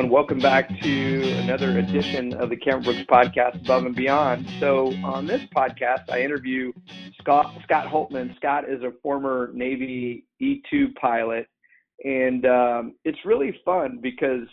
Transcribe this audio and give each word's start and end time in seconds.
everyone. 0.00 0.14
Welcome 0.14 0.38
back 0.38 0.68
to 0.80 1.22
another 1.42 1.78
edition 1.78 2.32
of 2.32 2.48
the 2.48 2.56
Cameron 2.56 2.84
Brooks 2.84 3.00
podcast, 3.00 3.60
Above 3.62 3.84
and 3.84 3.94
Beyond. 3.94 4.46
So, 4.58 4.94
on 5.04 5.26
this 5.26 5.42
podcast, 5.54 6.08
I 6.08 6.22
interview 6.22 6.72
Scott, 7.20 7.54
Scott 7.64 7.86
Holtman. 7.86 8.34
Scott 8.36 8.64
is 8.66 8.82
a 8.82 8.92
former 9.02 9.50
Navy 9.52 10.24
E 10.38 10.62
2 10.70 10.94
pilot, 10.98 11.48
and 12.02 12.46
um, 12.46 12.94
it's 13.04 13.18
really 13.26 13.54
fun 13.62 13.98
because 14.00 14.48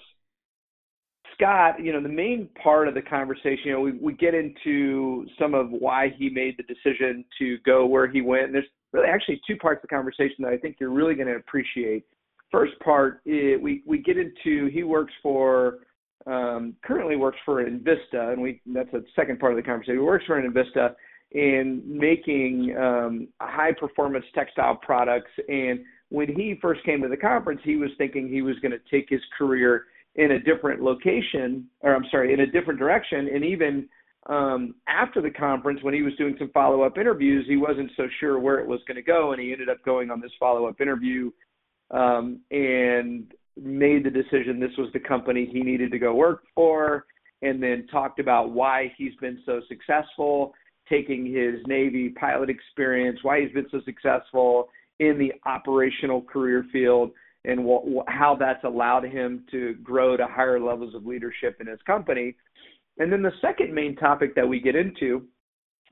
Scott, 1.34 1.82
you 1.82 1.93
know, 1.93 2.02
the 2.02 2.10
main 2.10 2.50
part 2.61 2.89
of 2.89 2.93
the 2.93 3.02
conversation, 3.02 3.61
you 3.64 3.71
know, 3.71 3.79
we, 3.79 3.92
we 3.93 4.14
get 4.16 4.34
into 4.34 5.25
some 5.39 5.54
of 5.54 5.70
why 5.70 6.14
he 6.18 6.29
made 6.29 6.57
the 6.57 6.64
decision 6.64 7.24
to 7.39 7.57
go 7.60 7.86
where 7.86 8.07
he 8.07 8.20
went. 8.20 8.48
And 8.48 8.56
there's 8.56 8.66
really 8.92 9.07
actually 9.07 9.39
two 9.48 9.56
parts 9.56 9.79
of 9.79 9.89
the 9.89 9.96
conversation 9.96 10.36
that 10.39 10.52
I 10.52 10.57
think 10.57 10.75
you're 10.78 10.89
really 10.89 11.16
going 11.16 11.28
to 11.28 11.36
appreciate. 11.36 12.04
First 12.51 12.79
part, 12.79 13.21
is 13.25 13.60
we 13.61 13.83
we 13.86 14.00
get 14.00 14.18
into 14.18 14.68
he 14.71 14.83
works 14.83 15.14
for 15.21 15.79
um, 16.25 16.75
currently 16.83 17.15
works 17.15 17.38
for 17.46 17.64
Invista, 17.64 18.33
and 18.33 18.42
we 18.42 18.61
that's 18.65 18.92
the 18.92 19.04
second 19.15 19.39
part 19.39 19.54
of 19.54 19.57
the 19.57 19.64
conversation. 19.64 19.96
He 19.96 20.00
works 20.00 20.25
for 20.25 20.42
Invista 20.42 20.93
in 21.32 21.82
making 21.86 22.75
um, 22.78 23.28
high 23.41 23.74
performance 23.74 24.25
textile 24.33 24.75
products. 24.75 25.32
And 25.47 25.79
when 26.10 26.33
he 26.33 26.57
first 26.61 26.83
came 26.86 27.02
to 27.02 27.10
the 27.10 27.18
conference, 27.18 27.61
he 27.64 27.75
was 27.75 27.89
thinking 27.97 28.29
he 28.29 28.41
was 28.41 28.55
going 28.60 28.71
to 28.71 28.79
take 28.89 29.07
his 29.10 29.21
career 29.38 29.86
in 30.16 30.32
a 30.32 30.39
different 30.39 30.82
location, 30.82 31.68
or 31.82 31.93
I'm 31.93 32.05
sorry, 32.09 32.33
in 32.33 32.39
a 32.39 32.47
different 32.47 32.80
direction. 32.80 33.30
And 33.33 33.44
even 33.44 33.88
um, 34.27 34.75
after 34.88 35.22
the 35.22 35.30
conference, 35.30 35.83
when 35.83 35.94
he 35.94 36.02
was 36.02 36.14
doing 36.16 36.36
some 36.39 36.50
follow 36.53 36.81
up 36.81 36.97
interviews, 36.97 37.45
he 37.47 37.58
wasn't 37.58 37.91
so 37.95 38.07
sure 38.19 38.39
where 38.39 38.59
it 38.59 38.67
was 38.67 38.79
going 38.88 38.95
to 38.95 39.02
go. 39.02 39.33
And 39.33 39.41
he 39.41 39.52
ended 39.52 39.69
up 39.69 39.83
going 39.83 40.09
on 40.09 40.22
this 40.22 40.31
follow 40.39 40.66
up 40.66 40.81
interview 40.81 41.31
um, 41.91 42.39
and 42.52 43.33
made 43.61 44.03
the 44.03 44.09
decision 44.09 44.59
this 44.59 44.75
was 44.77 44.89
the 44.93 44.99
company 44.99 45.49
he 45.52 45.61
needed 45.61 45.91
to 45.91 45.99
go 45.99 46.13
work 46.13 46.44
for. 46.53 47.05
And 47.41 47.61
then 47.61 47.85
talked 47.91 48.19
about 48.19 48.52
why 48.52 48.91
he's 48.97 49.13
been 49.21 49.39
so 49.45 49.61
successful, 49.67 50.53
taking 50.89 51.25
his 51.25 51.55
Navy 51.67 52.09
pilot 52.09 52.49
experience, 52.49 53.19
why 53.21 53.41
he's 53.41 53.52
been 53.52 53.67
so 53.71 53.79
successful 53.85 54.69
in 54.99 55.19
the 55.19 55.31
operational 55.47 56.21
career 56.23 56.66
field 56.71 57.11
and 57.45 57.59
wh- 57.59 58.01
how 58.07 58.35
that's 58.35 58.63
allowed 58.63 59.03
him 59.03 59.45
to 59.51 59.75
grow 59.83 60.17
to 60.17 60.25
higher 60.25 60.59
levels 60.59 60.95
of 60.95 61.05
leadership 61.05 61.57
in 61.59 61.67
his 61.67 61.79
company. 61.85 62.35
And 62.97 63.11
then 63.11 63.22
the 63.22 63.31
second 63.41 63.73
main 63.73 63.95
topic 63.95 64.33
that 64.35 64.47
we 64.47 64.59
get 64.59 64.75
into 64.75 65.27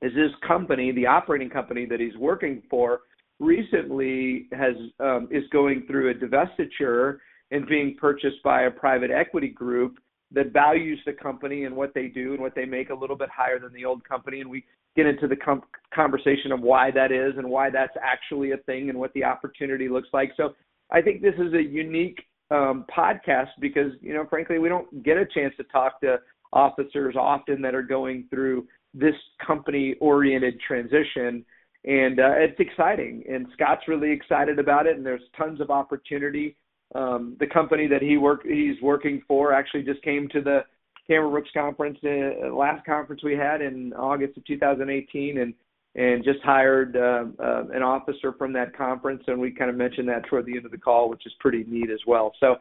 is 0.02 0.12
this 0.14 0.32
company, 0.46 0.92
the 0.92 1.06
operating 1.06 1.48
company 1.48 1.86
that 1.86 2.00
he's 2.00 2.16
working 2.16 2.62
for, 2.68 3.00
recently 3.38 4.48
has 4.52 4.74
um, 5.00 5.28
is 5.30 5.44
going 5.52 5.84
through 5.86 6.10
a 6.10 6.14
divestiture 6.14 7.18
and 7.50 7.66
being 7.66 7.96
purchased 8.00 8.42
by 8.42 8.62
a 8.62 8.70
private 8.70 9.10
equity 9.10 9.48
group 9.48 9.98
that 10.32 10.52
values 10.52 10.98
the 11.06 11.12
company 11.12 11.64
and 11.64 11.76
what 11.76 11.94
they 11.94 12.08
do 12.08 12.32
and 12.32 12.40
what 12.40 12.54
they 12.54 12.64
make 12.64 12.90
a 12.90 12.94
little 12.94 13.16
bit 13.16 13.28
higher 13.28 13.58
than 13.58 13.72
the 13.72 13.84
old 13.84 14.02
company. 14.04 14.40
And 14.40 14.50
we 14.50 14.64
get 14.96 15.06
into 15.06 15.28
the 15.28 15.36
com- 15.36 15.62
conversation 15.94 16.50
of 16.50 16.60
why 16.60 16.90
that 16.90 17.12
is 17.12 17.34
and 17.36 17.48
why 17.48 17.70
that's 17.70 17.96
actually 18.02 18.50
a 18.52 18.56
thing 18.58 18.90
and 18.90 18.98
what 18.98 19.12
the 19.12 19.22
opportunity 19.22 19.88
looks 19.88 20.08
like. 20.12 20.32
So 20.36 20.54
I 20.90 21.00
think 21.00 21.22
this 21.22 21.34
is 21.34 21.52
a 21.54 21.62
unique 21.62 22.18
um, 22.50 22.84
podcast 22.96 23.50
because, 23.60 23.92
you 24.00 24.14
know, 24.14 24.26
frankly, 24.28 24.58
we 24.58 24.68
don't 24.68 25.02
get 25.04 25.16
a 25.16 25.26
chance 25.26 25.54
to 25.58 25.64
talk 25.64 26.00
to 26.00 26.18
officers 26.52 27.14
often 27.18 27.60
that 27.62 27.74
are 27.74 27.82
going 27.82 28.26
through 28.30 28.66
this 28.94 29.14
company 29.46 29.94
oriented 30.00 30.58
transition. 30.66 31.44
And 31.86 32.18
uh, 32.18 32.32
it's 32.36 32.58
exciting. 32.58 33.22
And 33.28 33.46
Scott's 33.54 33.86
really 33.86 34.10
excited 34.10 34.58
about 34.58 34.86
it. 34.86 34.96
And 34.96 35.06
there's 35.06 35.22
tons 35.36 35.60
of 35.60 35.70
opportunity. 35.70 36.56
Um, 36.94 37.36
the 37.40 37.46
company 37.46 37.86
that 37.88 38.02
he 38.02 38.16
work 38.16 38.42
he's 38.44 38.80
working 38.82 39.22
for 39.26 39.52
actually 39.52 39.82
just 39.82 40.02
came 40.02 40.28
to 40.28 40.40
the 40.40 40.60
Cameron 41.06 41.32
Brooks 41.32 41.50
conference, 41.54 41.98
uh, 42.04 42.54
last 42.54 42.84
conference 42.84 43.22
we 43.22 43.34
had 43.34 43.60
in 43.60 43.92
August 43.94 44.36
of 44.36 44.44
2018, 44.44 45.38
and 45.38 45.54
and 45.94 46.22
just 46.22 46.40
hired 46.44 46.94
uh, 46.94 47.24
uh, 47.42 47.64
an 47.72 47.82
officer 47.82 48.32
from 48.36 48.52
that 48.52 48.76
conference, 48.76 49.22
and 49.28 49.40
we 49.40 49.50
kind 49.50 49.70
of 49.70 49.76
mentioned 49.76 50.06
that 50.08 50.26
toward 50.26 50.44
the 50.44 50.54
end 50.54 50.66
of 50.66 50.70
the 50.70 50.76
call, 50.78 51.08
which 51.08 51.24
is 51.24 51.32
pretty 51.40 51.64
neat 51.66 51.90
as 51.90 52.00
well. 52.06 52.32
So 52.38 52.56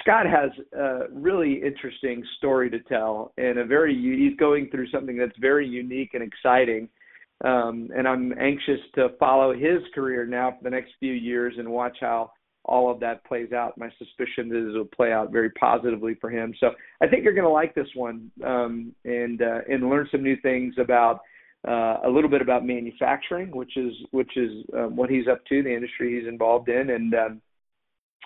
Scott 0.00 0.26
has 0.26 0.50
a 0.78 1.06
really 1.10 1.54
interesting 1.54 2.22
story 2.36 2.70
to 2.70 2.78
tell, 2.80 3.32
and 3.36 3.58
a 3.58 3.64
very 3.64 3.94
he's 3.94 4.38
going 4.38 4.70
through 4.70 4.88
something 4.90 5.16
that's 5.16 5.36
very 5.40 5.66
unique 5.66 6.10
and 6.14 6.22
exciting. 6.22 6.88
Um, 7.44 7.90
and 7.96 8.08
I'm 8.08 8.32
anxious 8.38 8.80
to 8.96 9.10
follow 9.20 9.54
his 9.54 9.80
career 9.94 10.26
now 10.26 10.50
for 10.50 10.64
the 10.64 10.70
next 10.70 10.92
few 10.98 11.12
years 11.12 11.54
and 11.56 11.68
watch 11.68 11.96
how 12.00 12.32
all 12.64 12.90
of 12.90 13.00
that 13.00 13.24
plays 13.24 13.52
out. 13.52 13.78
My 13.78 13.90
suspicion 13.98 14.50
is 14.54 14.74
it'll 14.74 14.84
play 14.84 15.12
out 15.12 15.32
very 15.32 15.50
positively 15.50 16.16
for 16.20 16.30
him. 16.30 16.52
So 16.58 16.70
I 17.00 17.06
think 17.06 17.24
you're 17.24 17.34
going 17.34 17.44
to 17.44 17.50
like 17.50 17.74
this 17.74 17.88
one 17.94 18.30
um, 18.44 18.92
and 19.04 19.40
uh, 19.40 19.60
and 19.68 19.88
learn 19.88 20.08
some 20.10 20.22
new 20.22 20.36
things 20.42 20.74
about 20.78 21.20
uh, 21.66 21.98
a 22.04 22.10
little 22.10 22.30
bit 22.30 22.42
about 22.42 22.66
manufacturing, 22.66 23.56
which 23.56 23.76
is 23.76 23.92
which 24.10 24.36
is 24.36 24.64
um, 24.76 24.96
what 24.96 25.08
he's 25.08 25.28
up 25.28 25.44
to, 25.46 25.62
the 25.62 25.74
industry 25.74 26.18
he's 26.18 26.28
involved 26.28 26.68
in, 26.68 26.90
and 26.90 27.14
um, 27.14 27.40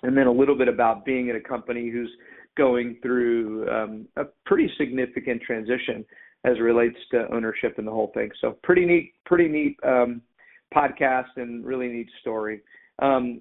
and 0.03 0.17
then 0.17 0.27
a 0.27 0.33
little 0.33 0.57
bit 0.57 0.69
about 0.69 1.05
being 1.05 1.31
at 1.31 1.37
a 1.37 1.41
company 1.41 1.91
who's 1.91 2.11
going 2.57 2.99
through 3.01 3.69
um, 3.71 4.09
a 4.17 4.25
pretty 4.45 4.71
significant 4.77 5.41
transition 5.43 6.05
as 6.45 6.57
it 6.57 6.61
relates 6.61 6.99
to 7.13 7.33
ownership 7.33 7.79
and 7.79 7.87
the 7.87 7.93
whole 7.93 8.11
thing. 8.15 8.31
So 8.41 8.59
pretty 8.63 8.85
neat, 8.85 9.15
pretty 9.25 9.49
neat 9.49 9.79
um, 9.85 10.21
podcast 10.75 11.29
and 11.37 11.65
really 11.65 11.89
neat 11.89 12.09
story. 12.21 12.61
Um, 13.01 13.41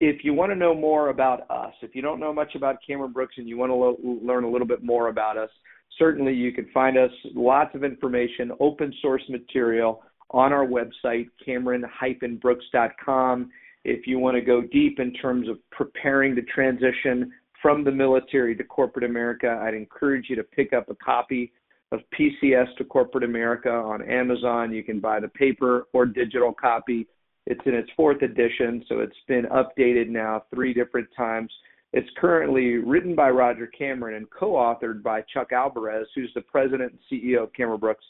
if 0.00 0.24
you 0.24 0.34
want 0.34 0.50
to 0.50 0.56
know 0.56 0.74
more 0.74 1.10
about 1.10 1.48
us, 1.48 1.72
if 1.82 1.94
you 1.94 2.02
don't 2.02 2.18
know 2.18 2.32
much 2.32 2.56
about 2.56 2.78
Cameron 2.84 3.12
Brooks 3.12 3.36
and 3.38 3.48
you 3.48 3.56
want 3.56 3.70
to 3.70 3.74
lo- 3.74 3.96
learn 4.02 4.42
a 4.42 4.50
little 4.50 4.66
bit 4.66 4.82
more 4.82 5.06
about 5.08 5.38
us, 5.38 5.50
certainly 5.98 6.32
you 6.32 6.50
can 6.52 6.66
find 6.74 6.98
us 6.98 7.12
lots 7.34 7.76
of 7.76 7.84
information, 7.84 8.50
open 8.58 8.92
source 9.00 9.22
material 9.28 10.02
on 10.32 10.52
our 10.52 10.66
website, 10.66 11.28
cameron-brooks.com. 11.44 13.50
If 13.84 14.06
you 14.06 14.18
want 14.18 14.36
to 14.36 14.40
go 14.40 14.62
deep 14.62 14.98
in 14.98 15.12
terms 15.12 15.48
of 15.48 15.58
preparing 15.70 16.34
the 16.34 16.42
transition 16.42 17.30
from 17.60 17.84
the 17.84 17.92
military 17.92 18.56
to 18.56 18.64
corporate 18.64 19.04
America, 19.04 19.60
I'd 19.62 19.74
encourage 19.74 20.26
you 20.28 20.36
to 20.36 20.42
pick 20.42 20.72
up 20.72 20.88
a 20.88 20.94
copy 20.96 21.52
of 21.92 22.00
PCS 22.18 22.74
to 22.78 22.84
Corporate 22.84 23.22
America 23.22 23.70
on 23.70 24.02
Amazon. 24.02 24.72
You 24.72 24.82
can 24.82 24.98
buy 24.98 25.20
the 25.20 25.28
paper 25.28 25.86
or 25.92 26.06
digital 26.06 26.52
copy. 26.52 27.06
It's 27.46 27.60
in 27.66 27.74
its 27.74 27.90
fourth 27.96 28.22
edition, 28.22 28.84
so 28.88 29.00
it's 29.00 29.16
been 29.28 29.44
updated 29.46 30.08
now 30.08 30.44
three 30.52 30.72
different 30.72 31.08
times. 31.16 31.52
It's 31.92 32.08
currently 32.16 32.76
written 32.76 33.14
by 33.14 33.28
Roger 33.30 33.66
Cameron 33.66 34.16
and 34.16 34.30
co-authored 34.30 35.02
by 35.02 35.22
Chuck 35.32 35.52
Alvarez, 35.52 36.06
who's 36.14 36.32
the 36.34 36.40
president 36.40 36.92
and 36.92 37.00
CEO 37.10 37.42
of 37.42 37.52
Cameron 37.52 37.80
Brooks, 37.80 38.04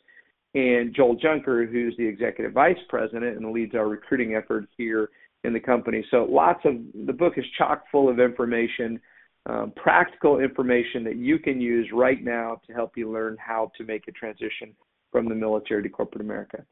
and 0.55 0.95
Joel 0.95 1.17
Junker, 1.17 1.67
who's 1.67 1.97
the 1.97 2.07
executive 2.07 2.53
vice 2.53 2.77
president 2.89 3.37
and 3.37 3.53
leads 3.53 3.75
our 3.75 3.89
recruiting 3.89 4.37
effort 4.37 4.69
here 4.77 5.09
in 5.45 5.53
the 5.53 5.61
company. 5.61 6.05
So 6.11 6.29
lots 6.31 6.61
of 6.65 6.75
the 7.07 7.13
book 7.13 7.33
is 7.37 7.45
chock 7.59 7.85
full 7.91 8.09
of 8.09 8.21
information, 8.21 9.01
um, 9.47 9.73
practical 9.77 10.41
information 10.41 11.03
that 11.05 11.17
you 11.17 11.39
can 11.39 11.61
use 11.61 11.89
right 11.93 12.23
now 12.23 12.61
to 12.67 12.73
help 12.73 12.93
you 12.97 13.11
learn 13.11 13.37
how 13.45 13.71
to 13.77 13.85
make 13.85 14.07
a 14.09 14.13
transition 14.13 14.75
from 15.11 15.29
the 15.29 15.35
military 15.35 15.83
to 15.83 15.89
corporate 15.89 16.23
America. 16.23 16.65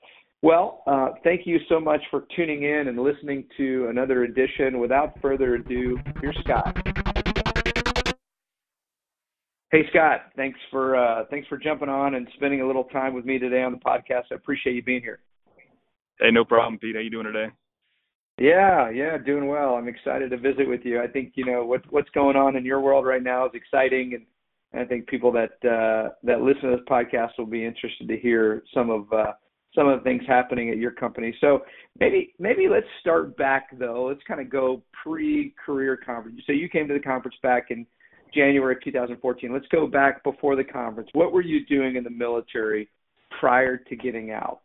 Well, 0.42 0.82
uh, 0.86 1.08
thank 1.22 1.46
you 1.46 1.58
so 1.68 1.78
much 1.78 2.00
for 2.10 2.24
tuning 2.34 2.62
in 2.62 2.88
and 2.88 2.98
listening 2.98 3.44
to 3.58 3.88
another 3.90 4.24
edition. 4.24 4.78
Without 4.78 5.20
further 5.20 5.56
ado, 5.56 5.98
here's 6.20 6.38
Scott. 6.44 6.76
Hey 9.70 9.82
Scott, 9.90 10.32
thanks 10.34 10.58
for 10.70 10.96
uh, 10.96 11.24
thanks 11.30 11.46
for 11.46 11.56
jumping 11.56 11.88
on 11.88 12.16
and 12.16 12.26
spending 12.34 12.60
a 12.60 12.66
little 12.66 12.84
time 12.84 13.14
with 13.14 13.24
me 13.24 13.38
today 13.38 13.62
on 13.62 13.70
the 13.70 13.78
podcast. 13.78 14.24
I 14.32 14.34
appreciate 14.34 14.74
you 14.74 14.82
being 14.82 15.02
here. 15.02 15.20
Hey, 16.18 16.32
no 16.32 16.44
problem, 16.44 16.78
Pete. 16.78 16.96
How 16.96 17.00
you 17.00 17.10
doing 17.10 17.26
today? 17.26 17.52
Yeah, 18.38 18.90
yeah, 18.90 19.18
doing 19.18 19.48
well. 19.48 19.74
I'm 19.74 19.88
excited 19.88 20.30
to 20.30 20.38
visit 20.38 20.66
with 20.68 20.80
you. 20.84 21.02
I 21.02 21.06
think 21.06 21.32
you 21.34 21.44
know 21.44 21.64
what 21.64 21.82
what's 21.90 22.08
going 22.10 22.36
on 22.36 22.56
in 22.56 22.64
your 22.64 22.80
world 22.80 23.04
right 23.04 23.22
now 23.22 23.44
is 23.46 23.52
exciting, 23.54 24.14
and 24.14 24.82
I 24.82 24.86
think 24.86 25.06
people 25.08 25.32
that 25.32 25.52
uh, 25.68 26.14
that 26.22 26.40
listen 26.40 26.70
to 26.70 26.76
this 26.76 26.86
podcast 26.88 27.32
will 27.36 27.46
be 27.46 27.64
interested 27.64 28.08
to 28.08 28.16
hear 28.16 28.62
some 28.72 28.88
of 28.88 29.12
uh, 29.12 29.32
some 29.74 29.88
of 29.88 29.98
the 29.98 30.04
things 30.04 30.22
happening 30.26 30.70
at 30.70 30.78
your 30.78 30.90
company. 30.90 31.34
So 31.40 31.60
maybe 31.98 32.34
maybe 32.38 32.68
let's 32.68 32.86
start 33.00 33.36
back 33.36 33.78
though. 33.78 34.06
Let's 34.08 34.22
kind 34.26 34.40
of 34.40 34.50
go 34.50 34.82
pre-career 35.02 35.98
conference. 35.98 36.40
So 36.46 36.52
you 36.52 36.68
came 36.68 36.88
to 36.88 36.94
the 36.94 37.00
conference 37.00 37.36
back 37.42 37.66
in 37.70 37.86
January 38.34 38.74
of 38.76 38.82
2014. 38.82 39.52
Let's 39.52 39.66
go 39.68 39.86
back 39.86 40.22
before 40.24 40.56
the 40.56 40.64
conference. 40.64 41.10
What 41.12 41.32
were 41.32 41.42
you 41.42 41.66
doing 41.66 41.96
in 41.96 42.04
the 42.04 42.10
military 42.10 42.88
prior 43.38 43.76
to 43.76 43.96
getting 43.96 44.30
out? 44.30 44.60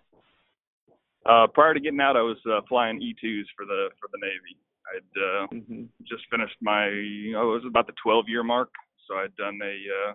Uh, 1.26 1.48
prior 1.48 1.74
to 1.74 1.80
getting 1.80 2.02
out, 2.02 2.16
I 2.16 2.22
was 2.22 2.38
uh, 2.46 2.62
flying 2.70 3.00
E2s 3.00 3.46
for 3.56 3.66
the 3.66 3.90
for 4.00 4.10
the 4.12 4.20
Navy. 4.22 4.58
I'd 4.94 5.18
uh, 5.18 5.48
mm-hmm. 5.54 5.84
just 6.08 6.24
finished 6.30 6.56
my, 6.62 6.86
oh, 7.36 7.50
it 7.50 7.58
was 7.58 7.64
about 7.68 7.88
the 7.88 7.94
12 8.04 8.26
year 8.28 8.44
mark. 8.44 8.70
So 9.08 9.16
I'd 9.16 9.36
done 9.36 9.60
a, 9.64 9.66
uh, 9.66 10.14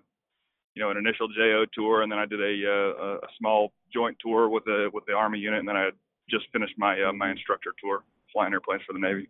you 0.75 0.83
know, 0.83 0.91
an 0.91 0.97
initial 0.97 1.29
JO 1.29 1.65
tour, 1.75 2.03
and 2.03 2.11
then 2.11 2.19
I 2.19 2.27
did 2.27 2.41
a, 2.41 2.71
uh, 2.71 3.15
a 3.17 3.29
small 3.39 3.73
joint 3.93 4.17
tour 4.25 4.49
with 4.49 4.65
the 4.65 4.91
with 4.93 5.05
the 5.07 5.13
Army 5.13 5.39
unit, 5.39 5.59
and 5.59 5.69
then 5.69 5.77
I 5.77 5.91
just 6.29 6.45
finished 6.53 6.75
my 6.79 7.01
uh, 7.03 7.13
my 7.13 7.31
instructor 7.31 7.73
tour, 7.83 8.05
flying 8.33 8.53
airplanes 8.53 8.83
for 8.87 8.93
the 8.93 8.99
Navy. 8.99 9.29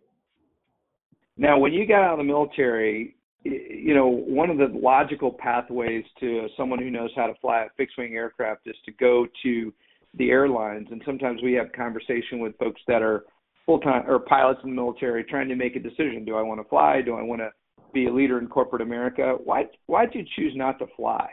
Now, 1.37 1.57
when 1.57 1.73
you 1.73 1.87
got 1.87 2.03
out 2.03 2.13
of 2.13 2.17
the 2.19 2.23
military, 2.23 3.15
you 3.43 3.95
know, 3.95 4.07
one 4.07 4.49
of 4.49 4.57
the 4.57 4.67
logical 4.71 5.31
pathways 5.31 6.05
to 6.19 6.47
someone 6.55 6.79
who 6.79 6.91
knows 6.91 7.09
how 7.15 7.25
to 7.25 7.33
fly 7.41 7.63
a 7.63 7.69
fixed 7.77 7.97
wing 7.97 8.13
aircraft 8.13 8.61
is 8.67 8.75
to 8.85 8.91
go 8.91 9.25
to 9.43 9.73
the 10.15 10.29
airlines. 10.29 10.87
And 10.91 11.01
sometimes 11.05 11.41
we 11.41 11.53
have 11.53 11.71
conversation 11.73 12.39
with 12.39 12.57
folks 12.57 12.81
that 12.87 13.01
are 13.01 13.25
full 13.65 13.79
time 13.79 14.03
or 14.07 14.19
pilots 14.19 14.59
in 14.63 14.71
the 14.71 14.75
military 14.75 15.23
trying 15.23 15.49
to 15.49 15.55
make 15.55 15.75
a 15.75 15.79
decision. 15.79 16.25
Do 16.25 16.35
I 16.35 16.41
want 16.41 16.61
to 16.61 16.67
fly? 16.67 17.01
Do 17.01 17.15
I 17.15 17.21
want 17.21 17.41
to 17.41 17.49
be 17.93 18.07
a 18.07 18.13
leader 18.13 18.39
in 18.39 18.47
corporate 18.47 18.81
America? 18.81 19.35
Why 19.43 19.65
why'd 19.85 20.13
you 20.13 20.23
choose 20.35 20.53
not 20.55 20.79
to 20.79 20.87
fly? 20.95 21.29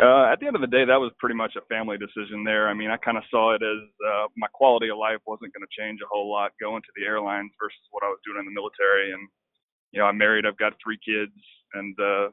Uh, 0.00 0.24
at 0.32 0.40
the 0.40 0.46
end 0.46 0.56
of 0.56 0.62
the 0.62 0.72
day, 0.72 0.86
that 0.86 0.96
was 0.96 1.12
pretty 1.20 1.36
much 1.36 1.52
a 1.54 1.66
family 1.68 1.98
decision 1.98 2.44
there. 2.44 2.68
I 2.68 2.72
mean, 2.72 2.90
I 2.90 2.96
kind 2.96 3.18
of 3.18 3.24
saw 3.30 3.54
it 3.54 3.60
as 3.60 3.82
uh, 4.00 4.26
my 4.38 4.48
quality 4.54 4.88
of 4.88 4.96
life 4.96 5.20
wasn't 5.26 5.52
going 5.52 5.66
to 5.68 5.76
change 5.76 6.00
a 6.00 6.08
whole 6.08 6.32
lot 6.32 6.52
going 6.58 6.80
to 6.80 6.92
the 6.96 7.04
airlines 7.04 7.52
versus 7.60 7.84
what 7.90 8.02
I 8.02 8.08
was 8.08 8.18
doing 8.24 8.40
in 8.40 8.46
the 8.46 8.56
military. 8.56 9.12
And, 9.12 9.28
you 9.92 10.00
know, 10.00 10.06
I'm 10.06 10.16
married, 10.16 10.46
I've 10.46 10.56
got 10.56 10.72
three 10.82 10.96
kids, 11.04 11.36
and 11.74 11.92
uh, 12.00 12.32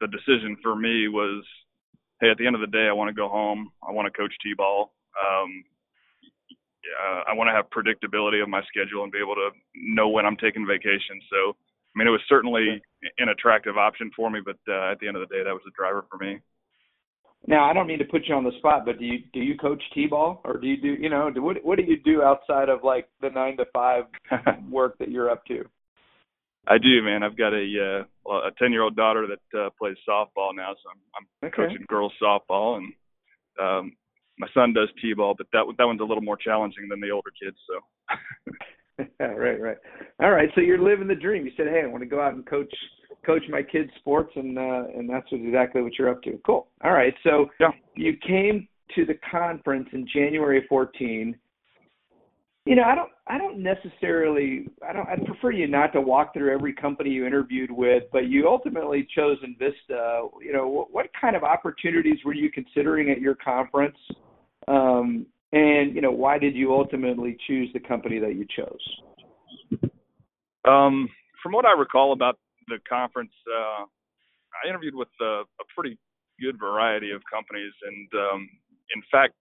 the 0.00 0.06
decision 0.06 0.56
for 0.62 0.76
me 0.76 1.08
was, 1.08 1.42
hey, 2.20 2.30
at 2.30 2.38
the 2.38 2.46
end 2.46 2.54
of 2.54 2.60
the 2.60 2.66
day, 2.66 2.86
I 2.88 2.92
want 2.92 3.08
to 3.08 3.14
go 3.14 3.28
home. 3.28 3.72
I 3.86 3.92
want 3.92 4.06
to 4.06 4.16
coach 4.16 4.32
T-ball. 4.42 4.92
Um, 5.16 5.64
uh, 7.02 7.22
I 7.28 7.34
want 7.34 7.48
to 7.48 7.54
have 7.54 7.68
predictability 7.70 8.42
of 8.42 8.48
my 8.48 8.62
schedule 8.68 9.04
and 9.04 9.12
be 9.12 9.18
able 9.18 9.34
to 9.34 9.50
know 9.74 10.08
when 10.08 10.26
I'm 10.26 10.36
taking 10.36 10.66
vacation. 10.66 11.20
So, 11.30 11.56
I 11.56 11.98
mean, 11.98 12.08
it 12.08 12.10
was 12.10 12.20
certainly 12.28 12.82
an 13.18 13.28
attractive 13.28 13.76
option 13.76 14.10
for 14.14 14.30
me, 14.30 14.40
but 14.44 14.56
uh, 14.68 14.92
at 14.92 14.98
the 15.00 15.08
end 15.08 15.16
of 15.16 15.26
the 15.26 15.34
day, 15.34 15.42
that 15.44 15.52
was 15.52 15.62
the 15.64 15.72
driver 15.76 16.04
for 16.10 16.16
me. 16.16 16.40
Now, 17.46 17.68
I 17.68 17.72
don't 17.72 17.86
mean 17.86 17.98
to 17.98 18.04
put 18.04 18.26
you 18.26 18.34
on 18.34 18.44
the 18.44 18.52
spot, 18.58 18.84
but 18.84 18.98
do 18.98 19.04
you 19.04 19.18
do 19.32 19.40
you 19.40 19.56
coach 19.56 19.82
t-ball 19.94 20.42
or 20.44 20.58
do 20.58 20.66
you 20.66 20.76
do 20.76 20.88
you 21.00 21.08
know 21.08 21.30
do, 21.30 21.42
what 21.42 21.56
what 21.64 21.78
do 21.78 21.84
you 21.84 21.96
do 21.98 22.22
outside 22.22 22.68
of 22.68 22.84
like 22.84 23.08
the 23.22 23.30
nine 23.30 23.56
to 23.56 23.64
five 23.72 24.04
work 24.70 24.98
that 24.98 25.10
you're 25.10 25.30
up 25.30 25.44
to? 25.46 25.64
I 26.68 26.78
do, 26.78 27.02
man. 27.02 27.22
I've 27.22 27.36
got 27.36 27.52
a 27.52 28.04
uh, 28.28 28.32
a 28.32 28.50
ten 28.58 28.72
year 28.72 28.82
old 28.82 28.96
daughter 28.96 29.26
that 29.26 29.58
uh, 29.58 29.70
plays 29.78 29.96
softball 30.08 30.54
now, 30.54 30.74
so 30.74 30.90
I'm, 30.90 31.00
I'm 31.42 31.48
okay. 31.48 31.56
coaching 31.56 31.86
girls 31.88 32.12
softball, 32.22 32.78
and 32.78 32.92
um, 33.60 33.92
my 34.38 34.46
son 34.54 34.72
does 34.72 34.88
t-ball, 35.00 35.34
but 35.36 35.46
that 35.52 35.64
that 35.78 35.84
one's 35.84 36.00
a 36.00 36.04
little 36.04 36.22
more 36.22 36.36
challenging 36.36 36.88
than 36.88 37.00
the 37.00 37.10
older 37.10 37.30
kids. 37.42 37.56
So. 37.66 39.04
right, 39.20 39.60
right. 39.60 39.76
All 40.22 40.30
right. 40.30 40.50
So 40.54 40.60
you're 40.60 40.82
living 40.82 41.08
the 41.08 41.14
dream. 41.14 41.46
You 41.46 41.52
said, 41.56 41.66
"Hey, 41.68 41.82
I 41.82 41.86
want 41.86 42.02
to 42.02 42.08
go 42.08 42.20
out 42.20 42.34
and 42.34 42.46
coach 42.46 42.72
coach 43.24 43.42
my 43.48 43.62
kids 43.62 43.90
sports 43.98 44.32
and 44.36 44.58
uh 44.58 44.84
and 44.96 45.08
that's 45.08 45.26
exactly 45.32 45.82
what 45.82 45.92
you're 45.98 46.08
up 46.08 46.22
to 46.22 46.38
cool 46.46 46.68
all 46.82 46.92
right 46.92 47.14
so 47.22 47.46
yeah. 47.58 47.70
you 47.94 48.16
came 48.26 48.66
to 48.94 49.04
the 49.04 49.14
conference 49.30 49.88
in 49.92 50.06
january 50.12 50.64
14 50.68 51.36
you 52.70 52.76
know 52.76 52.84
i 52.84 52.94
don't 52.94 53.10
i 53.26 53.36
don't 53.36 53.58
necessarily 53.58 54.68
i 54.88 54.92
don't 54.92 55.08
i'd 55.08 55.26
prefer 55.26 55.50
you 55.50 55.66
not 55.66 55.92
to 55.92 56.00
walk 56.00 56.32
through 56.32 56.54
every 56.54 56.72
company 56.72 57.10
you 57.10 57.26
interviewed 57.26 57.70
with 57.70 58.04
but 58.12 58.28
you 58.28 58.46
ultimately 58.46 59.06
chose 59.12 59.38
invista 59.42 60.30
you 60.40 60.52
know 60.52 60.68
what, 60.68 60.92
what 60.92 61.06
kind 61.20 61.34
of 61.34 61.42
opportunities 61.42 62.18
were 62.24 62.32
you 62.32 62.48
considering 62.50 63.10
at 63.10 63.20
your 63.20 63.34
conference? 63.34 63.96
Um 64.68 65.26
and 65.52 65.96
you 65.96 66.00
know 66.00 66.12
why 66.12 66.38
did 66.38 66.54
you 66.54 66.72
ultimately 66.72 67.36
choose 67.48 67.68
the 67.72 67.80
company 67.80 68.20
that 68.20 68.36
you 68.36 68.46
chose? 68.56 69.90
Um 70.64 71.08
from 71.42 71.52
what 71.52 71.64
I 71.64 71.72
recall 71.72 72.12
about 72.12 72.38
the 72.68 72.78
conference, 72.88 73.32
uh, 73.48 73.84
I 73.84 74.68
interviewed 74.68 74.94
with 74.94 75.08
a, 75.20 75.42
a 75.42 75.64
pretty 75.74 75.98
good 76.38 76.58
variety 76.60 77.10
of 77.10 77.22
companies, 77.32 77.72
and 77.82 78.08
um, 78.14 78.48
in 78.94 79.02
fact, 79.10 79.32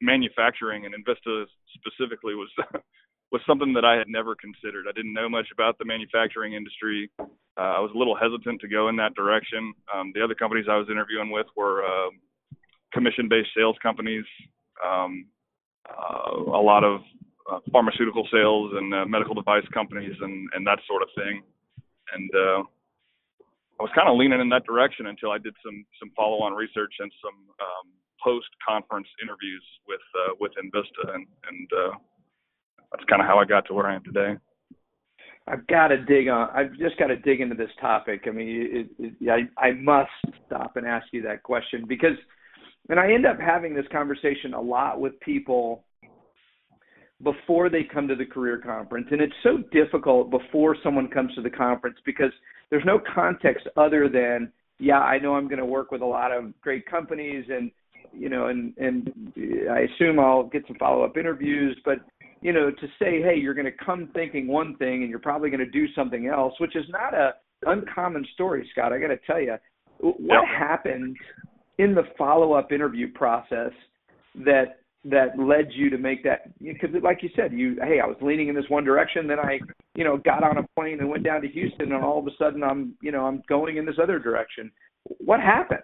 manufacturing 0.00 0.84
and 0.84 0.94
Invista 0.94 1.44
specifically 1.74 2.34
was 2.34 2.50
was 3.32 3.42
something 3.46 3.72
that 3.74 3.84
I 3.84 3.96
had 3.96 4.08
never 4.08 4.34
considered. 4.34 4.86
I 4.88 4.92
didn't 4.92 5.12
know 5.12 5.28
much 5.28 5.48
about 5.52 5.78
the 5.78 5.84
manufacturing 5.84 6.54
industry. 6.54 7.10
Uh, 7.18 7.78
I 7.78 7.80
was 7.80 7.90
a 7.94 7.98
little 7.98 8.16
hesitant 8.16 8.60
to 8.60 8.68
go 8.68 8.88
in 8.88 8.96
that 8.96 9.14
direction. 9.14 9.72
Um, 9.92 10.12
the 10.14 10.22
other 10.22 10.34
companies 10.34 10.66
I 10.70 10.76
was 10.76 10.88
interviewing 10.90 11.30
with 11.30 11.46
were 11.56 11.84
uh, 11.84 12.10
commission-based 12.92 13.50
sales 13.56 13.76
companies, 13.82 14.24
um, 14.86 15.26
uh, 15.88 16.30
a 16.30 16.62
lot 16.62 16.84
of 16.84 17.00
uh, 17.50 17.58
pharmaceutical 17.72 18.26
sales 18.32 18.72
and 18.74 18.94
uh, 18.94 19.04
medical 19.04 19.34
device 19.34 19.66
companies, 19.72 20.14
and 20.20 20.48
and 20.54 20.66
that 20.66 20.78
sort 20.86 21.02
of 21.02 21.08
thing. 21.16 21.42
And 22.14 22.30
uh, 22.34 22.62
I 23.78 23.82
was 23.82 23.90
kind 23.94 24.08
of 24.08 24.16
leaning 24.16 24.40
in 24.40 24.48
that 24.50 24.64
direction 24.64 25.06
until 25.06 25.30
I 25.30 25.38
did 25.38 25.54
some 25.64 25.84
some 25.98 26.10
follow 26.16 26.38
on 26.42 26.54
research 26.54 26.94
and 27.00 27.10
some 27.20 27.36
um, 27.58 27.86
post 28.24 28.46
conference 28.66 29.06
interviews 29.22 29.62
with 29.86 30.00
uh, 30.14 30.34
with 30.40 30.52
Invista, 30.52 31.14
and 31.14 31.26
and 31.50 31.70
uh, 31.72 31.96
that's 32.90 33.04
kind 33.04 33.20
of 33.20 33.28
how 33.28 33.38
I 33.38 33.44
got 33.44 33.66
to 33.66 33.74
where 33.74 33.86
I 33.86 33.96
am 33.96 34.04
today. 34.04 34.36
I've 35.46 35.66
got 35.66 35.88
to 35.88 35.98
dig 35.98 36.28
on. 36.28 36.48
I've 36.54 36.72
just 36.78 36.98
got 36.98 37.08
to 37.08 37.16
dig 37.16 37.42
into 37.42 37.54
this 37.54 37.70
topic. 37.80 38.22
I 38.26 38.30
mean, 38.30 38.88
it, 38.98 39.14
it, 39.20 39.30
I 39.30 39.68
I 39.68 39.72
must 39.72 40.10
stop 40.46 40.76
and 40.76 40.86
ask 40.86 41.06
you 41.12 41.22
that 41.22 41.42
question 41.42 41.84
because, 41.86 42.16
and 42.88 42.98
I 42.98 43.12
end 43.12 43.26
up 43.26 43.38
having 43.38 43.74
this 43.74 43.86
conversation 43.92 44.54
a 44.54 44.60
lot 44.60 45.00
with 45.00 45.20
people 45.20 45.84
before 47.22 47.68
they 47.68 47.84
come 47.84 48.08
to 48.08 48.16
the 48.16 48.24
career 48.24 48.58
conference, 48.58 49.08
and 49.10 49.20
it's 49.20 49.34
so 49.42 49.58
difficult 49.70 50.30
before 50.30 50.76
someone 50.82 51.08
comes 51.08 51.34
to 51.34 51.42
the 51.42 51.50
conference 51.50 51.96
because 52.06 52.32
there's 52.70 52.84
no 52.84 52.98
context 53.14 53.68
other 53.76 54.08
than 54.08 54.50
yeah 54.80 54.98
i 54.98 55.18
know 55.18 55.36
i'm 55.36 55.46
going 55.46 55.60
to 55.60 55.64
work 55.64 55.92
with 55.92 56.02
a 56.02 56.06
lot 56.06 56.32
of 56.32 56.58
great 56.60 56.84
companies 56.86 57.44
and 57.48 57.70
you 58.16 58.28
know 58.28 58.46
and 58.46 58.74
and 58.78 59.12
i 59.70 59.80
assume 59.80 60.18
i'll 60.18 60.44
get 60.44 60.62
some 60.66 60.76
follow 60.76 61.04
up 61.04 61.16
interviews 61.16 61.78
but 61.84 61.98
you 62.40 62.52
know 62.52 62.70
to 62.70 62.86
say 62.98 63.20
hey 63.22 63.36
you're 63.36 63.54
going 63.54 63.64
to 63.64 63.84
come 63.84 64.08
thinking 64.14 64.46
one 64.46 64.76
thing 64.76 65.02
and 65.02 65.10
you're 65.10 65.18
probably 65.18 65.50
going 65.50 65.60
to 65.64 65.70
do 65.70 65.86
something 65.94 66.26
else 66.26 66.54
which 66.58 66.76
is 66.76 66.84
not 66.88 67.14
a 67.14 67.32
uncommon 67.66 68.24
story 68.34 68.68
scott 68.72 68.92
i 68.92 68.98
got 68.98 69.08
to 69.08 69.18
tell 69.26 69.40
you 69.40 69.56
what 69.98 70.16
yep. 70.20 70.44
happened 70.58 71.16
in 71.78 71.94
the 71.94 72.02
follow 72.16 72.52
up 72.52 72.72
interview 72.72 73.10
process 73.12 73.72
that 74.34 74.78
that 75.04 75.38
led 75.38 75.68
you 75.72 75.90
to 75.90 75.98
make 75.98 76.24
that 76.24 76.50
because 76.60 76.90
like 77.02 77.22
you 77.22 77.28
said 77.36 77.52
you 77.52 77.76
hey 77.82 78.00
i 78.00 78.06
was 78.06 78.16
leaning 78.20 78.48
in 78.48 78.54
this 78.54 78.64
one 78.68 78.84
direction 78.84 79.26
then 79.26 79.38
i 79.38 79.58
you 79.94 80.04
know 80.04 80.16
got 80.16 80.42
on 80.42 80.58
a 80.58 80.66
plane 80.76 80.98
and 81.00 81.08
went 81.08 81.24
down 81.24 81.40
to 81.42 81.48
houston 81.48 81.92
and 81.92 82.04
all 82.04 82.18
of 82.18 82.26
a 82.26 82.30
sudden 82.38 82.62
i'm 82.62 82.94
you 83.02 83.12
know 83.12 83.24
i'm 83.26 83.42
going 83.48 83.76
in 83.76 83.84
this 83.84 83.96
other 84.02 84.18
direction. 84.18 84.70
What 85.18 85.40
happened 85.40 85.82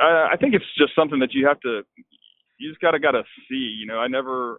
uh, 0.00 0.28
i 0.30 0.36
think 0.40 0.54
it's 0.54 0.64
just 0.76 0.94
something 0.94 1.18
that 1.18 1.32
you 1.32 1.46
have 1.46 1.60
to 1.60 1.82
you 2.58 2.70
just 2.70 2.80
gotta 2.80 2.98
gotta 2.98 3.22
see 3.48 3.76
you 3.78 3.86
know 3.86 3.98
i 3.98 4.06
never 4.06 4.58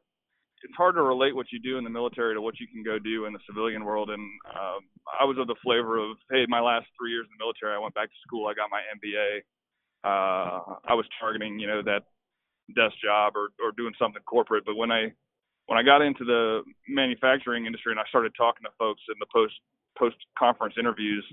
it's 0.64 0.76
hard 0.78 0.96
to 0.96 1.02
relate 1.02 1.36
what 1.36 1.52
you 1.52 1.60
do 1.60 1.78
in 1.78 1.84
the 1.84 1.90
military 1.90 2.34
to 2.34 2.42
what 2.42 2.60
you 2.60 2.68
can 2.68 2.84
go 2.84 2.98
do 2.98 3.26
in 3.26 3.34
the 3.34 3.40
civilian 3.46 3.84
world 3.84 4.10
and 4.10 4.22
um 4.56 4.80
i 5.20 5.24
was 5.24 5.38
of 5.38 5.48
the 5.48 5.56
flavor 5.64 5.98
of 5.98 6.18
hey 6.32 6.46
my 6.48 6.60
last 6.60 6.88
three 7.00 7.12
years 7.12 7.26
in 7.30 7.36
the 7.38 7.44
military 7.44 7.76
i 7.76 7.80
went 7.80 7.94
back 7.94 8.08
to 8.08 8.24
school 8.26 8.48
i 8.48 8.54
got 8.54 8.70
my 8.72 8.82
mba 8.98 9.42
uh, 10.04 10.60
I 10.84 10.94
was 10.94 11.06
targeting, 11.20 11.60
you 11.60 11.68
know, 11.68 11.82
that 11.84 12.04
desk 12.76 12.96
job 13.04 13.34
or, 13.36 13.50
or 13.64 13.72
doing 13.76 13.94
something 13.98 14.22
corporate. 14.24 14.66
But 14.66 14.76
when 14.76 14.92
I 14.92 15.14
when 15.68 15.80
I 15.80 15.84
got 15.84 16.02
into 16.02 16.26
the 16.26 16.62
manufacturing 16.90 17.66
industry 17.66 17.94
and 17.94 18.00
I 18.00 18.04
started 18.10 18.34
talking 18.36 18.64
to 18.66 18.72
folks 18.78 19.02
in 19.08 19.16
the 19.20 19.28
post 19.34 19.54
post 19.98 20.18
conference 20.38 20.76
interviews, 20.78 21.26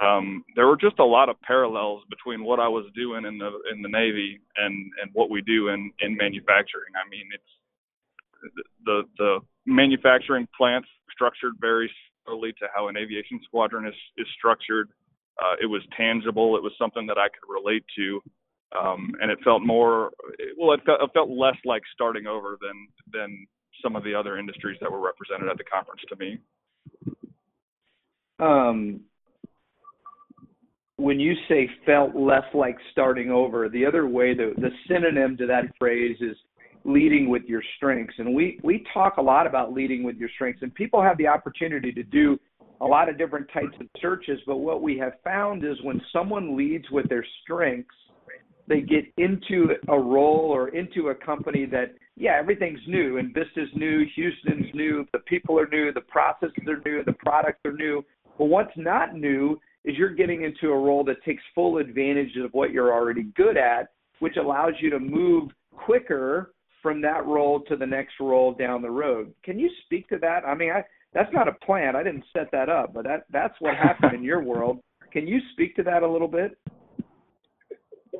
um, 0.00 0.44
there 0.56 0.66
were 0.66 0.78
just 0.78 0.98
a 0.98 1.04
lot 1.04 1.28
of 1.28 1.40
parallels 1.42 2.02
between 2.08 2.42
what 2.42 2.58
I 2.58 2.68
was 2.68 2.86
doing 2.94 3.26
in 3.26 3.36
the 3.36 3.50
in 3.72 3.82
the 3.82 3.88
Navy 3.88 4.40
and 4.56 4.90
and 5.02 5.10
what 5.12 5.30
we 5.30 5.42
do 5.42 5.68
in 5.68 5.92
in 6.00 6.16
manufacturing. 6.16 6.92
I 6.96 7.08
mean, 7.08 7.28
it's 7.34 8.54
the 8.84 9.02
the 9.18 9.40
manufacturing 9.66 10.48
plants 10.56 10.88
structured 11.12 11.54
very 11.60 11.90
similarly 12.24 12.52
to 12.60 12.66
how 12.74 12.88
an 12.88 12.96
aviation 12.96 13.40
squadron 13.44 13.86
is 13.86 13.94
is 14.16 14.26
structured. 14.38 14.88
Uh, 15.38 15.56
it 15.62 15.66
was 15.66 15.82
tangible. 15.96 16.56
It 16.56 16.62
was 16.62 16.72
something 16.78 17.06
that 17.06 17.18
I 17.18 17.28
could 17.28 17.52
relate 17.52 17.84
to, 17.96 18.22
um, 18.78 19.12
and 19.20 19.30
it 19.30 19.38
felt 19.44 19.62
more. 19.62 20.10
Well, 20.56 20.72
it 20.72 20.80
felt, 20.86 21.02
it 21.02 21.10
felt 21.12 21.28
less 21.28 21.56
like 21.66 21.82
starting 21.92 22.26
over 22.26 22.56
than 22.60 22.88
than 23.12 23.46
some 23.82 23.96
of 23.96 24.04
the 24.04 24.14
other 24.14 24.38
industries 24.38 24.78
that 24.80 24.90
were 24.90 25.00
represented 25.00 25.48
at 25.50 25.58
the 25.58 25.64
conference 25.64 26.00
to 26.08 26.16
me. 26.16 26.38
Um, 28.38 29.00
when 31.00 31.18
you 31.18 31.34
say 31.48 31.68
felt 31.86 32.14
less 32.14 32.44
like 32.52 32.76
starting 32.92 33.30
over, 33.30 33.68
the 33.68 33.86
other 33.86 34.06
way, 34.06 34.34
the, 34.34 34.52
the 34.58 34.70
synonym 34.86 35.36
to 35.38 35.46
that 35.46 35.64
phrase 35.78 36.16
is 36.20 36.36
leading 36.84 37.28
with 37.28 37.42
your 37.44 37.62
strengths. 37.76 38.14
And 38.18 38.34
we, 38.34 38.60
we 38.62 38.84
talk 38.92 39.16
a 39.16 39.22
lot 39.22 39.46
about 39.46 39.72
leading 39.72 40.02
with 40.02 40.16
your 40.16 40.28
strengths, 40.34 40.62
and 40.62 40.74
people 40.74 41.02
have 41.02 41.16
the 41.16 41.26
opportunity 41.26 41.90
to 41.92 42.02
do 42.02 42.38
a 42.82 42.86
lot 42.86 43.08
of 43.08 43.18
different 43.18 43.46
types 43.52 43.74
of 43.80 43.86
searches, 44.00 44.40
but 44.46 44.58
what 44.58 44.82
we 44.82 44.98
have 44.98 45.14
found 45.24 45.64
is 45.64 45.76
when 45.82 46.00
someone 46.12 46.56
leads 46.56 46.90
with 46.90 47.08
their 47.08 47.24
strengths, 47.42 47.94
they 48.68 48.80
get 48.80 49.04
into 49.16 49.68
a 49.88 49.98
role 49.98 50.50
or 50.50 50.68
into 50.68 51.08
a 51.08 51.14
company 51.14 51.66
that, 51.66 51.94
yeah, 52.16 52.36
everything's 52.38 52.80
new. 52.86 53.16
Invista's 53.16 53.68
new, 53.74 54.04
Houston's 54.14 54.72
new, 54.74 55.06
the 55.12 55.18
people 55.20 55.58
are 55.58 55.68
new, 55.68 55.92
the 55.92 56.00
processes 56.02 56.54
are 56.68 56.80
new, 56.84 57.02
the 57.04 57.12
products 57.14 57.60
are 57.64 57.72
new. 57.72 58.04
But 58.38 58.46
what's 58.46 58.76
not 58.76 59.14
new 59.14 59.60
is 59.84 59.96
you're 59.96 60.14
getting 60.14 60.42
into 60.42 60.72
a 60.72 60.78
role 60.78 61.04
that 61.04 61.22
takes 61.24 61.42
full 61.54 61.78
advantage 61.78 62.36
of 62.42 62.52
what 62.52 62.70
you're 62.70 62.92
already 62.92 63.24
good 63.34 63.56
at, 63.56 63.88
which 64.18 64.36
allows 64.36 64.72
you 64.80 64.90
to 64.90 64.98
move 64.98 65.50
quicker 65.72 66.52
from 66.82 67.00
that 67.02 67.26
role 67.26 67.60
to 67.60 67.76
the 67.76 67.86
next 67.86 68.14
role 68.20 68.52
down 68.52 68.82
the 68.82 68.90
road. 68.90 69.32
Can 69.44 69.58
you 69.58 69.70
speak 69.84 70.08
to 70.08 70.18
that? 70.18 70.44
I 70.46 70.54
mean, 70.54 70.70
I 70.70 70.82
that's 71.12 71.32
not 71.32 71.48
a 71.48 71.52
plan. 71.64 71.96
I 71.96 72.02
didn't 72.02 72.24
set 72.32 72.50
that 72.52 72.68
up, 72.68 72.94
but 72.94 73.04
that 73.04 73.24
that's 73.32 73.54
what 73.60 73.74
happened 73.76 74.14
in 74.14 74.22
your 74.22 74.42
world. 74.42 74.78
Can 75.12 75.26
you 75.26 75.40
speak 75.52 75.74
to 75.76 75.82
that 75.84 76.02
a 76.02 76.08
little 76.08 76.28
bit? 76.28 76.56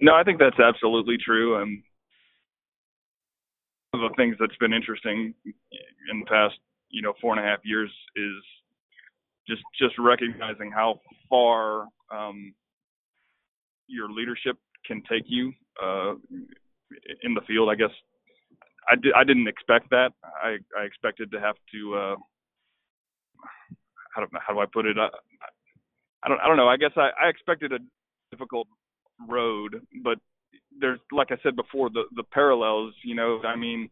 No, 0.00 0.14
I 0.14 0.25
think 0.25 0.38
that's 0.38 0.59
absolutely 0.59 1.17
true. 1.25 1.61
Um, 1.62 1.83
one 3.93 4.05
of 4.05 4.11
the 4.11 4.17
things 4.17 4.37
that's 4.40 4.57
been 4.57 4.73
interesting 4.73 5.35
in 5.45 6.21
the 6.21 6.26
past, 6.26 6.55
you 6.88 7.02
know, 7.02 7.12
four 7.21 7.37
and 7.37 7.45
a 7.45 7.49
half 7.49 7.61
years 7.64 7.90
is 8.17 8.43
just 9.50 9.62
just 9.78 9.99
recognizing 9.99 10.71
how 10.71 11.00
far 11.28 11.87
um, 12.12 12.54
your 13.87 14.11
leadership 14.11 14.57
can 14.87 15.02
take 15.11 15.25
you 15.26 15.52
uh, 15.83 16.14
in 17.23 17.35
the 17.35 17.40
field. 17.47 17.69
I 17.69 17.75
guess 17.75 17.90
I, 18.88 18.97
di- 18.97 19.12
I 19.14 19.25
didn't 19.25 19.49
expect 19.49 19.90
that. 19.90 20.12
I, 20.25 20.59
I 20.78 20.85
expected 20.85 21.30
to 21.33 21.40
have 21.40 21.57
to 21.73 21.95
uh, 21.95 22.16
how 24.14 24.23
do 24.23 24.28
how 24.47 24.54
do 24.54 24.61
I 24.61 24.66
put 24.73 24.87
it? 24.87 24.97
I, 24.99 25.09
I 26.23 26.28
don't 26.28 26.40
I 26.40 26.47
don't 26.47 26.57
know. 26.57 26.69
I 26.69 26.76
guess 26.76 26.92
I, 26.97 27.11
I 27.23 27.28
expected 27.28 27.73
a 27.73 27.78
difficult 28.30 28.69
road, 29.28 29.80
but 30.02 30.19
there's 30.80 31.00
like 31.12 31.28
I 31.30 31.37
said 31.42 31.57
before 31.57 31.90
the 31.90 32.04
the 32.16 32.25
parallels. 32.25 32.95
You 33.04 33.14
know, 33.14 33.40
I 33.45 33.57
mean, 33.57 33.90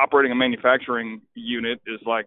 operating 0.00 0.32
a 0.32 0.36
manufacturing 0.36 1.20
unit 1.34 1.80
is 1.86 2.00
like 2.06 2.26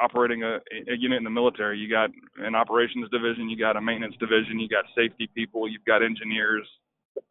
operating 0.00 0.42
a, 0.42 0.56
a 0.88 0.96
unit 0.98 1.18
in 1.18 1.24
the 1.24 1.30
military. 1.30 1.78
You 1.78 1.90
got 1.90 2.10
an 2.38 2.54
operations 2.54 3.08
division, 3.10 3.48
you 3.48 3.58
got 3.58 3.76
a 3.76 3.80
maintenance 3.80 4.14
division, 4.18 4.58
you 4.58 4.68
got 4.68 4.84
safety 4.96 5.28
people, 5.34 5.68
you've 5.68 5.84
got 5.84 6.02
engineers, 6.02 6.66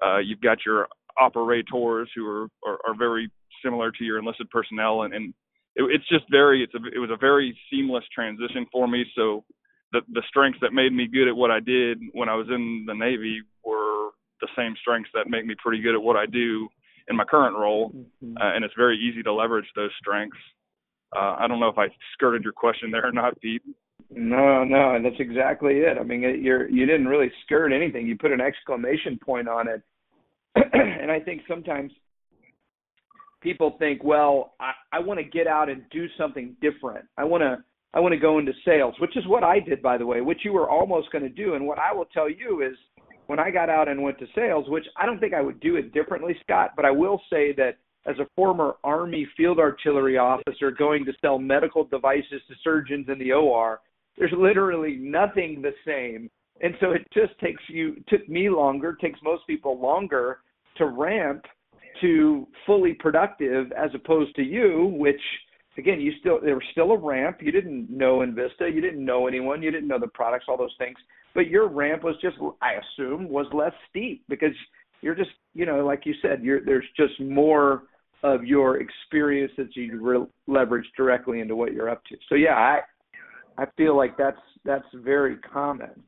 uh, 0.05 0.17
you've 0.17 0.41
got 0.41 0.59
your 0.65 0.87
operators 1.19 2.09
who 2.15 2.27
are, 2.27 2.47
are, 2.65 2.79
are 2.87 2.95
very 2.97 3.29
similar 3.63 3.91
to 3.91 4.03
your 4.03 4.19
enlisted 4.19 4.49
personnel, 4.49 5.03
and, 5.03 5.13
and 5.13 5.33
it, 5.75 5.83
it's 5.83 6.07
just 6.07 6.25
very 6.29 6.63
it's 6.63 6.73
a, 6.73 6.95
it 6.95 6.99
was 6.99 7.09
a 7.11 7.17
very 7.17 7.57
seamless 7.69 8.03
transition 8.13 8.65
for 8.71 8.87
me. 8.87 9.05
So 9.15 9.43
the 9.91 10.01
the 10.13 10.23
strengths 10.27 10.59
that 10.61 10.73
made 10.73 10.93
me 10.93 11.07
good 11.07 11.27
at 11.27 11.35
what 11.35 11.51
I 11.51 11.59
did 11.59 11.99
when 12.13 12.29
I 12.29 12.35
was 12.35 12.47
in 12.49 12.85
the 12.87 12.93
Navy 12.93 13.41
were 13.63 14.09
the 14.41 14.47
same 14.55 14.75
strengths 14.81 15.11
that 15.13 15.29
make 15.29 15.45
me 15.45 15.55
pretty 15.63 15.81
good 15.81 15.95
at 15.95 16.01
what 16.01 16.15
I 16.15 16.25
do 16.25 16.67
in 17.07 17.15
my 17.15 17.25
current 17.25 17.57
role, 17.57 17.89
mm-hmm. 17.89 18.37
uh, 18.37 18.55
and 18.55 18.63
it's 18.63 18.73
very 18.77 18.97
easy 18.97 19.23
to 19.23 19.33
leverage 19.33 19.67
those 19.75 19.91
strengths. 19.99 20.37
Uh, 21.15 21.35
I 21.39 21.47
don't 21.47 21.59
know 21.59 21.69
if 21.69 21.77
I 21.77 21.87
skirted 22.13 22.43
your 22.43 22.53
question 22.53 22.91
there 22.91 23.05
or 23.05 23.11
not, 23.11 23.39
Pete. 23.41 23.61
No, 24.09 24.63
no, 24.63 24.95
and 24.95 25.05
that's 25.05 25.19
exactly 25.19 25.79
it. 25.79 25.97
I 25.97 26.03
mean, 26.03 26.21
you're 26.21 26.69
you 26.69 26.85
didn't 26.85 27.07
really 27.07 27.31
skirt 27.45 27.71
anything. 27.71 28.07
You 28.07 28.17
put 28.17 28.31
an 28.31 28.41
exclamation 28.41 29.17
point 29.23 29.47
on 29.47 29.67
it, 29.67 29.81
and 30.55 31.11
I 31.11 31.19
think 31.19 31.41
sometimes 31.47 31.91
people 33.41 33.75
think, 33.79 34.03
well, 34.03 34.53
I, 34.59 34.71
I 34.93 34.99
want 34.99 35.19
to 35.19 35.23
get 35.23 35.47
out 35.47 35.69
and 35.69 35.83
do 35.91 36.07
something 36.17 36.55
different. 36.61 37.05
I 37.17 37.23
want 37.23 37.41
to 37.41 37.63
I 37.93 37.99
want 37.99 38.13
to 38.13 38.19
go 38.19 38.39
into 38.39 38.53
sales, 38.63 38.95
which 38.99 39.17
is 39.17 39.27
what 39.27 39.43
I 39.43 39.59
did, 39.59 39.81
by 39.81 39.97
the 39.97 40.05
way, 40.05 40.21
which 40.21 40.39
you 40.45 40.53
were 40.53 40.69
almost 40.69 41.11
going 41.11 41.23
to 41.23 41.29
do. 41.29 41.55
And 41.55 41.67
what 41.67 41.77
I 41.77 41.93
will 41.93 42.05
tell 42.05 42.29
you 42.29 42.61
is, 42.65 42.77
when 43.27 43.39
I 43.39 43.51
got 43.51 43.69
out 43.69 43.87
and 43.87 44.01
went 44.01 44.17
to 44.19 44.25
sales, 44.33 44.65
which 44.69 44.85
I 44.97 45.05
don't 45.05 45.19
think 45.19 45.33
I 45.33 45.41
would 45.41 45.59
do 45.59 45.75
it 45.75 45.93
differently, 45.93 46.35
Scott, 46.43 46.71
but 46.75 46.85
I 46.85 46.91
will 46.91 47.21
say 47.29 47.53
that 47.53 47.77
as 48.07 48.17
a 48.19 48.27
former 48.35 48.75
Army 48.83 49.27
field 49.37 49.59
artillery 49.59 50.17
officer 50.17 50.71
going 50.71 51.05
to 51.05 51.13
sell 51.21 51.37
medical 51.37 51.83
devices 51.83 52.41
to 52.47 52.55
surgeons 52.63 53.07
in 53.09 53.19
the 53.19 53.31
OR, 53.31 53.79
there's 54.17 54.33
literally 54.37 54.95
nothing 54.95 55.61
the 55.61 55.73
same. 55.85 56.29
And 56.61 56.75
so 56.79 56.91
it 56.91 57.05
just 57.13 57.37
takes 57.39 57.61
you, 57.67 57.95
took 58.07 58.27
me 58.27 58.49
longer, 58.49 58.97
takes 58.99 59.19
most 59.23 59.45
people 59.47 59.79
longer 59.79 60.39
to 60.77 60.87
ramp 60.87 61.45
to 62.01 62.47
fully 62.65 62.93
productive 62.93 63.71
as 63.71 63.91
opposed 63.93 64.35
to 64.35 64.43
you, 64.43 64.93
which 64.97 65.21
again, 65.77 65.99
you 65.99 66.11
still, 66.19 66.39
there 66.41 66.55
was 66.55 66.63
still 66.71 66.91
a 66.91 66.97
ramp. 66.97 67.37
You 67.41 67.51
didn't 67.51 67.89
know 67.89 68.19
Invista, 68.19 68.73
you 68.73 68.81
didn't 68.81 69.03
know 69.03 69.27
anyone, 69.27 69.61
you 69.61 69.71
didn't 69.71 69.87
know 69.87 69.99
the 69.99 70.07
products, 70.07 70.45
all 70.47 70.57
those 70.57 70.75
things. 70.77 70.97
But 71.33 71.47
your 71.47 71.67
ramp 71.67 72.03
was 72.03 72.15
just, 72.21 72.37
I 72.61 72.73
assume, 72.73 73.29
was 73.29 73.47
less 73.53 73.73
steep 73.89 74.23
because 74.27 74.53
you're 75.01 75.15
just, 75.15 75.29
you 75.53 75.65
know, 75.65 75.85
like 75.85 76.05
you 76.05 76.13
said, 76.21 76.43
you're, 76.43 76.63
there's 76.63 76.85
just 76.97 77.19
more 77.19 77.83
of 78.23 78.43
your 78.45 78.79
experience 78.79 79.51
that 79.57 79.75
you 79.75 79.99
re- 79.99 80.27
leverage 80.47 80.85
directly 80.95 81.39
into 81.39 81.55
what 81.55 81.73
you're 81.73 81.89
up 81.89 82.03
to. 82.05 82.17
So 82.29 82.35
yeah, 82.35 82.55
I 82.55 82.81
I 83.57 83.65
feel 83.77 83.95
like 83.97 84.17
that's 84.17 84.41
that's 84.63 84.85
very 84.93 85.37
common. 85.37 86.03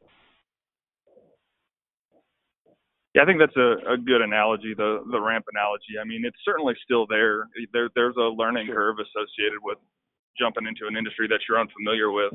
Yeah, 3.13 3.21
I 3.21 3.25
think 3.25 3.39
that's 3.39 3.55
a, 3.57 3.93
a 3.93 3.97
good 3.97 4.21
analogy, 4.21 4.73
the 4.75 5.03
the 5.11 5.19
ramp 5.19 5.45
analogy. 5.53 6.01
I 6.01 6.03
mean, 6.03 6.25
it's 6.25 6.37
certainly 6.45 6.73
still 6.83 7.05
there. 7.07 7.47
There 7.71 7.89
there's 7.95 8.15
a 8.17 8.29
learning 8.33 8.67
sure. 8.67 8.75
curve 8.75 8.97
associated 8.99 9.59
with 9.61 9.77
jumping 10.37 10.65
into 10.65 10.87
an 10.87 10.97
industry 10.97 11.27
that 11.27 11.41
you're 11.47 11.59
unfamiliar 11.59 12.11
with, 12.11 12.33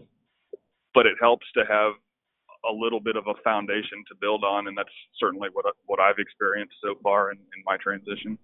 but 0.95 1.07
it 1.07 1.17
helps 1.21 1.47
to 1.55 1.65
have 1.69 1.95
a 2.69 2.73
little 2.73 3.01
bit 3.01 3.17
of 3.17 3.27
a 3.27 3.35
foundation 3.43 4.05
to 4.09 4.15
build 4.21 4.45
on, 4.45 4.69
and 4.69 4.79
that's 4.79 4.95
certainly 5.19 5.49
what 5.53 5.67
what 5.87 5.99
I've 5.99 6.19
experienced 6.19 6.75
so 6.83 6.95
far 7.03 7.33
in, 7.33 7.39
in 7.39 7.63
my 7.67 7.77
transition. 7.77 8.39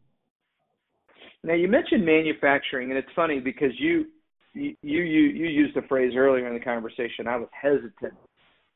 Now 1.44 1.52
you 1.52 1.68
mentioned 1.68 2.04
manufacturing, 2.04 2.88
and 2.90 2.98
it's 2.98 3.08
funny 3.14 3.38
because 3.38 3.72
you 3.78 4.06
you 4.54 4.74
you 4.82 5.02
you 5.02 5.46
used 5.46 5.76
the 5.76 5.82
phrase 5.82 6.14
earlier 6.16 6.48
in 6.48 6.54
the 6.54 6.64
conversation. 6.64 7.28
I 7.28 7.36
was 7.36 7.48
hesitant 7.52 8.14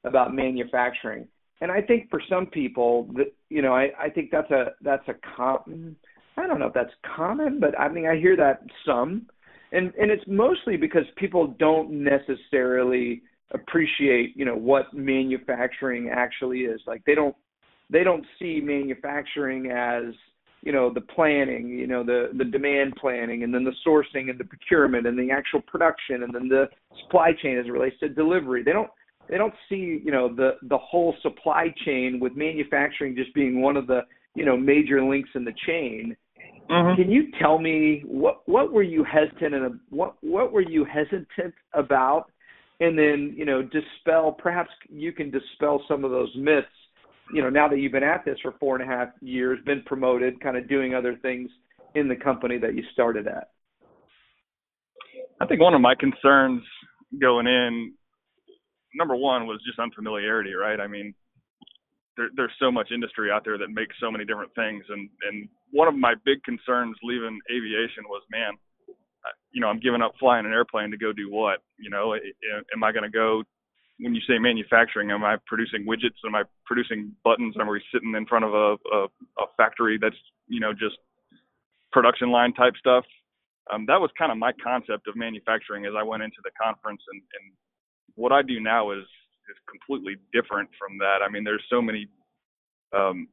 about 0.05 0.35
manufacturing, 0.35 1.27
and 1.63 1.73
I 1.73 1.81
think 1.81 2.11
for 2.11 2.21
some 2.29 2.45
people 2.45 3.09
that 3.17 3.33
you 3.49 3.63
know 3.63 3.75
I 3.75 3.89
I 3.99 4.11
think 4.11 4.31
that's 4.31 4.51
a 4.51 4.73
that's 4.83 5.07
a 5.09 5.15
common. 5.35 5.97
I 6.37 6.47
don't 6.47 6.61
know 6.61 6.67
if 6.67 6.75
that's 6.75 6.93
common, 7.17 7.59
but 7.59 7.79
I 7.79 7.89
mean 7.89 8.07
I 8.07 8.17
hear 8.17 8.37
that 8.37 8.61
some, 8.85 9.27
and 9.73 9.93
and 9.95 10.11
it's 10.11 10.25
mostly 10.27 10.77
because 10.77 11.05
people 11.17 11.55
don't 11.59 11.91
necessarily 11.91 13.23
appreciate 13.53 14.37
you 14.37 14.45
know 14.45 14.57
what 14.57 14.93
manufacturing 14.93 16.11
actually 16.13 16.61
is. 16.61 16.83
Like 16.87 17.03
they 17.07 17.15
don't 17.15 17.35
they 17.89 18.05
don't 18.05 18.27
see 18.39 18.61
manufacturing 18.63 19.71
as 19.71 20.13
you 20.69 20.75
know 20.75 20.93
the 20.93 21.01
planning 21.01 21.67
you 21.67 21.87
know 21.87 22.05
the 22.05 22.29
the 22.37 22.45
demand 22.45 22.93
planning 23.01 23.43
and 23.43 23.55
then 23.55 23.65
the 23.65 23.73
sourcing 23.87 24.29
and 24.29 24.39
the 24.39 24.45
procurement 24.45 25.07
and 25.07 25.19
the 25.19 25.31
actual 25.33 25.63
production 25.63 26.25
and 26.25 26.35
then 26.35 26.47
the 26.47 26.67
supply 27.03 27.31
chain 27.43 27.57
as 27.57 27.65
it 27.65 27.73
relates 27.73 27.99
to 28.01 28.11
delivery. 28.11 28.63
They 28.63 28.75
don't 28.75 28.91
they 29.31 29.39
don't 29.39 29.55
see 29.71 30.03
you 30.05 30.13
know 30.13 30.29
the 30.29 30.59
the 30.69 30.77
whole 30.77 31.15
supply 31.23 31.75
chain 31.87 32.21
with 32.21 32.37
manufacturing 32.37 33.17
just 33.17 33.33
being 33.33 33.63
one 33.63 33.79
of 33.79 33.87
the 33.87 34.01
you 34.35 34.45
know 34.45 34.59
major 34.59 35.03
links 35.03 35.31
in 35.35 35.47
the 35.47 35.55
chain. 35.67 36.15
Mm-hmm. 36.71 37.01
can 37.01 37.11
you 37.11 37.29
tell 37.41 37.59
me 37.59 38.03
what 38.05 38.43
what 38.45 38.71
were 38.71 38.83
you 38.83 39.03
hesitant 39.05 39.55
and 39.55 39.81
what 39.89 40.17
what 40.21 40.53
were 40.53 40.61
you 40.61 40.85
hesitant 40.85 41.55
about? 41.73 42.27
And 42.81 42.99
then 42.99 43.33
you 43.35 43.47
know 43.47 43.63
dispel 43.63 44.33
perhaps 44.33 44.69
you 44.91 45.13
can 45.13 45.31
dispel 45.31 45.83
some 45.89 46.05
of 46.05 46.11
those 46.11 46.31
myths 46.37 46.67
you 47.33 47.43
know, 47.43 47.51
now 47.51 47.69
that 47.69 47.79
you've 47.79 47.93
been 47.93 48.03
at 48.03 48.25
this 48.25 48.39
for 48.43 48.55
four 48.59 48.77
and 48.77 48.85
a 48.85 48.95
half 48.95 49.09
years, 49.21 49.59
been 49.65 49.83
promoted, 49.87 50.41
kind 50.41 50.57
of 50.57 50.69
doing 50.69 50.95
other 50.95 51.17
things 51.21 51.51
in 51.95 52.09
the 52.09 52.17
company 52.17 52.59
that 52.59 52.75
you 52.75 52.83
started 52.93 53.27
at? 53.27 53.51
I 55.41 55.47
think 55.47 55.61
one 55.61 55.75
of 55.75 55.81
my 55.81 55.95
concerns 55.95 56.63
going 57.21 57.47
in, 57.47 57.95
number 58.95 59.17
one, 59.17 59.47
was 59.47 59.61
just 59.67 59.79
unfamiliarity, 59.79 60.55
right? 60.55 60.81
I 60.81 60.87
mean, 60.87 61.15
there, 62.17 62.29
there's 62.35 62.53
so 62.59 62.71
much 62.71 62.91
industry 62.93 63.31
out 63.31 63.45
there 63.45 63.59
that 63.59 63.71
makes 63.71 63.95
so 64.01 64.11
many 64.11 64.25
different 64.25 64.53
things, 64.55 64.85
and 64.89 65.09
and 65.29 65.49
one 65.71 65.87
of 65.87 65.95
my 65.95 66.15
big 66.25 66.43
concerns 66.43 66.97
leaving 67.03 67.39
aviation 67.51 68.05
was, 68.09 68.23
man, 68.31 68.55
you 69.53 69.61
know, 69.61 69.69
I'm 69.69 69.81
giving 69.81 70.03
up 70.03 70.13
flying 70.19 70.47
an 70.47 70.53
airplane 70.53 70.91
to 70.91 70.97
go 70.97 71.13
do 71.13 71.31
what? 71.31 71.61
You 71.79 71.91
know, 71.91 72.15
am 72.75 72.83
I 72.83 72.93
going 72.93 73.05
to 73.05 73.11
go 73.11 73.43
when 74.01 74.15
you 74.15 74.21
say 74.29 74.39
manufacturing, 74.39 75.11
am 75.11 75.25
I 75.25 75.37
producing 75.47 75.85
widgets? 75.87 76.23
Am 76.25 76.35
I 76.35 76.43
producing 76.65 77.13
buttons? 77.25 77.57
Am 77.59 77.69
I 77.69 77.79
sitting 77.93 78.15
in 78.15 78.27
front 78.27 78.45
of 78.45 78.55
a, 78.55 78.77
a, 78.95 79.05
a 79.39 79.47
factory 79.57 79.99
that's 80.01 80.17
you 80.47 80.61
know 80.61 80.73
just 80.73 80.97
production 81.93 82.31
line 82.31 82.53
type 82.53 82.75
stuff? 82.79 83.05
Um, 83.73 83.85
that 83.87 84.01
was 84.01 84.11
kind 84.17 84.33
of 84.33 84.39
my 84.39 84.53
concept 84.65 85.09
of 85.09 85.17
manufacturing 85.17 85.85
as 85.85 85.93
I 85.99 86.03
went 86.03 86.23
into 86.23 86.39
the 86.43 86.51
conference, 86.61 87.03
and, 87.13 87.21
and 87.21 87.53
what 88.15 88.33
I 88.33 88.43
do 88.43 88.61
now 88.61 88.93
is 88.93 89.05
is 89.51 89.57
completely 89.69 90.17
different 90.33 90.69
from 90.79 90.99
that. 90.99 91.19
I 91.25 91.31
mean, 91.31 91.43
there's 91.43 91.65
so 91.71 91.81
many, 91.81 92.07
um, 92.95 93.29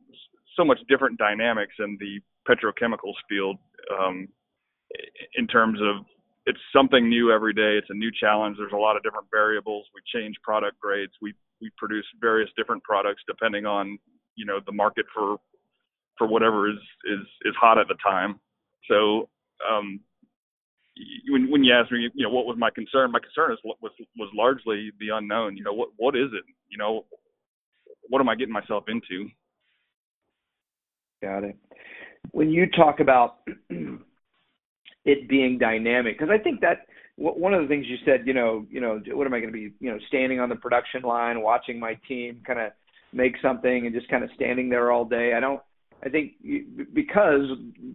so 0.55 0.63
much 0.63 0.79
different 0.87 1.17
dynamics 1.17 1.73
in 1.79 1.97
the 1.99 2.19
petrochemicals 2.47 3.19
field 3.27 3.57
um, 3.99 4.27
in 5.35 5.47
terms 5.47 5.79
of 5.81 6.05
it's 6.45 6.59
something 6.73 7.09
new 7.09 7.31
every 7.31 7.53
day. 7.53 7.77
It's 7.77 7.89
a 7.89 7.95
new 7.95 8.11
challenge. 8.11 8.57
There's 8.57 8.73
a 8.73 8.77
lot 8.77 8.95
of 8.95 9.03
different 9.03 9.27
variables. 9.31 9.85
We 9.93 10.01
change 10.13 10.35
product 10.43 10.79
grades. 10.79 11.13
We 11.21 11.33
we 11.61 11.71
produce 11.77 12.05
various 12.19 12.49
different 12.57 12.83
products 12.83 13.23
depending 13.27 13.65
on 13.65 13.97
you 14.35 14.45
know 14.45 14.59
the 14.65 14.71
market 14.71 15.05
for 15.13 15.37
for 16.17 16.27
whatever 16.27 16.69
is 16.69 16.77
is 17.05 17.25
is 17.45 17.55
hot 17.59 17.77
at 17.77 17.87
the 17.87 17.95
time. 18.03 18.39
So 18.89 19.29
um, 19.67 19.99
when 21.29 21.49
when 21.49 21.63
you 21.63 21.73
ask 21.73 21.91
me, 21.91 22.09
you 22.13 22.23
know, 22.23 22.33
what 22.33 22.45
was 22.45 22.57
my 22.57 22.69
concern? 22.69 23.11
My 23.11 23.19
concern 23.19 23.51
is 23.51 23.59
was 23.63 23.91
was 24.17 24.29
largely 24.33 24.91
the 24.99 25.09
unknown. 25.13 25.57
You 25.57 25.63
know, 25.63 25.73
what 25.73 25.89
what 25.97 26.15
is 26.15 26.29
it? 26.33 26.43
You 26.69 26.77
know, 26.77 27.05
what 28.09 28.19
am 28.19 28.29
I 28.29 28.35
getting 28.35 28.53
myself 28.53 28.85
into? 28.87 29.29
Got 31.21 31.43
it. 31.43 31.57
When 32.31 32.49
you 32.49 32.67
talk 32.69 32.99
about 32.99 33.39
it 35.05 35.29
being 35.29 35.57
dynamic 35.57 36.17
because 36.17 36.33
I 36.33 36.41
think 36.41 36.61
that 36.61 36.87
one 37.17 37.53
of 37.53 37.61
the 37.61 37.67
things 37.67 37.85
you 37.87 37.95
said, 38.05 38.27
you 38.27 38.33
know, 38.33 38.65
you 38.69 38.81
know, 38.81 38.99
what 39.13 39.25
am 39.25 39.33
I 39.33 39.39
going 39.39 39.51
to 39.51 39.57
be, 39.57 39.71
you 39.79 39.89
know, 39.89 39.97
standing 40.09 40.41
on 40.41 40.49
the 40.49 40.55
production 40.55 41.01
line, 41.01 41.41
watching 41.41 41.79
my 41.79 41.97
team 42.07 42.41
kind 42.45 42.59
of 42.59 42.71
make 43.13 43.35
something 43.41 43.85
and 43.85 43.95
just 43.95 44.09
kind 44.09 44.23
of 44.23 44.29
standing 44.35 44.69
there 44.69 44.91
all 44.91 45.05
day. 45.05 45.33
I 45.35 45.39
don't. 45.39 45.61
I 46.05 46.09
think 46.09 46.33
you, 46.41 46.65
because 46.93 47.43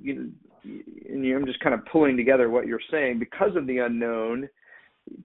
you 0.02 0.14
know, 0.14 0.30
and 0.64 1.36
I'm 1.36 1.46
just 1.46 1.60
kind 1.60 1.74
of 1.74 1.84
pulling 1.86 2.16
together 2.16 2.48
what 2.48 2.66
you're 2.66 2.80
saying 2.90 3.18
because 3.18 3.54
of 3.56 3.66
the 3.66 3.78
unknown. 3.78 4.48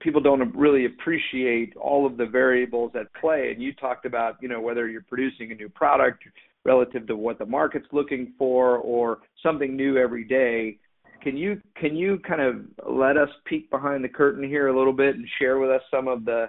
People 0.00 0.20
don't 0.20 0.54
really 0.54 0.86
appreciate 0.86 1.76
all 1.76 2.06
of 2.06 2.16
the 2.16 2.26
variables 2.26 2.92
at 2.98 3.12
play. 3.20 3.52
And 3.52 3.62
you 3.62 3.72
talked 3.74 4.04
about, 4.04 4.36
you 4.40 4.48
know, 4.48 4.60
whether 4.60 4.88
you're 4.88 5.02
producing 5.02 5.52
a 5.52 5.54
new 5.54 5.68
product 5.68 6.24
relative 6.64 7.06
to 7.06 7.16
what 7.16 7.38
the 7.38 7.46
market's 7.46 7.86
looking 7.92 8.32
for 8.36 8.78
or 8.78 9.18
something 9.42 9.76
new 9.76 9.96
every 9.96 10.24
day 10.24 10.78
can 11.26 11.36
you 11.36 11.60
can 11.74 11.96
you 11.96 12.20
kind 12.20 12.40
of 12.40 12.54
let 12.88 13.16
us 13.16 13.28
peek 13.46 13.68
behind 13.68 14.04
the 14.04 14.08
curtain 14.08 14.48
here 14.48 14.68
a 14.68 14.78
little 14.78 14.92
bit 14.92 15.16
and 15.16 15.26
share 15.40 15.58
with 15.58 15.70
us 15.70 15.82
some 15.90 16.06
of 16.06 16.24
the 16.24 16.46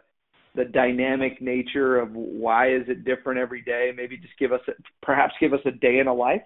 the 0.54 0.66
dynamic 0.66 1.42
nature 1.42 1.98
of 1.98 2.12
why 2.12 2.72
is 2.76 2.84
it 2.88 3.04
different 3.04 3.40
every 3.40 3.64
day? 3.64 3.92
Maybe 3.96 4.18
just 4.18 4.38
give 4.38 4.54
us 4.54 4.62
a, 4.68 4.74
perhaps 5.02 5.34
give 5.40 5.54
us 5.54 5.62
a 5.66 5.72
day 5.72 5.98
in 5.98 6.06
a 6.06 6.14
life. 6.14 6.44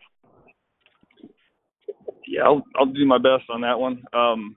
Yeah, 2.26 2.44
I'll 2.46 2.64
I'll 2.78 2.86
do 2.86 3.06
my 3.06 3.18
best 3.18 3.50
on 3.50 3.60
that 3.62 3.78
one. 3.78 4.02
Um, 4.14 4.56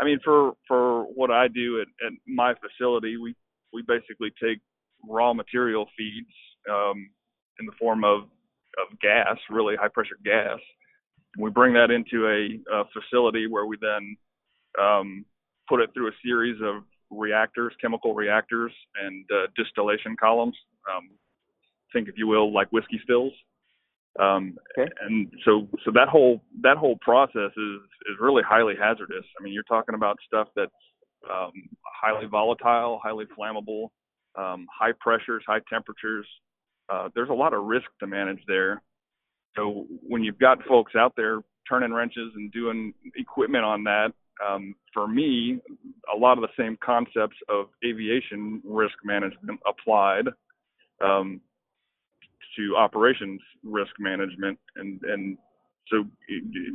I 0.00 0.04
mean, 0.06 0.18
for 0.24 0.52
for 0.66 1.02
what 1.02 1.30
I 1.30 1.48
do 1.48 1.82
at, 1.82 2.06
at 2.06 2.12
my 2.26 2.54
facility, 2.54 3.18
we 3.18 3.34
we 3.74 3.82
basically 3.86 4.30
take 4.42 4.60
raw 5.06 5.34
material 5.34 5.86
feeds 5.94 6.32
um, 6.70 7.10
in 7.60 7.66
the 7.66 7.72
form 7.78 8.02
of 8.02 8.22
of 8.80 8.98
gas, 9.00 9.36
really 9.50 9.76
high 9.76 9.88
pressure 9.88 10.16
gas, 10.24 10.58
we 11.38 11.50
bring 11.50 11.74
that 11.74 11.90
into 11.90 12.26
a, 12.26 12.74
a 12.74 12.84
facility 12.92 13.46
where 13.46 13.66
we 13.66 13.76
then 13.80 14.16
um, 14.80 15.24
put 15.68 15.80
it 15.80 15.90
through 15.94 16.08
a 16.08 16.12
series 16.24 16.60
of 16.62 16.82
reactors, 17.10 17.72
chemical 17.80 18.14
reactors, 18.14 18.72
and 19.02 19.24
uh, 19.32 19.46
distillation 19.56 20.16
columns. 20.18 20.56
Um, 20.94 21.10
think, 21.92 22.08
if 22.08 22.14
you 22.18 22.26
will, 22.26 22.52
like 22.52 22.70
whiskey 22.72 23.00
stills. 23.02 23.32
Um, 24.20 24.56
okay. 24.78 24.90
And 25.00 25.32
so, 25.44 25.66
so 25.84 25.90
that 25.92 26.08
whole 26.08 26.42
that 26.62 26.76
whole 26.76 26.96
process 27.00 27.50
is 27.56 27.80
is 28.06 28.16
really 28.20 28.42
highly 28.46 28.74
hazardous. 28.80 29.24
I 29.38 29.42
mean, 29.42 29.52
you're 29.52 29.64
talking 29.64 29.94
about 29.94 30.18
stuff 30.26 30.48
that's 30.54 30.70
um, 31.28 31.52
highly 32.00 32.26
volatile, 32.26 33.00
highly 33.02 33.24
flammable, 33.36 33.88
um, 34.36 34.66
high 34.72 34.92
pressures, 35.00 35.42
high 35.46 35.60
temperatures. 35.72 36.26
Uh, 36.92 37.08
there's 37.14 37.30
a 37.30 37.34
lot 37.34 37.54
of 37.54 37.64
risk 37.64 37.86
to 38.00 38.06
manage 38.06 38.40
there. 38.46 38.82
So 39.56 39.86
when 40.06 40.22
you've 40.22 40.38
got 40.38 40.58
folks 40.64 40.92
out 40.96 41.14
there 41.16 41.40
turning 41.68 41.92
wrenches 41.92 42.32
and 42.34 42.52
doing 42.52 42.92
equipment 43.16 43.64
on 43.64 43.84
that, 43.84 44.12
um, 44.44 44.74
for 44.92 45.06
me, 45.06 45.60
a 46.12 46.16
lot 46.16 46.38
of 46.38 46.42
the 46.42 46.62
same 46.62 46.76
concepts 46.84 47.36
of 47.48 47.66
aviation 47.84 48.60
risk 48.64 48.94
management 49.04 49.60
applied 49.66 50.26
um, 51.04 51.40
to 52.56 52.76
operations 52.76 53.40
risk 53.62 53.92
management, 53.98 54.58
and 54.76 55.00
and 55.04 55.38
so 55.88 56.04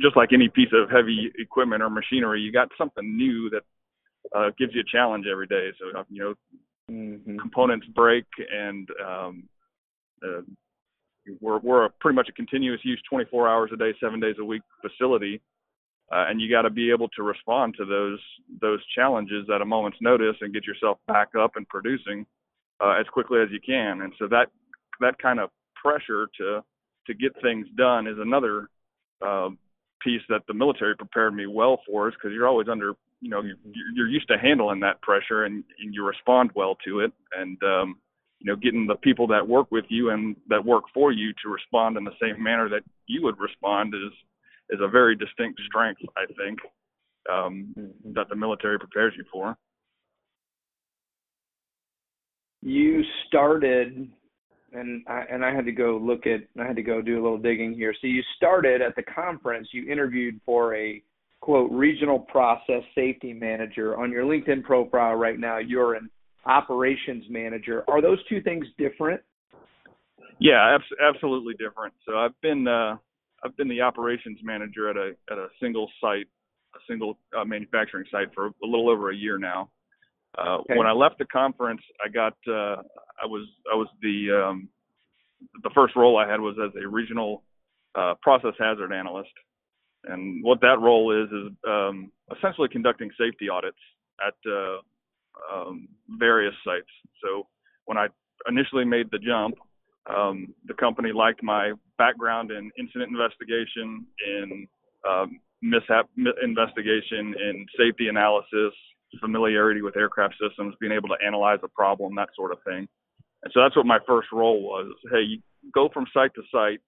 just 0.00 0.16
like 0.16 0.32
any 0.32 0.48
piece 0.48 0.70
of 0.72 0.90
heavy 0.90 1.30
equipment 1.38 1.82
or 1.82 1.90
machinery, 1.90 2.40
you 2.40 2.52
got 2.52 2.68
something 2.78 3.16
new 3.16 3.50
that 3.50 3.62
uh, 4.34 4.50
gives 4.58 4.74
you 4.74 4.80
a 4.80 4.96
challenge 4.96 5.26
every 5.30 5.46
day. 5.46 5.70
So 5.78 6.02
you 6.08 6.22
know, 6.22 6.34
mm-hmm. 6.90 7.38
components 7.38 7.86
break 7.94 8.24
and 8.52 8.88
um, 9.06 9.48
uh, 10.22 10.42
we're 11.40 11.58
we're 11.58 11.84
a, 11.86 11.90
pretty 12.00 12.16
much 12.16 12.28
a 12.28 12.32
continuous 12.32 12.80
use 12.84 13.00
24 13.08 13.48
hours 13.48 13.70
a 13.72 13.76
day, 13.76 13.92
seven 14.00 14.20
days 14.20 14.36
a 14.38 14.44
week 14.44 14.62
facility, 14.82 15.40
uh, 16.12 16.26
and 16.28 16.40
you 16.40 16.50
got 16.50 16.62
to 16.62 16.70
be 16.70 16.90
able 16.90 17.08
to 17.10 17.22
respond 17.22 17.74
to 17.78 17.84
those 17.84 18.20
those 18.60 18.80
challenges 18.94 19.48
at 19.54 19.62
a 19.62 19.64
moment's 19.64 19.98
notice 20.00 20.36
and 20.40 20.52
get 20.52 20.66
yourself 20.66 20.98
back 21.06 21.28
up 21.38 21.52
and 21.56 21.68
producing 21.68 22.26
uh, 22.80 22.94
as 22.98 23.06
quickly 23.12 23.40
as 23.40 23.48
you 23.50 23.60
can. 23.64 24.02
And 24.02 24.12
so 24.18 24.26
that 24.28 24.48
that 25.00 25.18
kind 25.18 25.40
of 25.40 25.50
pressure 25.80 26.28
to 26.38 26.62
to 27.06 27.14
get 27.14 27.32
things 27.42 27.66
done 27.76 28.06
is 28.06 28.16
another 28.18 28.68
uh, 29.24 29.48
piece 30.02 30.22
that 30.28 30.42
the 30.48 30.54
military 30.54 30.96
prepared 30.96 31.34
me 31.34 31.46
well 31.46 31.80
for, 31.86 32.08
is 32.08 32.14
because 32.14 32.34
you're 32.34 32.48
always 32.48 32.68
under 32.68 32.92
you 33.20 33.30
know 33.30 33.42
you're, 33.42 33.56
you're 33.94 34.08
used 34.08 34.28
to 34.28 34.38
handling 34.38 34.80
that 34.80 35.00
pressure 35.02 35.44
and, 35.44 35.64
and 35.80 35.94
you 35.94 36.04
respond 36.04 36.50
well 36.54 36.76
to 36.84 37.00
it 37.00 37.12
and 37.36 37.62
um, 37.62 37.96
you 38.40 38.50
know, 38.50 38.56
getting 38.56 38.86
the 38.86 38.96
people 38.96 39.26
that 39.28 39.46
work 39.46 39.70
with 39.70 39.84
you 39.88 40.10
and 40.10 40.34
that 40.48 40.64
work 40.64 40.84
for 40.94 41.12
you 41.12 41.32
to 41.42 41.50
respond 41.50 41.96
in 41.96 42.04
the 42.04 42.16
same 42.20 42.42
manner 42.42 42.68
that 42.68 42.82
you 43.06 43.22
would 43.22 43.38
respond 43.38 43.94
is 43.94 44.12
is 44.70 44.80
a 44.80 44.88
very 44.88 45.16
distinct 45.16 45.60
strength, 45.66 46.00
I 46.16 46.26
think, 46.26 46.58
um, 47.30 47.74
mm-hmm. 47.76 48.12
that 48.14 48.28
the 48.28 48.36
military 48.36 48.78
prepares 48.78 49.12
you 49.16 49.24
for. 49.30 49.56
You 52.62 53.02
started, 53.26 54.08
and 54.72 55.02
I, 55.08 55.24
and 55.30 55.44
I 55.44 55.52
had 55.52 55.64
to 55.64 55.72
go 55.72 55.98
look 56.00 56.26
at, 56.26 56.42
I 56.60 56.66
had 56.66 56.76
to 56.76 56.82
go 56.82 57.02
do 57.02 57.14
a 57.14 57.22
little 57.22 57.38
digging 57.38 57.74
here. 57.74 57.92
So 58.00 58.06
you 58.06 58.22
started 58.36 58.80
at 58.80 58.94
the 58.94 59.02
conference. 59.02 59.68
You 59.72 59.90
interviewed 59.90 60.40
for 60.46 60.76
a 60.76 61.02
quote 61.40 61.70
regional 61.72 62.20
process 62.20 62.82
safety 62.94 63.32
manager. 63.32 63.98
On 63.98 64.12
your 64.12 64.24
LinkedIn 64.24 64.62
profile 64.62 65.14
right 65.14 65.38
now, 65.38 65.58
you're 65.58 65.94
an 65.94 66.10
operations 66.46 67.24
manager. 67.28 67.84
Are 67.88 68.00
those 68.00 68.18
two 68.28 68.40
things 68.42 68.66
different? 68.78 69.20
Yeah, 70.38 70.74
abs- 70.74 71.14
absolutely 71.14 71.54
different. 71.54 71.94
So 72.06 72.16
I've 72.16 72.38
been 72.40 72.66
uh, 72.66 72.96
I've 73.44 73.56
been 73.56 73.68
the 73.68 73.82
operations 73.82 74.38
manager 74.42 74.88
at 74.88 74.96
a 74.96 75.12
at 75.30 75.38
a 75.38 75.48
single 75.60 75.90
site, 76.00 76.26
a 76.74 76.78
single 76.88 77.18
uh, 77.38 77.44
manufacturing 77.44 78.06
site 78.10 78.28
for 78.34 78.46
a 78.46 78.52
little 78.62 78.88
over 78.88 79.10
a 79.10 79.16
year 79.16 79.38
now. 79.38 79.70
Uh, 80.38 80.58
okay. 80.58 80.76
When 80.76 80.86
I 80.86 80.92
left 80.92 81.18
the 81.18 81.26
conference, 81.26 81.82
I 82.04 82.08
got 82.08 82.34
uh, 82.48 82.82
I 83.22 83.26
was 83.26 83.46
I 83.70 83.76
was 83.76 83.88
the 84.00 84.44
um, 84.48 84.68
the 85.62 85.70
first 85.74 85.96
role 85.96 86.16
I 86.16 86.30
had 86.30 86.40
was 86.40 86.56
as 86.64 86.70
a 86.82 86.88
regional 86.88 87.42
uh, 87.94 88.14
process 88.22 88.54
hazard 88.58 88.92
analyst, 88.92 89.32
and 90.04 90.42
what 90.44 90.60
that 90.60 90.78
role 90.80 91.12
is 91.12 91.30
is 91.30 91.52
um, 91.68 92.12
essentially 92.36 92.68
conducting 92.68 93.10
safety 93.18 93.48
audits 93.48 93.78
at 94.26 94.50
uh, 94.50 94.78
um, 95.52 95.88
various 96.18 96.54
sites. 96.64 96.90
So 97.22 97.46
when 97.86 97.98
I 97.98 98.06
initially 98.48 98.84
made 98.84 99.08
the 99.10 99.18
jump, 99.18 99.56
um, 100.08 100.54
the 100.66 100.74
company 100.74 101.12
liked 101.12 101.42
my 101.42 101.72
background 101.98 102.50
in 102.50 102.70
incident 102.78 103.10
investigation, 103.10 104.06
in 104.26 104.66
um, 105.08 105.40
mishap 105.62 106.08
investigation, 106.42 107.34
in 107.38 107.66
safety 107.78 108.08
analysis, 108.08 108.72
familiarity 109.20 109.82
with 109.82 109.96
aircraft 109.96 110.34
systems, 110.40 110.74
being 110.80 110.92
able 110.92 111.08
to 111.08 111.16
analyze 111.24 111.58
a 111.62 111.68
problem, 111.68 112.14
that 112.16 112.28
sort 112.36 112.52
of 112.52 112.58
thing. 112.64 112.88
And 113.42 113.52
so 113.52 113.60
that's 113.60 113.76
what 113.76 113.86
my 113.86 113.98
first 114.06 114.28
role 114.32 114.62
was. 114.62 114.92
Hey, 115.10 115.22
you 115.22 115.38
go 115.74 115.88
from 115.92 116.06
site 116.12 116.32
to 116.34 116.42
site, 116.52 116.80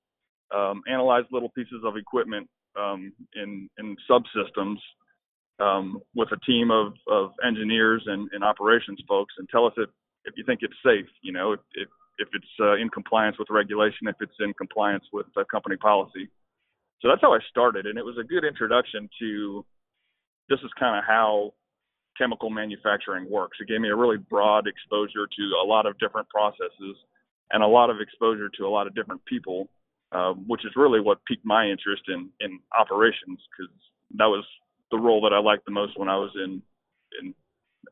um, 0.55 0.83
analyze 0.89 1.25
little 1.31 1.49
pieces 1.51 1.83
of 1.85 1.97
equipment 1.97 2.49
um, 2.79 3.13
in 3.35 3.69
in 3.79 3.97
subsystems, 4.11 4.77
um, 5.63 5.99
with 6.15 6.29
a 6.33 6.41
team 6.45 6.71
of, 6.71 6.95
of 7.09 7.31
engineers 7.47 8.03
and, 8.07 8.29
and 8.33 8.43
operations 8.43 9.01
folks 9.09 9.35
and 9.39 9.49
tell 9.49 9.67
us 9.67 9.73
if, 9.77 9.89
if 10.25 10.35
you 10.37 10.45
think 10.45 10.61
it's 10.63 10.75
safe, 10.85 11.07
you 11.23 11.33
know, 11.33 11.53
if, 11.53 11.61
if, 11.75 11.89
if 12.19 12.29
it's 12.35 12.55
uh, 12.61 12.77
in 12.77 12.89
compliance 12.89 13.37
with 13.39 13.49
regulation, 13.51 14.09
if 14.09 14.17
it's 14.21 14.37
in 14.41 14.53
compliance 14.55 15.05
with 15.13 15.27
company 15.51 15.77
policy. 15.77 16.29
So 17.01 17.09
that's 17.09 17.21
how 17.21 17.33
I 17.33 17.39
started. 17.51 17.87
And 17.87 17.99
it 17.99 18.05
was 18.05 18.17
a 18.21 18.25
good 18.25 18.45
introduction 18.45 19.09
to 19.21 19.65
this 20.49 20.61
is 20.61 20.71
kind 20.79 20.99
of 20.99 21.05
how 21.07 21.53
chemical 22.19 22.51
manufacturing 22.51 23.31
works. 23.31 23.59
It 23.61 23.69
gave 23.69 23.81
me 23.81 23.89
a 23.89 23.97
really 23.97 24.19
broad 24.19 24.67
exposure 24.67 25.27
to 25.27 25.43
a 25.63 25.67
lot 25.67 25.87
of 25.87 25.99
different 25.99 26.29
processes 26.29 26.97
and 27.51 27.63
a 27.63 27.67
lot 27.67 27.91
of 27.91 28.01
exposure 28.01 28.49
to 28.59 28.67
a 28.67 28.69
lot 28.69 28.87
of 28.87 28.95
different 28.95 29.25
people, 29.25 29.69
uh, 30.13 30.33
which 30.47 30.65
is 30.65 30.73
really 30.77 31.01
what 31.01 31.25
piqued 31.27 31.45
my 31.45 31.67
interest 31.67 32.03
in, 32.09 32.29
in 32.41 32.61
operations 32.79 33.41
because 33.51 33.73
that 34.17 34.27
was 34.27 34.45
the 34.93 34.99
role 34.99 35.21
that 35.23 35.33
I 35.33 35.41
liked 35.41 35.65
the 35.65 35.73
most 35.73 35.99
when 35.99 36.09
I 36.09 36.17
was 36.17 36.31
in 36.37 36.63
in 37.21 37.35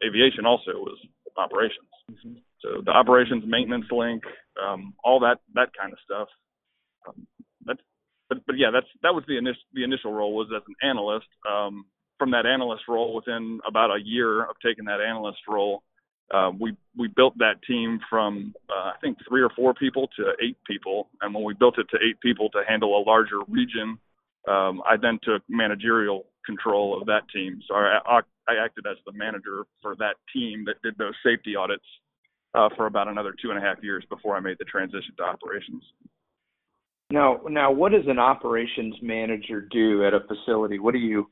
aviation. 0.04 0.46
Also 0.46 0.72
was 0.72 0.98
operations. 1.36 1.90
Mm-hmm. 2.10 2.34
So 2.60 2.82
the 2.84 2.92
operations 2.92 3.44
maintenance 3.46 3.86
link, 3.90 4.22
um, 4.62 4.94
all 5.02 5.18
that 5.20 5.38
that 5.54 5.70
kind 5.78 5.92
of 5.92 5.98
stuff. 6.04 6.28
Um, 7.08 7.26
that's 7.66 7.80
but 8.28 8.38
but 8.46 8.56
yeah, 8.56 8.70
that's 8.72 8.86
that 9.02 9.14
was 9.14 9.24
the 9.26 9.38
initial 9.38 9.62
the 9.74 9.84
initial 9.84 10.12
role 10.12 10.34
was 10.34 10.48
as 10.54 10.62
an 10.68 10.88
analyst. 10.88 11.26
Um, 11.50 11.86
from 12.18 12.30
that 12.32 12.44
analyst 12.44 12.82
role, 12.86 13.14
within 13.14 13.60
about 13.66 13.90
a 13.90 13.98
year 14.04 14.42
of 14.42 14.54
taking 14.62 14.84
that 14.84 15.00
analyst 15.00 15.40
role, 15.48 15.82
uh, 16.32 16.50
we 16.58 16.76
we 16.96 17.08
built 17.08 17.36
that 17.38 17.62
team 17.66 17.98
from 18.10 18.54
uh, 18.68 18.90
I 18.90 18.94
think 19.00 19.18
three 19.26 19.42
or 19.42 19.50
four 19.56 19.72
people 19.74 20.08
to 20.18 20.32
eight 20.42 20.58
people, 20.66 21.08
and 21.22 21.34
when 21.34 21.44
we 21.44 21.54
built 21.54 21.78
it 21.78 21.86
to 21.90 21.96
eight 21.96 22.20
people 22.20 22.50
to 22.50 22.62
handle 22.68 22.96
a 22.96 23.02
larger 23.02 23.40
region, 23.48 23.98
um, 24.48 24.82
I 24.88 24.96
then 25.00 25.18
took 25.22 25.42
managerial 25.48 26.26
control 26.46 26.98
of 26.98 27.06
that 27.06 27.22
team. 27.32 27.60
So 27.68 27.74
I, 27.74 28.20
I 28.48 28.64
acted 28.64 28.86
as 28.90 28.96
the 29.06 29.12
manager 29.12 29.64
for 29.82 29.94
that 29.96 30.14
team 30.32 30.64
that 30.66 30.80
did 30.82 30.96
those 30.98 31.14
safety 31.24 31.56
audits 31.56 31.84
uh, 32.54 32.68
for 32.76 32.86
about 32.86 33.08
another 33.08 33.34
two 33.40 33.50
and 33.50 33.58
a 33.58 33.60
half 33.60 33.82
years 33.82 34.04
before 34.08 34.36
I 34.36 34.40
made 34.40 34.56
the 34.58 34.64
transition 34.64 35.14
to 35.18 35.22
operations. 35.22 35.82
Now, 37.12 37.40
now, 37.48 37.72
what 37.72 37.92
does 37.92 38.06
an 38.06 38.18
operations 38.18 38.96
manager 39.02 39.66
do 39.70 40.06
at 40.06 40.14
a 40.14 40.20
facility? 40.20 40.78
What 40.78 40.94
do 40.94 41.00
you, 41.00 41.28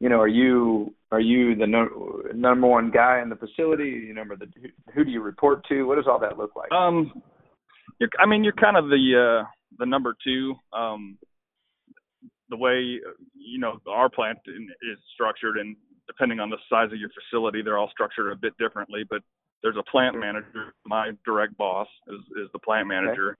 you 0.00 0.08
know, 0.08 0.18
are 0.18 0.28
you 0.28 0.94
are 1.12 1.20
you 1.20 1.54
the 1.56 1.66
no, 1.66 2.22
number 2.34 2.66
one 2.66 2.90
guy 2.90 3.20
in 3.20 3.28
the 3.28 3.36
facility? 3.36 4.04
You 4.06 4.14
number 4.14 4.36
the 4.36 4.46
who, 4.94 5.04
do 5.04 5.10
you 5.10 5.20
report 5.20 5.66
to? 5.68 5.82
What 5.82 5.96
does 5.96 6.06
all 6.08 6.20
that 6.20 6.38
look 6.38 6.56
like? 6.56 6.72
Um, 6.72 7.22
you're, 7.98 8.08
I 8.18 8.26
mean, 8.26 8.44
you're 8.44 8.54
kind 8.54 8.78
of 8.78 8.86
the 8.86 9.42
uh, 9.42 9.46
the 9.78 9.84
number 9.84 10.16
two. 10.24 10.54
Um, 10.72 11.18
the 12.50 12.56
way 12.56 13.00
you 13.34 13.58
know 13.58 13.78
our 13.88 14.08
plant 14.08 14.38
is 14.46 14.98
structured, 15.14 15.56
and 15.56 15.76
depending 16.06 16.40
on 16.40 16.50
the 16.50 16.58
size 16.68 16.92
of 16.92 16.98
your 16.98 17.10
facility, 17.10 17.62
they're 17.62 17.78
all 17.78 17.90
structured 17.90 18.32
a 18.32 18.36
bit 18.36 18.52
differently. 18.58 19.04
But 19.08 19.22
there's 19.62 19.76
a 19.78 19.90
plant 19.90 20.18
manager. 20.18 20.74
My 20.84 21.12
direct 21.24 21.56
boss 21.56 21.88
is 22.08 22.20
is 22.42 22.48
the 22.52 22.58
plant 22.58 22.88
manager, 22.88 23.36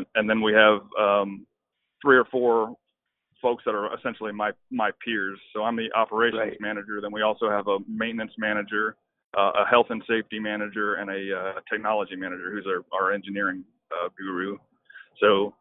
okay. 0.00 0.08
and 0.16 0.28
then 0.28 0.40
we 0.40 0.52
have 0.52 0.80
um, 0.98 1.46
three 2.02 2.16
or 2.16 2.24
four 2.30 2.74
folks 3.42 3.62
that 3.66 3.74
are 3.74 3.94
essentially 3.96 4.32
my 4.32 4.50
my 4.70 4.90
peers. 5.04 5.38
So 5.54 5.62
I'm 5.62 5.76
the 5.76 5.88
operations 5.94 6.40
right. 6.40 6.60
manager. 6.60 7.00
Then 7.00 7.12
we 7.12 7.22
also 7.22 7.50
have 7.50 7.68
a 7.68 7.78
maintenance 7.88 8.32
manager, 8.38 8.96
uh, 9.36 9.52
a 9.62 9.68
health 9.68 9.86
and 9.90 10.02
safety 10.08 10.38
manager, 10.38 10.94
and 10.94 11.10
a 11.10 11.38
uh, 11.38 11.60
technology 11.70 12.16
manager 12.16 12.50
who's 12.50 12.66
our, 12.66 12.84
our 12.98 13.12
engineering 13.12 13.64
uh, 13.92 14.08
guru. 14.16 14.56
So 15.20 15.54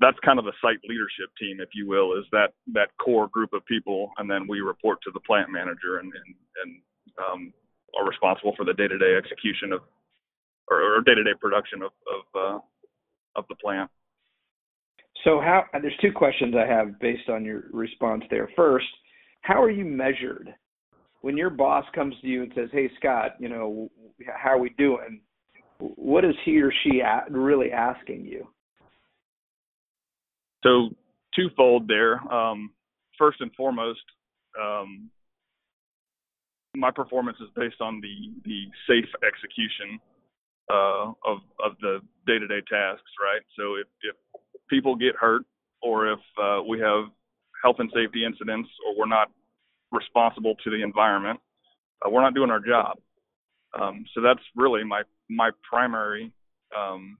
that's 0.00 0.18
kind 0.24 0.38
of 0.38 0.44
the 0.44 0.52
site 0.62 0.78
leadership 0.88 1.30
team, 1.40 1.58
if 1.60 1.70
you 1.74 1.88
will, 1.88 2.12
is 2.18 2.24
that 2.30 2.52
that 2.72 2.88
core 3.02 3.28
group 3.28 3.52
of 3.52 3.64
people, 3.66 4.10
and 4.18 4.30
then 4.30 4.46
we 4.48 4.60
report 4.60 4.98
to 5.02 5.10
the 5.12 5.20
plant 5.20 5.50
manager 5.50 5.98
and 5.98 6.12
and, 6.12 6.34
and 6.64 6.80
um, 7.18 7.52
are 7.98 8.06
responsible 8.06 8.54
for 8.56 8.64
the 8.64 8.74
day-to-day 8.74 9.16
execution 9.16 9.72
of 9.72 9.80
or, 10.70 10.98
or 10.98 11.00
day-to-day 11.02 11.34
production 11.40 11.82
of 11.82 11.92
of, 12.06 12.24
uh, 12.34 12.58
of 13.36 13.44
the 13.48 13.56
plant. 13.56 13.90
So 15.24 15.40
how 15.40 15.64
there's 15.72 15.96
two 16.00 16.12
questions 16.12 16.54
I 16.56 16.66
have 16.66 17.00
based 17.00 17.28
on 17.28 17.44
your 17.44 17.64
response 17.72 18.22
there. 18.30 18.48
First, 18.54 18.86
how 19.40 19.60
are 19.60 19.70
you 19.70 19.84
measured? 19.84 20.54
When 21.22 21.36
your 21.36 21.50
boss 21.50 21.84
comes 21.94 22.14
to 22.20 22.28
you 22.28 22.44
and 22.44 22.52
says, 22.54 22.68
"Hey 22.72 22.88
Scott, 22.98 23.32
you 23.40 23.48
know, 23.48 23.90
how 24.36 24.50
are 24.50 24.58
we 24.58 24.70
doing?" 24.78 25.20
What 25.80 26.24
is 26.24 26.34
he 26.44 26.60
or 26.60 26.72
she 26.82 27.02
really 27.30 27.72
asking 27.72 28.24
you? 28.24 28.48
So 30.68 30.90
twofold 31.34 31.88
there. 31.88 32.20
Um, 32.32 32.70
first 33.18 33.40
and 33.40 33.50
foremost, 33.54 34.02
um, 34.60 35.10
my 36.76 36.90
performance 36.90 37.38
is 37.40 37.48
based 37.56 37.80
on 37.80 38.00
the 38.00 38.32
the 38.44 38.66
safe 38.86 39.08
execution 39.26 39.98
uh, 40.70 41.12
of 41.24 41.38
of 41.64 41.72
the 41.80 42.00
day 42.26 42.38
to 42.38 42.46
day 42.46 42.60
tasks, 42.70 43.10
right? 43.22 43.42
So 43.56 43.76
if 43.76 43.86
if 44.02 44.16
people 44.68 44.94
get 44.94 45.16
hurt 45.16 45.42
or 45.82 46.12
if 46.12 46.20
uh, 46.40 46.60
we 46.68 46.78
have 46.80 47.04
health 47.62 47.76
and 47.78 47.90
safety 47.94 48.24
incidents 48.24 48.68
or 48.86 48.98
we're 48.98 49.08
not 49.08 49.30
responsible 49.90 50.54
to 50.62 50.70
the 50.70 50.82
environment, 50.82 51.40
uh, 52.04 52.10
we're 52.10 52.22
not 52.22 52.34
doing 52.34 52.50
our 52.50 52.60
job. 52.60 52.98
Um, 53.80 54.04
so 54.14 54.20
that's 54.20 54.42
really 54.54 54.84
my 54.84 55.02
my 55.30 55.50
primary 55.68 56.30
um, 56.76 57.16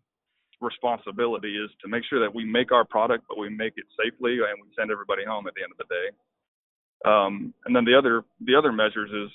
responsibility 0.61 1.57
is 1.57 1.71
to 1.83 1.89
make 1.89 2.03
sure 2.09 2.21
that 2.21 2.35
we 2.35 2.45
make 2.45 2.73
our 2.73 2.85
product, 2.85 3.25
but 3.29 3.39
we 3.39 3.49
make 3.49 3.75
it 3.77 3.87
safely 3.97 4.33
and 4.33 4.59
we 4.61 4.69
send 4.77 4.91
everybody 4.91 5.25
home 5.25 5.47
at 5.47 5.55
the 5.55 5.63
end 5.63 5.73
of 5.73 5.79
the 5.79 5.91
day. 5.95 6.09
Um, 7.05 7.55
and 7.65 7.75
then 7.75 7.85
the 7.85 7.97
other 7.97 8.25
the 8.41 8.57
other 8.57 8.73
measures 8.73 9.11
is 9.11 9.31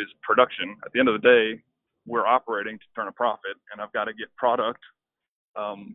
is 0.00 0.08
production. 0.22 0.76
At 0.84 0.92
the 0.92 1.00
end 1.00 1.08
of 1.08 1.20
the 1.20 1.26
day, 1.28 1.62
we're 2.06 2.26
operating 2.26 2.78
to 2.78 2.84
turn 2.96 3.08
a 3.08 3.12
profit, 3.12 3.56
and 3.70 3.82
I've 3.82 3.92
got 3.92 4.04
to 4.04 4.14
get 4.14 4.34
product 4.36 4.80
um, 5.56 5.94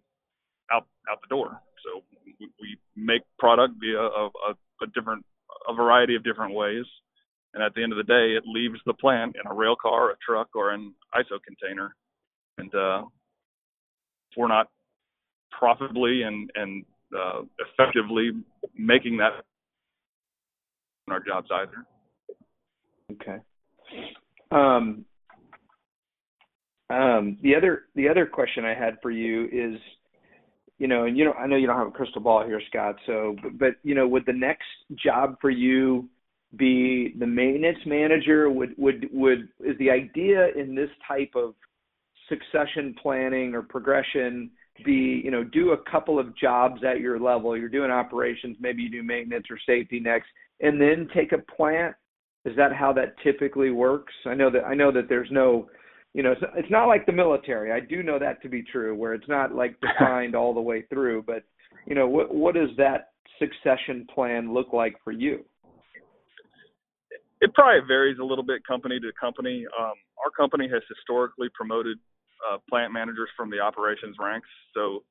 out 0.71 0.85
out 1.09 1.19
the 1.21 1.27
door. 1.35 1.59
So 1.83 2.03
we, 2.39 2.49
we 2.61 2.77
make 2.95 3.23
product 3.39 3.73
via 3.79 3.99
a, 3.99 4.25
a, 4.27 4.53
a 4.83 4.87
different 4.93 5.25
a 5.67 5.73
variety 5.73 6.15
of 6.15 6.23
different 6.23 6.53
ways, 6.53 6.85
and 7.53 7.63
at 7.63 7.73
the 7.73 7.81
end 7.81 7.93
of 7.93 7.97
the 7.97 8.03
day, 8.03 8.37
it 8.37 8.43
leaves 8.45 8.79
the 8.85 8.93
plant 8.93 9.35
in 9.43 9.49
a 9.49 9.53
rail 9.53 9.75
car, 9.75 10.11
a 10.11 10.15
truck, 10.23 10.49
or 10.53 10.69
an 10.69 10.93
ISO 11.15 11.39
container. 11.43 11.95
And 12.59 12.73
uh, 12.75 13.03
we're 14.37 14.47
not 14.47 14.69
profitably 15.51 16.23
and 16.23 16.49
and 16.55 16.85
uh, 17.17 17.41
effectively 17.59 18.31
making 18.77 19.17
that 19.17 19.43
in 21.07 21.13
our 21.13 21.19
jobs 21.19 21.47
either. 21.51 21.85
Okay. 23.13 23.37
Um, 24.51 25.05
um, 26.89 27.37
the 27.41 27.55
other 27.55 27.83
the 27.95 28.07
other 28.07 28.25
question 28.25 28.65
I 28.65 28.73
had 28.73 28.97
for 29.01 29.11
you 29.11 29.45
is 29.51 29.79
you 30.79 30.87
know, 30.87 31.05
and 31.05 31.17
you 31.17 31.25
know, 31.25 31.33
I 31.33 31.47
know 31.47 31.55
you 31.55 31.67
don't 31.67 31.77
have 31.77 31.87
a 31.87 31.91
crystal 31.91 32.21
ball 32.21 32.45
here, 32.45 32.61
Scott. 32.69 32.95
So, 33.05 33.35
but, 33.41 33.57
but 33.57 33.69
you 33.83 33.95
know, 33.95 34.07
would 34.07 34.25
the 34.25 34.33
next 34.33 34.67
job 35.03 35.37
for 35.41 35.49
you 35.49 36.07
be 36.55 37.15
the 37.17 37.25
maintenance 37.25 37.79
manager? 37.85 38.49
Would 38.49 38.75
would 38.77 39.07
would 39.11 39.49
is 39.65 39.77
the 39.79 39.89
idea 39.89 40.49
in 40.55 40.75
this 40.75 40.89
type 41.07 41.31
of 41.35 41.55
succession 42.29 42.95
planning 43.01 43.53
or 43.53 43.61
progression 43.61 44.49
be, 44.85 45.21
you 45.23 45.31
know, 45.31 45.43
do 45.43 45.71
a 45.71 45.89
couple 45.89 46.19
of 46.19 46.35
jobs 46.37 46.81
at 46.83 46.99
your 46.99 47.19
level. 47.19 47.57
You're 47.57 47.69
doing 47.69 47.91
operations, 47.91 48.57
maybe 48.59 48.83
you 48.83 48.91
do 48.91 49.03
maintenance 49.03 49.47
or 49.49 49.57
safety 49.65 49.99
next, 49.99 50.27
and 50.61 50.79
then 50.79 51.09
take 51.15 51.31
a 51.31 51.39
plant. 51.55 51.95
Is 52.45 52.55
that 52.55 52.73
how 52.73 52.93
that 52.93 53.15
typically 53.23 53.71
works? 53.71 54.13
I 54.25 54.35
know 54.35 54.49
that 54.51 54.63
I 54.65 54.73
know 54.73 54.91
that 54.91 55.09
there's 55.09 55.29
no 55.31 55.67
you 56.17 56.23
know, 56.23 56.33
it's, 56.55 56.71
not 56.71 56.87
like 56.87 57.05
the 57.05 57.11
military. 57.11 57.71
I 57.71 57.79
do 57.79 58.01
know 58.01 58.17
that 58.17 58.41
to 58.41 58.49
be 58.49 58.63
true, 58.63 58.95
where 58.95 59.13
it's 59.13 59.27
not 59.27 59.53
like 59.53 59.75
defined 59.81 60.35
all 60.35 60.51
the 60.51 60.61
way 60.61 60.83
through. 60.89 61.23
But 61.27 61.43
you 61.85 61.93
know, 61.93 62.07
what 62.07 62.33
what 62.33 62.55
does 62.55 62.69
that 62.77 63.09
succession 63.37 64.07
plan 64.13 64.51
look 64.51 64.73
like 64.73 64.95
for 65.03 65.11
you? 65.11 65.45
It 67.39 67.53
probably 67.53 67.87
varies 67.87 68.17
a 68.19 68.23
little 68.23 68.43
bit 68.43 68.65
company 68.65 68.99
to 68.99 69.11
company. 69.19 69.65
Um, 69.79 69.93
our 70.25 70.31
company 70.35 70.67
has 70.73 70.81
historically 70.89 71.49
promoted 71.53 71.99
uh, 72.45 72.57
plant 72.69 72.93
managers 72.93 73.29
from 73.35 73.49
the 73.49 73.59
operations 73.59 74.15
ranks. 74.19 74.49
So, 74.73 75.03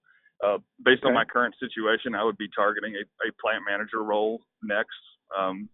uh, 0.44 0.58
based 0.84 1.02
okay. 1.02 1.08
on 1.08 1.14
my 1.14 1.24
current 1.24 1.54
situation, 1.58 2.14
I 2.14 2.22
would 2.22 2.36
be 2.36 2.48
targeting 2.54 2.94
a, 2.94 3.02
a 3.26 3.32
plant 3.40 3.64
manager 3.68 4.02
role 4.02 4.40
next. 4.62 5.00
Um, 5.36 5.68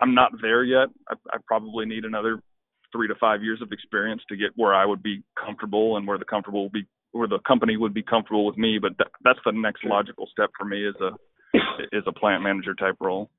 I'm 0.00 0.14
not 0.14 0.32
there 0.42 0.64
yet. 0.64 0.88
I, 1.08 1.14
I 1.32 1.36
probably 1.46 1.86
need 1.86 2.04
another 2.04 2.42
three 2.92 3.08
to 3.08 3.14
five 3.20 3.42
years 3.42 3.62
of 3.62 3.72
experience 3.72 4.22
to 4.28 4.36
get 4.36 4.50
where 4.56 4.74
I 4.74 4.84
would 4.84 5.02
be 5.02 5.22
comfortable 5.38 5.96
and 5.96 6.06
where 6.06 6.18
the 6.18 6.24
comfortable 6.24 6.64
would 6.64 6.72
be 6.72 6.86
where 7.12 7.28
the 7.28 7.40
company 7.46 7.76
would 7.76 7.92
be 7.92 8.02
comfortable 8.02 8.46
with 8.46 8.56
me. 8.56 8.78
But 8.80 8.96
th- 8.98 9.10
that's 9.24 9.38
the 9.44 9.52
next 9.52 9.84
logical 9.84 10.28
step 10.32 10.50
for 10.58 10.64
me 10.64 10.86
is 10.86 10.94
a 11.00 11.10
is 11.92 12.04
a 12.06 12.12
plant 12.12 12.42
manager 12.42 12.74
type 12.74 12.96
role. 13.00 13.30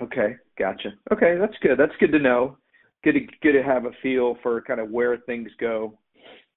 Okay, 0.00 0.36
gotcha. 0.58 0.90
Okay, 1.12 1.36
that's 1.38 1.54
good. 1.62 1.78
That's 1.78 1.92
good 2.00 2.12
to 2.12 2.18
know. 2.18 2.56
Good 3.04 3.12
to 3.12 3.20
good 3.42 3.52
to 3.52 3.62
have 3.62 3.84
a 3.84 3.92
feel 4.02 4.36
for 4.42 4.60
kind 4.62 4.80
of 4.80 4.90
where 4.90 5.16
things 5.18 5.50
go. 5.60 5.98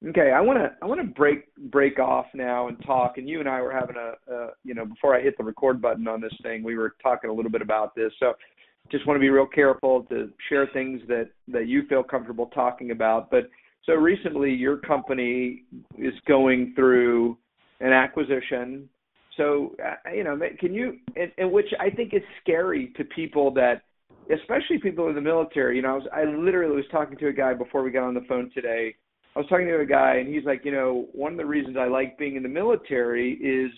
Okay, 0.06 0.32
I 0.32 0.42
want 0.42 0.60
to 0.60 0.72
I 0.82 0.86
want 0.86 1.02
to 1.02 1.08
break 1.08 1.54
break 1.72 1.98
off 1.98 2.28
now 2.36 2.68
and 2.68 2.78
talk. 2.86 3.18
And 3.18 3.28
you 3.28 3.40
and 3.40 3.50
I 3.50 3.62
were 3.62 3.72
having 3.72 3.96
a, 3.96 4.32
a 4.32 4.50
you 4.64 4.76
know 4.76 4.86
before 4.86 5.16
I 5.16 5.22
hit 5.22 5.36
the 5.38 5.44
record 5.44 5.82
button 5.82 6.08
on 6.08 6.22
this 6.22 6.34
thing, 6.44 6.62
we 6.64 6.78
were 6.78 6.96
talking 7.02 7.32
a 7.32 7.34
little 7.34 7.50
bit 7.50 7.64
about 7.64 7.96
this. 7.96 8.12
So 8.20 8.34
just 8.92 9.08
want 9.08 9.18
to 9.18 9.22
be 9.22 9.30
real 9.30 9.48
careful 9.48 10.04
to 10.04 10.30
share 10.50 10.68
things 10.72 11.02
that 11.08 11.32
that 11.48 11.68
you 11.68 11.84
feel 11.88 12.04
comfortable 12.04 12.48
talking 12.48 12.92
about. 12.92 13.32
But 13.32 13.50
so 13.86 13.94
recently, 13.94 14.52
your 14.54 14.78
company 14.78 15.64
is 15.98 16.14
going 16.28 16.74
through 16.76 17.38
an 17.80 17.92
acquisition. 17.92 18.88
So 19.36 19.76
uh, 19.84 20.12
you 20.12 20.24
know, 20.24 20.40
can 20.60 20.76
you, 20.76 20.98
and, 21.16 21.32
and 21.40 21.52
which 21.52 21.74
I 21.80 21.90
think 21.90 22.14
is 22.14 22.22
scary 22.44 22.94
to 22.98 23.04
people 23.04 23.52
that, 23.56 23.82
especially 24.32 24.78
people 24.78 25.10
in 25.10 25.16
the 25.16 25.22
military. 25.22 25.78
You 25.78 25.82
know, 25.82 25.90
I 25.90 25.94
was 25.94 26.08
I 26.14 26.24
literally 26.26 26.76
was 26.76 26.86
talking 26.92 27.18
to 27.18 27.30
a 27.30 27.34
guy 27.34 27.56
before 27.56 27.82
we 27.82 27.90
got 27.90 28.04
on 28.04 28.14
the 28.14 28.26
phone 28.30 28.52
today. 28.54 28.96
I 29.38 29.42
was 29.42 29.50
talking 29.50 29.68
to 29.68 29.80
a 29.82 29.86
guy, 29.86 30.16
and 30.16 30.34
he's 30.34 30.46
like, 30.46 30.66
you 30.66 30.72
know, 30.72 31.06
one 31.14 31.32
of 31.32 31.38
the 31.38 31.46
reasons 31.46 31.78
I 31.80 31.86
like 31.86 32.18
being 32.18 32.38
in 32.38 32.42
the 32.42 32.50
military 32.50 33.34
is, 33.34 33.72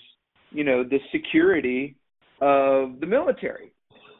you 0.52 0.64
know, 0.64 0.86
the 0.86 1.00
security 1.12 1.98
of 2.40 3.02
the 3.02 3.06
military. 3.06 3.74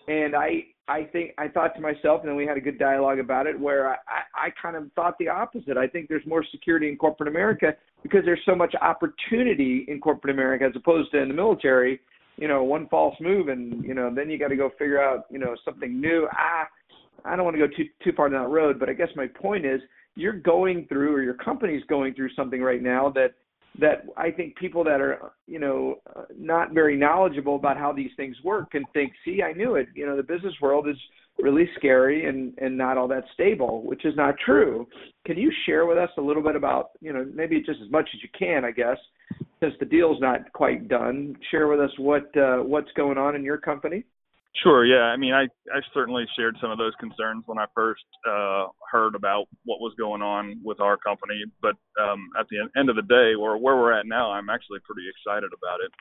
And 0.10 0.36
I 0.36 0.66
I 0.90 1.06
think 1.06 1.32
I 1.38 1.48
thought 1.48 1.76
to 1.76 1.82
myself, 1.82 2.20
and 2.20 2.30
then 2.30 2.36
we 2.36 2.46
had 2.46 2.58
a 2.58 2.60
good 2.60 2.78
dialogue 2.78 3.20
about 3.20 3.48
it, 3.48 3.58
where 3.58 3.88
I, 3.88 3.94
I, 3.94 4.48
I 4.48 4.50
kind 4.62 4.76
of 4.76 4.92
thought 4.98 5.16
the 5.18 5.30
opposite. 5.30 5.78
I 5.78 5.88
think 5.88 6.10
there's 6.10 6.26
more 6.26 6.44
security 6.52 6.90
in 6.90 6.98
corporate 6.98 7.30
America 7.30 7.74
because 8.04 8.26
there's 8.26 8.42
so 8.46 8.54
much 8.54 8.76
opportunity 8.82 9.86
in 9.88 10.02
corporate 10.02 10.34
America 10.34 10.66
as 10.66 10.74
opposed 10.76 11.10
to 11.12 11.20
in 11.20 11.30
the 11.30 11.34
military. 11.34 12.02
You 12.36 12.50
know, 12.50 12.64
one 12.64 12.90
false 12.90 13.16
move, 13.22 13.48
and 13.48 13.82
you 13.86 13.94
know, 13.94 14.14
then 14.14 14.30
you 14.30 14.38
got 14.38 14.50
to 14.50 14.58
go 14.58 14.72
figure 14.78 15.02
out, 15.02 15.24
you 15.32 15.40
know, 15.40 15.56
something 15.64 16.02
new. 16.02 16.28
Ah, 16.34 16.68
I 17.24 17.38
don't 17.38 17.46
want 17.46 17.56
to 17.56 17.66
go 17.66 17.74
too 17.78 17.86
too 18.04 18.12
far 18.12 18.28
down 18.28 18.44
that 18.44 18.50
road, 18.50 18.78
but 18.78 18.90
I 18.90 18.94
guess 18.94 19.08
my 19.16 19.28
point 19.28 19.66
is, 19.66 19.80
you're 20.20 20.34
going 20.34 20.86
through, 20.88 21.16
or 21.16 21.22
your 21.22 21.36
company's 21.36 21.84
going 21.86 22.14
through 22.14 22.30
something 22.36 22.62
right 22.62 22.82
now 22.82 23.10
that 23.16 23.34
that 23.80 24.04
I 24.18 24.32
think 24.32 24.58
people 24.58 24.84
that 24.84 25.00
are, 25.00 25.32
you 25.48 25.60
know, 25.60 26.00
not 26.38 26.74
very 26.74 26.98
knowledgeable 26.98 27.56
about 27.56 27.78
how 27.78 27.94
these 27.94 28.12
things 28.18 28.36
work 28.44 28.72
can 28.72 28.84
think, 28.94 29.14
see, 29.24 29.42
I 29.42 29.54
knew 29.54 29.76
it. 29.76 29.88
You 29.94 30.06
know, 30.06 30.18
the 30.18 30.24
business 30.24 30.54
world 30.62 30.90
is 30.90 30.98
really 31.40 31.70
scary 31.78 32.26
and 32.26 32.54
and 32.58 32.78
not 32.78 32.98
all 32.98 33.08
that 33.08 33.24
stable, 33.34 33.84
which 33.86 34.04
is 34.06 34.16
not 34.18 34.36
true. 34.46 34.88
Can 35.26 35.38
you 35.38 35.52
share 35.66 35.86
with 35.86 35.98
us 35.98 36.10
a 36.18 36.22
little 36.22 36.44
bit 36.44 36.56
about, 36.56 36.90
you 37.00 37.14
know, 37.14 37.26
maybe 37.34 37.60
just 37.60 37.80
as 37.82 37.90
much 37.90 38.10
as 38.14 38.22
you 38.22 38.30
can, 38.38 38.66
I 38.66 38.72
guess, 38.72 38.98
since 39.62 39.74
the 39.80 39.86
deal's 39.86 40.20
not 40.20 40.52
quite 40.54 40.88
done. 40.88 41.36
Share 41.52 41.68
with 41.68 41.80
us 41.80 41.92
what 41.98 42.36
uh, 42.36 42.58
what's 42.58 42.92
going 42.98 43.18
on 43.18 43.36
in 43.36 43.44
your 43.44 43.58
company. 43.58 44.04
Sure. 44.56 44.86
Yeah. 44.86 45.14
I 45.14 45.18
mean, 45.18 45.34
I 45.34 45.44
I 45.72 45.80
certainly 45.94 46.26
shared 46.36 46.58
some 46.60 46.72
of 46.72 46.78
those 46.78 46.94
concerns 47.00 47.44
when 47.46 47.58
I 47.60 47.66
first 47.76 48.04
uh, 48.28 48.68
heard 48.92 49.16
about 49.16 49.46
what 49.64 49.80
was 49.80 49.94
going 49.98 50.22
on 50.22 50.60
with 50.64 50.80
our 50.82 50.98
company. 50.98 51.44
But 51.62 51.76
um, 52.02 52.28
at 52.40 52.48
the 52.50 52.68
end 52.78 52.90
of 52.90 52.96
the 52.96 53.04
day, 53.04 53.36
or 53.40 53.58
where 53.58 53.78
we're 53.78 53.94
at 53.94 54.08
now, 54.08 54.32
I'm 54.32 54.50
actually 54.50 54.80
pretty 54.84 55.08
excited 55.08 55.52
about 55.54 55.80
it. 55.86 55.92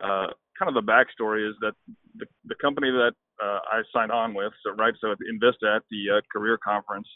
Uh, 0.00 0.26
kind 0.58 0.68
of 0.68 0.74
the 0.74 0.90
backstory 0.90 1.48
is 1.48 1.54
that 1.60 1.74
the 2.16 2.26
the 2.46 2.54
company 2.60 2.90
that 2.90 3.12
uh, 3.42 3.60
I 3.70 3.82
signed 3.92 4.10
on 4.10 4.34
with, 4.34 4.52
so 4.64 4.72
right, 4.72 4.94
so 5.00 5.12
at 5.12 5.18
Invista 5.30 5.76
at 5.76 5.82
the 5.90 6.18
uh, 6.18 6.20
career 6.32 6.58
conference, 6.58 7.06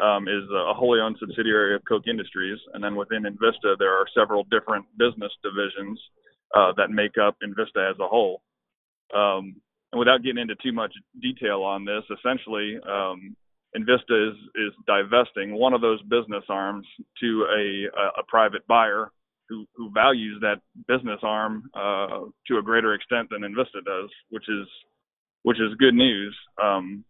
um, 0.00 0.28
is 0.28 0.44
a 0.54 0.72
wholly 0.72 1.00
owned 1.00 1.16
subsidiary 1.20 1.74
of 1.74 1.82
Koch 1.88 2.06
Industries, 2.06 2.58
and 2.72 2.82
then 2.82 2.94
within 2.94 3.24
Invista 3.24 3.76
there 3.78 3.92
are 3.92 4.06
several 4.16 4.44
different 4.44 4.86
business 4.96 5.32
divisions 5.42 6.00
uh, 6.56 6.72
that 6.76 6.90
make 6.90 7.18
up 7.18 7.36
Invista 7.42 7.90
as 7.90 7.98
a 8.00 8.06
whole. 8.08 8.42
Um, 9.14 9.56
and 9.92 9.98
without 9.98 10.22
getting 10.22 10.40
into 10.40 10.54
too 10.62 10.72
much 10.72 10.92
detail 11.20 11.62
on 11.62 11.84
this, 11.84 12.02
essentially, 12.18 12.78
um, 12.88 13.36
Invista 13.76 14.30
is 14.30 14.36
is 14.56 14.72
divesting 14.86 15.54
one 15.54 15.72
of 15.72 15.80
those 15.80 16.02
business 16.02 16.44
arms 16.48 16.86
to 17.20 17.46
a 17.50 17.86
a, 17.98 18.20
a 18.20 18.22
private 18.28 18.66
buyer 18.66 19.12
who 19.48 19.64
who 19.74 19.90
values 19.90 20.38
that 20.40 20.60
business 20.88 21.20
arm 21.22 21.70
uh, 21.74 22.20
to 22.46 22.58
a 22.58 22.62
greater 22.62 22.94
extent 22.94 23.28
than 23.30 23.42
Invista 23.42 23.84
does, 23.84 24.10
which 24.30 24.48
is 24.48 24.66
which 25.42 25.60
is 25.60 25.74
good 25.78 25.94
news. 25.94 26.36
Um, 26.62 27.04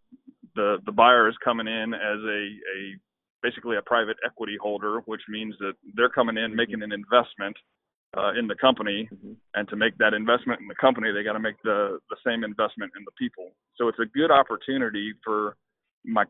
the 0.55 0.79
the 0.85 0.93
buyer 0.93 1.29
is 1.29 1.35
coming 1.43 1.67
in 1.67 1.95
as 1.95 2.19
a 2.25 2.43
a 2.77 2.97
basically 3.43 3.77
a 3.77 3.83
private 3.83 4.17
equity 4.25 4.59
holder, 4.61 5.01
which 5.07 5.23
means 5.29 5.55
that 5.61 5.73
they're 5.95 6.11
coming 6.11 6.37
in 6.37 6.55
making 6.55 6.83
an 6.83 6.93
investment 6.93 7.57
uh, 8.17 8.33
in 8.39 8.47
the 8.49 8.55
company, 8.57 9.09
mm-hmm. 9.13 9.33
and 9.55 9.69
to 9.69 9.77
make 9.77 9.97
that 9.99 10.15
investment 10.15 10.61
in 10.61 10.67
the 10.67 10.75
company, 10.75 11.13
they 11.13 11.23
got 11.23 11.35
to 11.35 11.41
make 11.41 11.61
the 11.63 11.99
the 12.11 12.17
same 12.27 12.45
investment 12.45 12.93
in 12.97 13.05
the 13.05 13.13
people. 13.19 13.51
So 13.77 13.89
it's 13.89 13.99
a 13.99 14.07
good 14.07 14.31
opportunity 14.31 15.13
for 15.25 15.57
my 16.05 16.25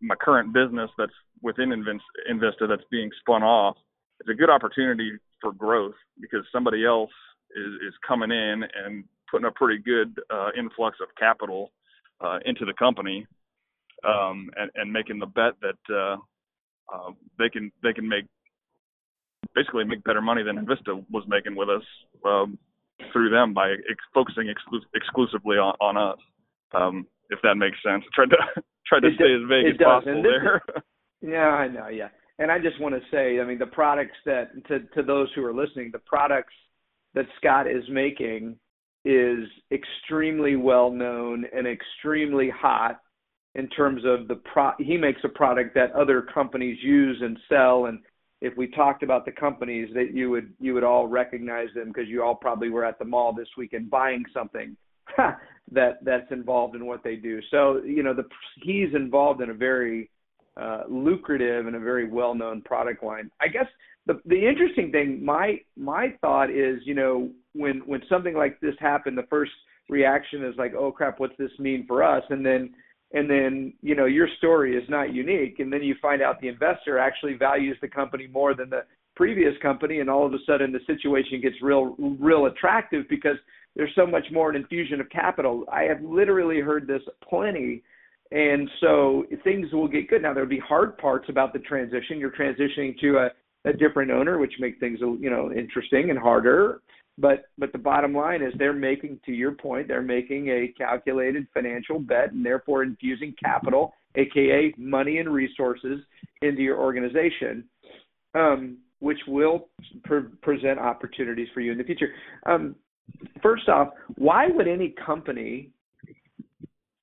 my 0.00 0.14
current 0.14 0.52
business 0.52 0.90
that's 0.96 1.12
within 1.42 1.70
Invista 1.70 2.68
that's 2.68 2.88
being 2.90 3.10
spun 3.20 3.42
off. 3.42 3.76
It's 4.20 4.30
a 4.30 4.34
good 4.34 4.50
opportunity 4.50 5.12
for 5.40 5.52
growth 5.52 5.94
because 6.20 6.44
somebody 6.52 6.86
else 6.86 7.10
is 7.54 7.72
is 7.88 7.94
coming 8.06 8.30
in 8.30 8.64
and 8.84 9.04
putting 9.30 9.46
a 9.46 9.50
pretty 9.50 9.82
good 9.82 10.18
uh, 10.30 10.50
influx 10.58 10.96
of 11.02 11.08
capital 11.18 11.72
uh, 12.20 12.38
into 12.44 12.64
the 12.64 12.72
company 12.78 13.26
um, 14.04 14.48
and, 14.56 14.70
and 14.74 14.92
making 14.92 15.18
the 15.18 15.26
bet 15.26 15.54
that 15.60 15.94
uh, 15.94 16.16
uh, 16.94 17.10
they 17.38 17.48
can 17.48 17.70
they 17.82 17.92
can 17.92 18.08
make 18.08 18.24
basically 19.54 19.84
make 19.84 20.04
better 20.04 20.20
money 20.20 20.42
than 20.42 20.56
Invista 20.56 21.04
was 21.10 21.24
making 21.28 21.56
with 21.56 21.68
us 21.68 21.82
um, 22.24 22.58
through 23.12 23.30
them 23.30 23.54
by 23.54 23.72
ex- 23.72 24.04
focusing 24.14 24.44
exclu- 24.44 24.84
exclusively 24.94 25.56
on, 25.56 25.74
on 25.80 25.96
us. 25.96 26.18
Um, 26.74 27.06
if 27.30 27.38
that 27.42 27.56
makes 27.56 27.76
sense. 27.82 28.04
I 28.06 28.10
tried 28.14 28.30
to 28.30 28.62
tried 28.86 29.00
to 29.00 29.08
it 29.08 29.14
stay 29.16 29.34
as 29.34 29.48
vague 29.48 29.74
as 29.74 29.78
does. 29.78 29.86
possible 29.86 30.22
there. 30.22 30.56
Is, 30.56 30.82
yeah, 31.22 31.48
I 31.48 31.68
know. 31.68 31.88
Yeah, 31.88 32.08
and 32.38 32.50
I 32.50 32.58
just 32.58 32.80
want 32.80 32.94
to 32.94 33.00
say, 33.10 33.40
I 33.40 33.44
mean, 33.44 33.58
the 33.58 33.66
products 33.66 34.16
that 34.26 34.50
to 34.68 34.80
to 34.94 35.02
those 35.02 35.28
who 35.34 35.44
are 35.44 35.54
listening, 35.54 35.90
the 35.92 35.98
products 36.00 36.54
that 37.14 37.26
Scott 37.38 37.66
is 37.66 37.84
making 37.90 38.58
is 39.04 39.48
extremely 39.72 40.56
well 40.56 40.90
known 40.90 41.46
and 41.54 41.66
extremely 41.66 42.50
hot 42.50 43.00
in 43.54 43.68
terms 43.68 44.02
of 44.04 44.28
the 44.28 44.34
pro 44.52 44.72
he 44.78 44.96
makes 44.96 45.20
a 45.24 45.28
product 45.28 45.74
that 45.74 45.92
other 45.92 46.22
companies 46.22 46.76
use 46.82 47.18
and 47.22 47.38
sell 47.48 47.86
and 47.86 48.00
if 48.40 48.56
we 48.56 48.68
talked 48.68 49.02
about 49.02 49.24
the 49.24 49.32
companies 49.32 49.88
that 49.94 50.12
you 50.12 50.30
would 50.30 50.52
you 50.60 50.74
would 50.74 50.84
all 50.84 51.06
recognize 51.06 51.68
them 51.74 51.88
because 51.88 52.08
you 52.08 52.22
all 52.22 52.34
probably 52.34 52.68
were 52.68 52.84
at 52.84 52.98
the 52.98 53.04
mall 53.04 53.32
this 53.32 53.48
weekend 53.56 53.90
buying 53.90 54.24
something 54.32 54.76
that 55.72 55.98
that's 56.02 56.30
involved 56.30 56.74
in 56.74 56.86
what 56.86 57.02
they 57.02 57.16
do. 57.16 57.40
So 57.50 57.82
you 57.84 58.02
know 58.02 58.14
the 58.14 58.24
he's 58.62 58.94
involved 58.94 59.40
in 59.40 59.50
a 59.50 59.54
very 59.54 60.10
uh, 60.56 60.82
lucrative 60.88 61.66
and 61.66 61.76
a 61.76 61.80
very 61.80 62.08
well 62.08 62.34
known 62.34 62.62
product 62.62 63.02
line. 63.02 63.30
I 63.40 63.48
guess 63.48 63.66
the 64.06 64.20
the 64.26 64.46
interesting 64.46 64.92
thing 64.92 65.24
my 65.24 65.60
my 65.76 66.14
thought 66.20 66.50
is 66.50 66.80
you 66.84 66.94
know 66.94 67.30
when 67.52 67.82
when 67.86 68.02
something 68.08 68.34
like 68.34 68.58
this 68.60 68.74
happened 68.78 69.18
the 69.18 69.26
first 69.28 69.52
reaction 69.88 70.44
is 70.44 70.54
like 70.56 70.74
oh 70.74 70.90
crap 70.90 71.20
what's 71.20 71.36
this 71.38 71.50
mean 71.58 71.84
for 71.86 72.02
us 72.02 72.22
and 72.30 72.44
then 72.44 72.72
and 73.12 73.30
then 73.30 73.72
you 73.82 73.94
know 73.94 74.06
your 74.06 74.28
story 74.38 74.76
is 74.76 74.88
not 74.88 75.12
unique 75.14 75.58
and 75.58 75.72
then 75.72 75.82
you 75.82 75.94
find 76.02 76.22
out 76.22 76.40
the 76.40 76.48
investor 76.48 76.98
actually 76.98 77.34
values 77.34 77.76
the 77.80 77.88
company 77.88 78.26
more 78.26 78.54
than 78.54 78.68
the 78.70 78.84
previous 79.14 79.54
company 79.62 80.00
and 80.00 80.10
all 80.10 80.26
of 80.26 80.34
a 80.34 80.38
sudden 80.46 80.72
the 80.72 80.80
situation 80.86 81.40
gets 81.40 81.56
real 81.62 81.94
real 82.20 82.46
attractive 82.46 83.04
because 83.08 83.36
there's 83.74 83.92
so 83.94 84.06
much 84.06 84.24
more 84.32 84.48
an 84.48 84.56
infusion 84.56 85.00
of 85.02 85.10
capital. 85.10 85.64
I 85.70 85.82
have 85.82 86.00
literally 86.02 86.60
heard 86.60 86.86
this 86.86 87.02
plenty 87.28 87.82
and 88.32 88.68
so 88.80 89.24
things 89.44 89.72
will 89.72 89.86
get 89.86 90.08
good. 90.08 90.22
Now 90.22 90.34
there'll 90.34 90.48
be 90.48 90.58
hard 90.58 90.98
parts 90.98 91.26
about 91.28 91.52
the 91.52 91.60
transition. 91.60 92.18
You're 92.18 92.32
transitioning 92.32 92.98
to 93.00 93.18
a, 93.18 93.70
a 93.70 93.72
different 93.72 94.10
owner 94.10 94.38
which 94.38 94.54
make 94.58 94.80
things 94.80 94.98
you 95.00 95.30
know 95.30 95.52
interesting 95.52 96.10
and 96.10 96.18
harder 96.18 96.80
but 97.18 97.46
but 97.58 97.72
the 97.72 97.78
bottom 97.78 98.14
line 98.14 98.42
is 98.42 98.52
they're 98.58 98.72
making, 98.72 99.20
to 99.26 99.32
your 99.32 99.52
point, 99.52 99.88
they're 99.88 100.02
making 100.02 100.48
a 100.48 100.68
calculated 100.76 101.46
financial 101.54 101.98
bet 101.98 102.32
and 102.32 102.44
therefore 102.44 102.82
infusing 102.82 103.34
capital, 103.42 103.94
aka 104.14 104.74
money 104.76 105.18
and 105.18 105.32
resources, 105.32 106.00
into 106.42 106.62
your 106.62 106.78
organization, 106.78 107.64
um, 108.34 108.78
which 109.00 109.18
will 109.26 109.68
pre- 110.04 110.28
present 110.42 110.78
opportunities 110.78 111.48
for 111.54 111.60
you 111.60 111.72
in 111.72 111.78
the 111.78 111.84
future. 111.84 112.08
Um, 112.44 112.76
first 113.42 113.68
off, 113.68 113.88
why 114.16 114.48
would 114.48 114.68
any 114.68 114.94
company 115.04 115.70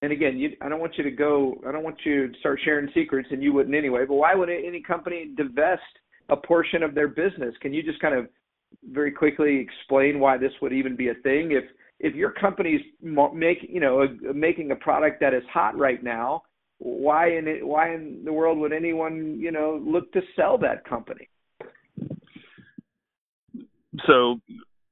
and 0.04 0.12
again, 0.12 0.38
you, 0.38 0.49
I 0.62 0.67
don't 0.67 0.82
want 0.82 0.97
you 0.97 1.04
to 1.06 1.12
go. 1.12 1.56
I 1.65 1.71
don't 1.71 1.84
want 1.84 1.95
you 2.04 2.28
to 2.28 2.39
start 2.39 2.60
sharing 2.65 2.89
secrets, 2.93 3.30
and 3.32 3.41
you 3.41 3.54
wouldn't 3.54 3.73
anyway. 3.73 4.04
But 4.06 4.15
why 4.15 4.36
would 4.36 4.49
any 4.49 4.82
company 4.82 5.32
divest 5.38 5.82
a 6.28 6.36
portion 6.36 6.84
of 6.84 6.93
their 6.93 7.08
business? 7.08 7.56
Can 7.62 7.73
you 7.73 7.82
just 7.82 8.02
kind 8.02 8.13
of 8.13 8.28
very 8.91 9.12
quickly 9.12 9.59
explain 9.59 10.19
why 10.19 10.38
this 10.38 10.51
would 10.62 10.73
even 10.73 10.95
be 10.95 11.09
a 11.09 11.15
thing? 11.15 11.51
If 11.51 11.65
if 11.99 12.15
your 12.15 12.31
company's 12.31 12.81
make 13.01 13.59
you 13.62 13.79
know 13.79 14.01
a, 14.01 14.33
making 14.33 14.71
a 14.71 14.75
product 14.75 15.19
that 15.21 15.33
is 15.33 15.43
hot 15.51 15.77
right 15.77 16.03
now, 16.03 16.43
why 16.79 17.38
in 17.38 17.47
it, 17.47 17.65
why 17.65 17.93
in 17.93 18.21
the 18.25 18.33
world 18.33 18.57
would 18.59 18.73
anyone 18.73 19.38
you 19.39 19.51
know 19.51 19.81
look 19.86 20.12
to 20.13 20.21
sell 20.36 20.57
that 20.59 20.86
company? 20.86 21.29
So, 24.07 24.39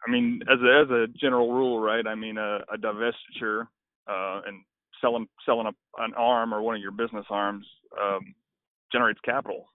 I 0.07 0.11
mean, 0.11 0.41
as 0.43 0.59
a, 0.61 0.81
as 0.83 0.89
a 0.89 1.07
general 1.19 1.51
rule, 1.51 1.79
right? 1.79 2.05
I 2.05 2.15
mean, 2.15 2.37
a, 2.37 2.59
a 2.71 2.77
divestiture 2.77 3.63
uh, 4.07 4.41
and 4.45 4.63
selling 5.01 5.27
selling 5.45 5.67
a, 5.67 6.03
an 6.03 6.13
arm 6.15 6.53
or 6.53 6.61
one 6.61 6.75
of 6.75 6.81
your 6.81 6.91
business 6.91 7.25
arms 7.29 7.65
um, 8.01 8.33
generates 8.91 9.19
capital. 9.25 9.65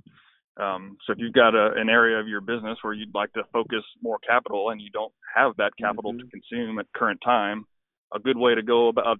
Um, 0.58 0.96
so 1.06 1.12
if 1.12 1.18
you've 1.18 1.34
got 1.34 1.54
a, 1.54 1.72
an 1.76 1.88
area 1.88 2.18
of 2.18 2.28
your 2.28 2.40
business 2.40 2.78
where 2.82 2.94
you'd 2.94 3.14
like 3.14 3.32
to 3.34 3.42
focus 3.52 3.82
more 4.02 4.18
capital 4.26 4.70
and 4.70 4.80
you 4.80 4.90
don't 4.90 5.12
have 5.34 5.52
that 5.58 5.72
capital 5.78 6.12
mm-hmm. 6.12 6.26
to 6.26 6.30
consume 6.30 6.78
at 6.78 6.86
current 6.94 7.20
time, 7.22 7.66
a 8.14 8.18
good 8.18 8.38
way 8.38 8.54
to 8.54 8.62
go 8.62 8.88
about 8.88 9.18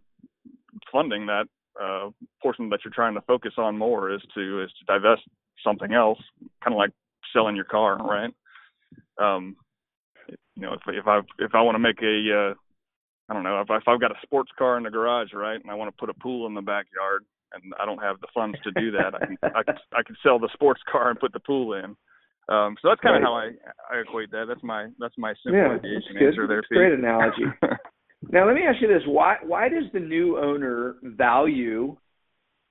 funding 0.90 1.26
that 1.26 1.44
uh, 1.80 2.08
portion 2.40 2.70
that 2.70 2.80
you're 2.84 2.94
trying 2.94 3.14
to 3.14 3.20
focus 3.22 3.52
on 3.58 3.76
more 3.76 4.10
is 4.12 4.22
to 4.34 4.62
is 4.62 4.70
to 4.78 4.84
divest 4.86 5.22
something 5.62 5.92
else, 5.92 6.18
kind 6.62 6.74
of 6.74 6.78
like 6.78 6.92
selling 7.32 7.56
your 7.56 7.64
car, 7.64 7.98
right? 7.98 8.32
Um, 9.20 9.56
you 10.28 10.62
know, 10.62 10.74
if 10.74 10.80
if 10.88 11.06
I 11.06 11.20
if 11.38 11.54
I 11.54 11.62
want 11.62 11.74
to 11.74 11.80
make 11.80 12.00
a 12.02 12.50
uh, 12.50 12.54
I 13.28 13.34
don't 13.34 13.42
know 13.42 13.60
if, 13.60 13.70
I, 13.70 13.76
if 13.76 13.82
I've 13.86 14.00
got 14.00 14.12
a 14.12 14.20
sports 14.22 14.50
car 14.56 14.76
in 14.76 14.84
the 14.84 14.90
garage, 14.90 15.32
right, 15.34 15.60
and 15.60 15.70
I 15.70 15.74
want 15.74 15.94
to 15.94 16.00
put 16.00 16.10
a 16.10 16.14
pool 16.14 16.46
in 16.46 16.54
the 16.54 16.62
backyard, 16.62 17.24
and 17.62 17.72
I 17.80 17.84
don't 17.84 18.02
have 18.02 18.20
the 18.20 18.28
funds 18.34 18.58
to 18.64 18.70
do 18.72 18.90
that. 18.92 19.14
I 19.14 19.26
can 19.26 19.36
I 19.42 19.62
can 19.62 19.74
I 19.92 20.02
can 20.02 20.16
sell 20.22 20.38
the 20.38 20.50
sports 20.54 20.80
car 20.90 21.10
and 21.10 21.18
put 21.18 21.32
the 21.32 21.40
pool 21.40 21.74
in. 21.74 21.96
Um, 22.48 22.76
so 22.80 22.88
that's 22.88 23.00
kind 23.00 23.16
of 23.16 23.22
right. 23.22 23.54
how 23.90 23.94
I 23.94 23.96
I 23.96 24.00
equate 24.00 24.30
that. 24.30 24.44
That's 24.48 24.62
my 24.62 24.88
that's 24.98 25.16
my 25.18 25.34
simplification 25.44 26.16
yeah, 26.20 26.26
answer 26.28 26.46
there. 26.46 26.62
Great 26.70 26.98
analogy. 26.98 27.42
now 28.30 28.46
let 28.46 28.54
me 28.54 28.62
ask 28.68 28.80
you 28.80 28.88
this: 28.88 29.02
Why 29.06 29.36
why 29.44 29.68
does 29.68 29.84
the 29.92 30.00
new 30.00 30.38
owner 30.38 30.96
value 31.02 31.96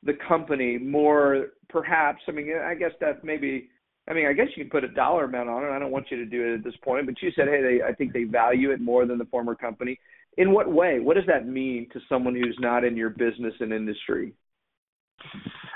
the 0.04 0.14
company 0.28 0.78
more? 0.78 1.48
Perhaps 1.70 2.22
I 2.28 2.32
mean 2.32 2.52
I 2.64 2.76
guess 2.76 2.92
that 3.02 3.24
maybe. 3.24 3.70
I 4.08 4.14
mean, 4.14 4.28
I 4.28 4.34
guess 4.34 4.46
you 4.56 4.64
could 4.64 4.72
put 4.72 4.84
a 4.84 4.90
dollar 4.90 5.24
amount 5.24 5.50
on 5.50 5.64
it. 5.64 5.70
I 5.72 5.80
don't 5.80 5.90
want 5.90 6.12
you 6.12 6.18
to 6.18 6.28
do 6.28 6.46
it 6.46 6.58
at 6.60 6.64
this 6.64 6.76
point, 6.84 7.08
but 7.08 7.16
you 7.24 7.32
said, 7.36 7.48
hey, 7.48 7.64
they, 7.64 7.84
I 7.84 7.92
think 7.92 8.14
they 8.14 8.26
value 8.26 8.70
it 8.70 8.80
more 8.80 9.08
than 9.08 9.18
the 9.18 9.26
former 9.26 9.56
company. 9.56 10.00
In 10.38 10.52
what 10.52 10.72
way? 10.72 11.00
What 11.00 11.16
does 11.16 11.26
that 11.26 11.48
mean 11.48 11.88
to 11.92 12.00
someone 12.08 12.36
who's 12.36 12.56
not 12.60 12.84
in 12.84 12.96
your 12.96 13.10
business 13.10 13.56
and 13.60 13.74
industry? 13.74 14.36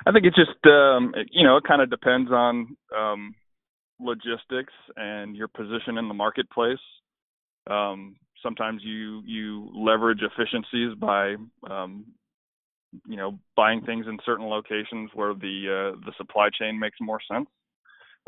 I 0.05 0.11
think 0.11 0.25
it 0.25 0.33
just 0.35 0.65
um, 0.65 1.13
you 1.31 1.43
know 1.43 1.57
it 1.57 1.63
kind 1.67 1.81
of 1.81 1.89
depends 1.89 2.31
on 2.31 2.75
um, 2.97 3.35
logistics 3.99 4.73
and 4.95 5.35
your 5.35 5.47
position 5.47 5.97
in 5.97 6.07
the 6.07 6.13
marketplace. 6.13 6.79
Um, 7.69 8.15
sometimes 8.41 8.81
you 8.83 9.21
you 9.25 9.69
leverage 9.75 10.21
efficiencies 10.21 10.95
by 10.97 11.35
um, 11.69 12.05
you 13.07 13.17
know 13.17 13.39
buying 13.55 13.81
things 13.81 14.05
in 14.07 14.17
certain 14.25 14.47
locations 14.47 15.11
where 15.13 15.33
the 15.33 15.93
uh, 15.93 15.99
the 16.05 16.13
supply 16.17 16.49
chain 16.49 16.79
makes 16.79 16.97
more 17.01 17.19
sense, 17.31 17.47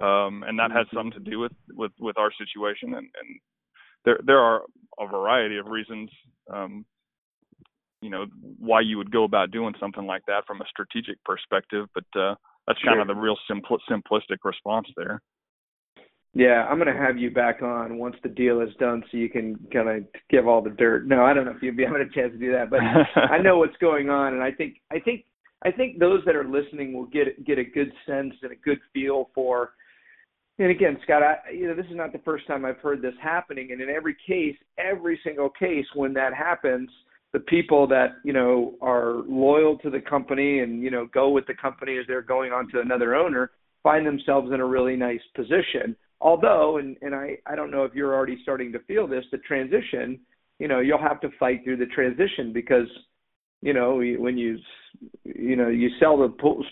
um, 0.01 0.43
and 0.47 0.59
that 0.59 0.71
has 0.71 0.85
mm-hmm. 0.87 0.97
something 0.97 1.23
to 1.23 1.31
do 1.31 1.39
with 1.39 1.53
with 1.73 1.91
with 1.99 2.17
our 2.17 2.31
situation. 2.37 2.93
And, 2.93 3.07
and 3.21 3.39
there 4.05 4.19
there 4.25 4.39
are 4.39 4.61
a 4.99 5.07
variety 5.07 5.57
of 5.57 5.67
reasons 5.67 6.09
um, 6.53 6.85
you 8.01 8.09
know 8.09 8.25
why 8.59 8.81
you 8.81 8.97
would 8.97 9.11
go 9.11 9.23
about 9.23 9.51
doing 9.51 9.73
something 9.79 10.05
like 10.05 10.25
that 10.27 10.45
from 10.45 10.61
a 10.61 10.65
strategic 10.69 11.23
perspective, 11.23 11.87
but 11.93 12.03
uh, 12.19 12.35
that's 12.67 12.79
kind 12.83 12.95
sure. 12.95 13.01
of 13.01 13.07
the 13.07 13.15
real 13.15 13.37
simpl- 13.49 13.79
simplistic 13.89 14.37
response 14.43 14.87
there. 14.97 15.21
Yeah, 16.33 16.65
I'm 16.69 16.79
going 16.79 16.93
to 16.93 16.99
have 16.99 17.17
you 17.17 17.29
back 17.29 17.61
on 17.61 17.97
once 17.97 18.15
the 18.23 18.29
deal 18.29 18.61
is 18.61 18.69
done, 18.79 19.03
so 19.11 19.17
you 19.17 19.29
can 19.29 19.59
kind 19.71 19.89
of 19.89 20.03
give 20.29 20.47
all 20.47 20.61
the 20.61 20.69
dirt. 20.69 21.05
No, 21.05 21.25
I 21.25 21.33
don't 21.33 21.43
know 21.43 21.51
if 21.51 21.61
you'll 21.61 21.75
be 21.75 21.83
having 21.83 22.01
a 22.01 22.13
chance 22.13 22.31
to 22.31 22.39
do 22.39 22.53
that, 22.53 22.69
but 22.69 22.79
I 23.21 23.37
know 23.37 23.57
what's 23.57 23.75
going 23.77 24.09
on, 24.09 24.33
and 24.33 24.41
I 24.41 24.51
think 24.51 24.77
I 24.91 24.99
think 24.99 25.25
I 25.63 25.71
think 25.71 25.99
those 25.99 26.21
that 26.25 26.35
are 26.35 26.45
listening 26.45 26.93
will 26.93 27.07
get 27.07 27.45
get 27.45 27.59
a 27.59 27.65
good 27.65 27.91
sense 28.07 28.33
and 28.43 28.51
a 28.51 28.55
good 28.55 28.79
feel 28.93 29.29
for. 29.35 29.71
And 30.57 30.69
again, 30.69 30.97
Scott, 31.03 31.23
I, 31.23 31.51
you 31.51 31.67
know, 31.67 31.75
this 31.75 31.87
is 31.87 31.95
not 31.95 32.13
the 32.13 32.19
first 32.19 32.45
time 32.47 32.65
I've 32.65 32.77
heard 32.77 33.01
this 33.01 33.15
happening, 33.21 33.71
and 33.71 33.81
in 33.81 33.89
every 33.89 34.15
case, 34.25 34.55
every 34.77 35.19
single 35.25 35.49
case, 35.49 35.85
when 35.95 36.13
that 36.13 36.33
happens, 36.33 36.89
the 37.33 37.39
people 37.39 37.87
that 37.87 38.17
you 38.23 38.33
know 38.33 38.75
are 38.81 39.23
loyal 39.27 39.77
to 39.79 39.89
the 39.89 40.01
company 40.01 40.59
and 40.59 40.83
you 40.83 40.91
know 40.91 41.07
go 41.13 41.29
with 41.29 41.47
the 41.47 41.53
company 41.53 41.97
as 41.97 42.05
they're 42.07 42.21
going 42.21 42.51
on 42.51 42.69
to 42.69 42.79
another 42.79 43.15
owner 43.15 43.51
find 43.83 44.05
themselves 44.05 44.51
in 44.53 44.59
a 44.59 44.65
really 44.65 44.95
nice 44.95 45.21
position. 45.35 45.95
Although 46.19 46.77
and 46.77 46.97
and 47.01 47.15
I 47.15 47.37
I 47.45 47.55
don't 47.55 47.71
know 47.71 47.83
if 47.83 47.93
you're 47.93 48.13
already 48.13 48.39
starting 48.43 48.71
to 48.73 48.79
feel 48.79 49.07
this 49.07 49.25
the 49.31 49.37
transition 49.39 50.19
you 50.59 50.67
know 50.67 50.79
you'll 50.79 51.01
have 51.01 51.19
to 51.21 51.29
fight 51.39 51.63
through 51.63 51.77
the 51.77 51.87
transition 51.87 52.53
because 52.53 52.87
you 53.61 53.73
know 53.73 53.95
when 53.95 54.37
you 54.37 54.57
you 55.23 55.55
know 55.55 55.69
you 55.69 55.89
sell 55.99 56.17
the 56.17 56.29
pool 56.29 56.63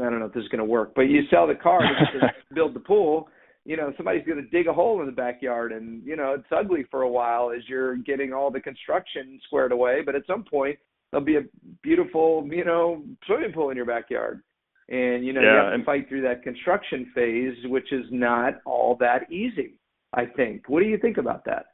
I 0.00 0.10
don't 0.10 0.20
know 0.20 0.26
if 0.26 0.34
this 0.34 0.42
is 0.42 0.48
going 0.48 0.60
to 0.60 0.64
work 0.64 0.92
but 0.94 1.02
you 1.02 1.22
sell 1.30 1.46
the 1.46 1.54
car 1.54 1.80
to 2.12 2.54
build 2.54 2.74
the 2.74 2.80
pool 2.80 3.28
you 3.64 3.76
know 3.76 3.92
somebody's 3.96 4.26
going 4.26 4.42
to 4.42 4.48
dig 4.50 4.66
a 4.66 4.72
hole 4.72 5.00
in 5.00 5.06
the 5.06 5.12
backyard 5.12 5.72
and 5.72 6.04
you 6.04 6.16
know 6.16 6.34
it's 6.34 6.46
ugly 6.50 6.84
for 6.90 7.02
a 7.02 7.08
while 7.08 7.50
as 7.50 7.62
you're 7.68 7.96
getting 7.96 8.32
all 8.32 8.50
the 8.50 8.60
construction 8.60 9.40
squared 9.46 9.72
away 9.72 10.00
but 10.04 10.14
at 10.14 10.26
some 10.26 10.44
point 10.44 10.78
there'll 11.10 11.24
be 11.24 11.36
a 11.36 11.42
beautiful 11.82 12.46
you 12.50 12.64
know 12.64 13.02
swimming 13.26 13.52
pool 13.52 13.70
in 13.70 13.76
your 13.76 13.86
backyard 13.86 14.42
and 14.88 15.24
you 15.24 15.32
know 15.32 15.40
yeah, 15.40 15.50
you 15.50 15.56
have 15.56 15.68
to 15.70 15.74
and, 15.74 15.84
fight 15.84 16.08
through 16.08 16.22
that 16.22 16.42
construction 16.42 17.10
phase, 17.14 17.56
which 17.66 17.92
is 17.92 18.04
not 18.10 18.60
all 18.64 18.96
that 19.00 19.30
easy. 19.30 19.78
I 20.12 20.26
think. 20.26 20.68
What 20.68 20.80
do 20.80 20.86
you 20.86 20.98
think 20.98 21.16
about 21.16 21.44
that? 21.46 21.66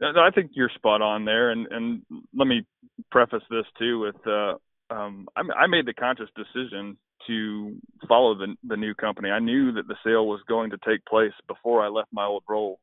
I 0.00 0.30
think 0.32 0.52
you're 0.54 0.70
spot 0.74 1.02
on 1.02 1.24
there, 1.24 1.50
and 1.50 1.66
and 1.70 2.02
let 2.36 2.46
me 2.46 2.66
preface 3.10 3.42
this 3.50 3.64
too 3.78 4.00
with 4.00 4.26
uh, 4.26 4.54
um, 4.90 5.28
I, 5.36 5.40
I 5.64 5.66
made 5.66 5.86
the 5.86 5.94
conscious 5.94 6.28
decision 6.36 6.96
to 7.28 7.76
follow 8.08 8.34
the 8.34 8.56
the 8.64 8.76
new 8.76 8.94
company. 8.94 9.30
I 9.30 9.38
knew 9.38 9.72
that 9.72 9.86
the 9.86 9.96
sale 10.04 10.26
was 10.26 10.40
going 10.48 10.70
to 10.70 10.78
take 10.86 11.04
place 11.06 11.32
before 11.46 11.84
I 11.84 11.88
left 11.88 12.08
my 12.12 12.24
old 12.24 12.42
role, 12.48 12.80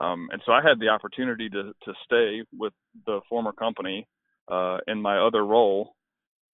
um, 0.00 0.28
and 0.32 0.40
so 0.46 0.52
I 0.52 0.62
had 0.62 0.78
the 0.78 0.88
opportunity 0.88 1.48
to 1.50 1.72
to 1.84 1.92
stay 2.04 2.42
with 2.56 2.72
the 3.06 3.20
former 3.28 3.52
company 3.52 4.06
uh, 4.50 4.78
in 4.86 5.02
my 5.02 5.18
other 5.18 5.44
role 5.44 5.94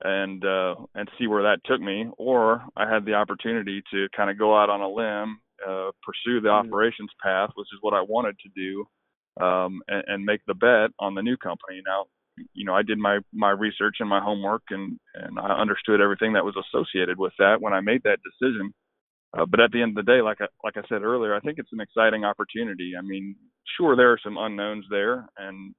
and 0.03 0.45
uh, 0.45 0.75
and 0.95 1.09
see 1.19 1.27
where 1.27 1.43
that 1.45 1.65
took 1.65 1.81
me, 1.81 2.07
or 2.19 2.63
I 2.77 2.93
had 2.93 3.05
the 3.05 3.15
opportunity 3.15 3.83
to 3.93 4.09
kind 4.17 4.31
of 4.31 4.39
go 4.39 4.57
out 4.57 4.71
on 4.71 4.81
a 4.81 4.89
limb, 4.89 5.41
uh, 5.67 5.91
pursue 6.03 6.41
the 6.41 6.49
mm-hmm. 6.49 6.69
operations 6.69 7.11
path, 7.23 7.51
which 7.55 7.69
is 7.73 7.79
what 7.81 7.95
I 7.95 8.03
wanted 8.03 8.37
to 8.41 8.49
do, 8.55 9.45
um, 9.45 9.81
and, 9.89 10.05
and 10.07 10.25
make 10.25 10.41
the 10.47 10.55
bet 10.55 10.91
on 10.99 11.15
the 11.15 11.23
new 11.23 11.37
company. 11.37 11.81
Now, 11.87 12.07
you 12.55 12.65
know, 12.65 12.75
I 12.75 12.83
did 12.83 12.99
my 12.99 13.19
my 13.33 13.51
research 13.51 13.97
and 14.01 14.09
my 14.09 14.21
homework, 14.21 14.63
and 14.71 14.99
and 15.15 15.39
I 15.39 15.59
understood 15.59 16.01
everything 16.01 16.33
that 16.35 16.45
was 16.45 16.57
associated 16.57 17.19
with 17.19 17.33
that 17.39 17.61
when 17.61 17.73
I 17.73 17.81
made 17.81 18.03
that 18.05 18.19
decision. 18.23 18.73
Uh, 19.37 19.45
but 19.45 19.61
at 19.61 19.71
the 19.73 19.83
end 19.83 19.99
of 19.99 20.07
the 20.07 20.11
day, 20.11 20.23
like 20.23 20.41
I, 20.41 20.47
like 20.65 20.77
I 20.77 20.89
said 20.89 21.03
earlier, 21.03 21.35
I 21.35 21.41
think 21.41 21.59
it's 21.59 21.73
an 21.73 21.81
exciting 21.81 22.25
opportunity. 22.25 22.93
I 22.97 23.03
mean, 23.03 23.37
sure 23.77 23.95
there 23.95 24.13
are 24.13 24.21
some 24.23 24.39
unknowns 24.39 24.87
there, 24.89 25.27
and 25.37 25.75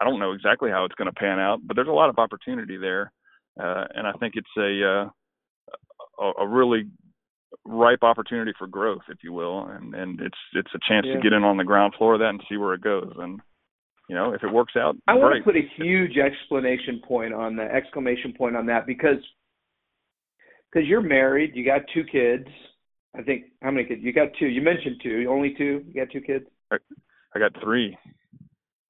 I 0.00 0.04
don't 0.04 0.18
know 0.18 0.32
exactly 0.32 0.70
how 0.70 0.84
it's 0.84 0.96
going 0.96 1.06
to 1.06 1.18
pan 1.18 1.38
out, 1.38 1.60
but 1.64 1.74
there's 1.74 1.88
a 1.88 1.92
lot 1.92 2.10
of 2.10 2.18
opportunity 2.18 2.76
there 2.76 3.12
uh, 3.60 3.84
and 3.94 4.06
I 4.06 4.12
think 4.12 4.34
it's 4.36 4.48
a, 4.56 4.84
uh, 4.84 6.24
a 6.24 6.42
a 6.42 6.48
really 6.48 6.84
ripe 7.64 8.02
opportunity 8.02 8.52
for 8.58 8.66
growth, 8.66 9.02
if 9.08 9.18
you 9.24 9.32
will, 9.32 9.66
and 9.66 9.94
and 9.94 10.20
it's 10.20 10.38
it's 10.54 10.70
a 10.74 10.78
chance 10.88 11.06
yeah. 11.08 11.14
to 11.14 11.20
get 11.20 11.32
in 11.32 11.42
on 11.42 11.56
the 11.56 11.64
ground 11.64 11.94
floor 11.98 12.14
of 12.14 12.20
that 12.20 12.28
and 12.28 12.42
see 12.48 12.56
where 12.56 12.74
it 12.74 12.82
goes. 12.82 13.12
And 13.18 13.40
you 14.08 14.14
know, 14.14 14.32
if 14.32 14.42
it 14.42 14.52
works 14.52 14.74
out, 14.76 14.96
I 15.06 15.12
great. 15.12 15.22
want 15.22 15.36
to 15.36 15.42
put 15.44 15.56
a 15.56 15.68
huge 15.76 16.16
explanation 16.16 17.00
point 17.06 17.34
on 17.34 17.56
the 17.56 17.62
exclamation 17.62 18.32
point 18.36 18.56
on 18.56 18.66
that 18.66 18.86
because 18.86 19.18
because 20.72 20.86
you're 20.88 21.00
married, 21.00 21.52
you 21.54 21.64
got 21.64 21.82
two 21.94 22.04
kids. 22.04 22.46
I 23.16 23.22
think 23.22 23.44
how 23.62 23.70
many 23.70 23.86
kids? 23.86 24.00
You 24.02 24.12
got 24.12 24.28
two. 24.38 24.46
You 24.46 24.62
mentioned 24.62 25.00
two. 25.02 25.26
Only 25.28 25.54
two. 25.56 25.84
You 25.86 25.94
got 25.94 26.12
two 26.12 26.20
kids. 26.20 26.44
I 26.70 27.38
got 27.38 27.52
three. 27.62 27.96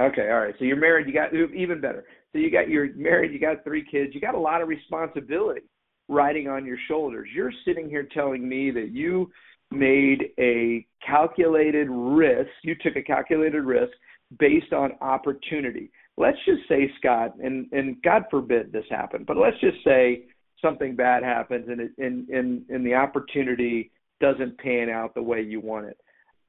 Okay, 0.01 0.31
all 0.31 0.41
right. 0.41 0.55
So 0.59 0.65
you're 0.65 0.77
married. 0.77 1.07
You 1.07 1.13
got 1.13 1.35
even 1.35 1.81
better. 1.81 2.05
So 2.33 2.39
you 2.39 2.51
got 2.51 2.69
you're 2.69 2.95
married, 2.95 3.33
you 3.33 3.41
got 3.41 3.65
three 3.65 3.85
kids, 3.85 4.15
you 4.15 4.21
got 4.21 4.35
a 4.35 4.39
lot 4.39 4.61
of 4.61 4.69
responsibility 4.69 5.63
riding 6.09 6.49
on 6.49 6.67
your 6.67 6.77
shoulders. 6.87 7.29
You're 7.35 7.53
sitting 7.65 7.89
here 7.89 8.07
telling 8.13 8.47
me 8.47 8.71
that 8.71 8.91
you 8.91 9.31
made 9.71 10.31
a 10.39 10.87
calculated 11.07 11.89
risk, 11.91 12.51
you 12.63 12.75
took 12.83 12.97
a 12.97 13.03
calculated 13.03 13.63
risk 13.63 13.93
based 14.39 14.73
on 14.73 14.93
opportunity. 15.01 15.91
Let's 16.17 16.39
just 16.45 16.69
say, 16.69 16.91
Scott, 16.99 17.35
and, 17.43 17.67
and 17.73 18.03
God 18.03 18.25
forbid 18.31 18.73
this 18.73 18.85
happened, 18.91 19.27
but 19.27 19.37
let's 19.37 19.59
just 19.61 19.79
say 19.85 20.25
something 20.61 20.97
bad 20.97 21.23
happens 21.23 21.69
and, 21.69 21.81
it, 21.81 21.93
and, 21.99 22.29
and, 22.29 22.63
and 22.69 22.85
the 22.85 22.95
opportunity 22.95 23.91
doesn't 24.21 24.59
pan 24.59 24.91
out 24.91 25.15
the 25.15 25.23
way 25.23 25.41
you 25.41 25.61
want 25.61 25.87
it. 25.87 25.97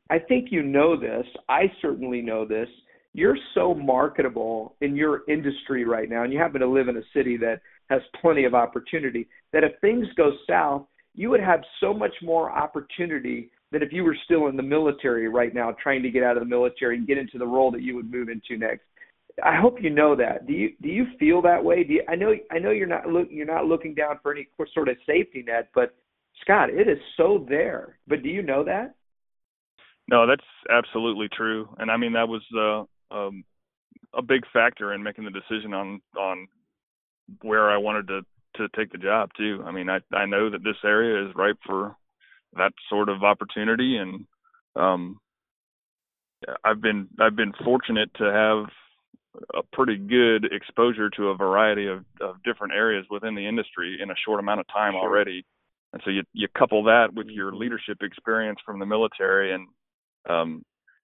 I 0.09 0.17
think 0.17 0.47
you 0.51 0.63
know 0.63 0.99
this. 0.99 1.25
I 1.47 1.71
certainly 1.81 2.21
know 2.21 2.45
this 2.45 2.67
you're 3.13 3.37
so 3.55 3.73
marketable 3.73 4.75
in 4.81 4.95
your 4.95 5.23
industry 5.27 5.83
right 5.83 6.09
now, 6.09 6.23
and 6.23 6.31
you 6.31 6.39
happen 6.39 6.61
to 6.61 6.67
live 6.67 6.87
in 6.87 6.97
a 6.97 7.01
city 7.13 7.37
that 7.37 7.61
has 7.89 8.01
plenty 8.21 8.45
of 8.45 8.53
opportunity, 8.53 9.27
that 9.51 9.63
if 9.63 9.71
things 9.81 10.05
go 10.15 10.31
south, 10.47 10.85
you 11.15 11.29
would 11.29 11.41
have 11.41 11.61
so 11.79 11.93
much 11.93 12.13
more 12.21 12.51
opportunity 12.51 13.49
than 13.71 13.83
if 13.83 13.91
you 13.91 14.03
were 14.03 14.17
still 14.25 14.47
in 14.47 14.57
the 14.57 14.63
military 14.63 15.27
right 15.27 15.53
now, 15.53 15.75
trying 15.81 16.01
to 16.03 16.09
get 16.09 16.23
out 16.23 16.37
of 16.37 16.43
the 16.43 16.49
military 16.49 16.97
and 16.97 17.07
get 17.07 17.17
into 17.17 17.37
the 17.37 17.45
role 17.45 17.71
that 17.71 17.81
you 17.81 17.95
would 17.95 18.11
move 18.11 18.29
into 18.29 18.57
next. 18.57 18.83
I 19.43 19.55
hope 19.55 19.81
you 19.81 19.89
know 19.89 20.15
that. 20.15 20.47
Do 20.47 20.53
you 20.53 20.73
do 20.81 20.89
you 20.89 21.05
feel 21.19 21.41
that 21.43 21.63
way? 21.63 21.83
Do 21.83 21.93
you, 21.93 22.03
I 22.09 22.15
know 22.15 22.33
I 22.51 22.59
know 22.59 22.71
you're 22.71 22.87
not 22.87 23.07
look 23.07 23.27
you're 23.29 23.45
not 23.45 23.65
looking 23.65 23.93
down 23.93 24.19
for 24.21 24.33
any 24.33 24.47
sort 24.73 24.89
of 24.89 24.97
safety 25.05 25.43
net, 25.45 25.69
but 25.73 25.95
Scott, 26.41 26.69
it 26.69 26.89
is 26.89 26.97
so 27.15 27.45
there. 27.47 27.97
But 28.07 28.23
do 28.23 28.29
you 28.29 28.41
know 28.41 28.63
that? 28.65 28.95
No, 30.09 30.27
that's 30.27 30.43
absolutely 30.69 31.29
true. 31.29 31.69
And 31.77 31.89
I 31.89 31.97
mean 31.97 32.13
that 32.13 32.27
was 32.27 32.41
uh 32.57 33.15
um, 33.15 33.43
a 34.13 34.21
big 34.21 34.43
factor 34.51 34.93
in 34.93 35.03
making 35.03 35.25
the 35.25 35.31
decision 35.31 35.73
on 35.73 36.01
on 36.17 36.47
where 37.41 37.69
I 37.69 37.77
wanted 37.77 38.07
to 38.07 38.21
to 38.55 38.67
take 38.75 38.91
the 38.91 38.97
job 38.97 39.29
too. 39.37 39.63
I 39.65 39.71
mean, 39.71 39.89
I 39.89 39.99
I 40.13 40.25
know 40.25 40.49
that 40.49 40.63
this 40.63 40.77
area 40.83 41.27
is 41.27 41.35
ripe 41.35 41.59
for 41.65 41.95
that 42.55 42.73
sort 42.89 43.09
of 43.09 43.23
opportunity, 43.23 43.97
and 43.97 44.25
um, 44.75 45.19
I've 46.63 46.81
been 46.81 47.07
I've 47.19 47.35
been 47.35 47.53
fortunate 47.63 48.09
to 48.15 48.23
have 48.23 48.65
a 49.53 49.61
pretty 49.73 49.97
good 49.97 50.51
exposure 50.51 51.09
to 51.11 51.29
a 51.29 51.37
variety 51.37 51.87
of, 51.87 52.03
of 52.19 52.41
different 52.43 52.73
areas 52.73 53.05
within 53.11 53.35
the 53.35 53.47
industry 53.47 53.99
in 54.01 54.09
a 54.09 54.15
short 54.25 54.39
amount 54.39 54.59
of 54.59 54.67
time 54.67 54.95
already. 54.95 55.45
And 55.93 56.01
so 56.03 56.11
you 56.11 56.23
you 56.33 56.47
couple 56.57 56.83
that 56.83 57.13
with 57.13 57.27
your 57.27 57.53
leadership 57.53 57.97
experience 58.01 58.59
from 58.65 58.79
the 58.79 58.85
military 58.85 59.53
and 59.53 59.67
um, 60.29 60.63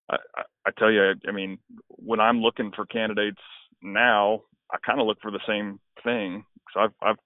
I, 0.10 0.17
I 0.65 0.71
tell 0.77 0.91
you, 0.91 1.13
I 1.27 1.32
mean, 1.32 1.58
when 1.88 2.19
I'm 2.19 2.41
looking 2.41 2.71
for 2.75 2.86
candidates 2.86 3.41
now, 3.82 4.41
I 4.71 4.77
kind 4.86 4.99
of 4.99 5.08
look 5.08 5.17
for 5.21 5.32
the 5.32 5.39
same 5.47 5.80
thing. 6.04 6.43
So 6.73 6.82
I've 6.82 6.93
I've 7.01 7.17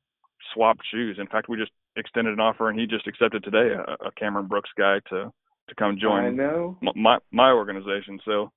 swapped 0.54 0.82
shoes. 0.92 1.18
In 1.20 1.28
fact, 1.28 1.50
we 1.50 1.58
just 1.58 1.72
extended 1.98 2.34
an 2.34 2.40
offer, 2.40 2.70
and 2.70 2.80
he 2.80 2.86
just 2.86 3.08
accepted 3.08 3.44
today 3.44 3.74
a, 3.74 4.08
a 4.08 4.12
Cameron 4.18 4.48
Brooks 4.48 4.70
guy 4.78 5.00
to 5.10 5.32
to 5.68 5.76
come 5.76 5.98
join 6.00 6.26
I 6.26 6.30
know. 6.30 6.78
my 6.96 7.18
my 7.32 7.52
organization. 7.52 8.20
So 8.24 8.52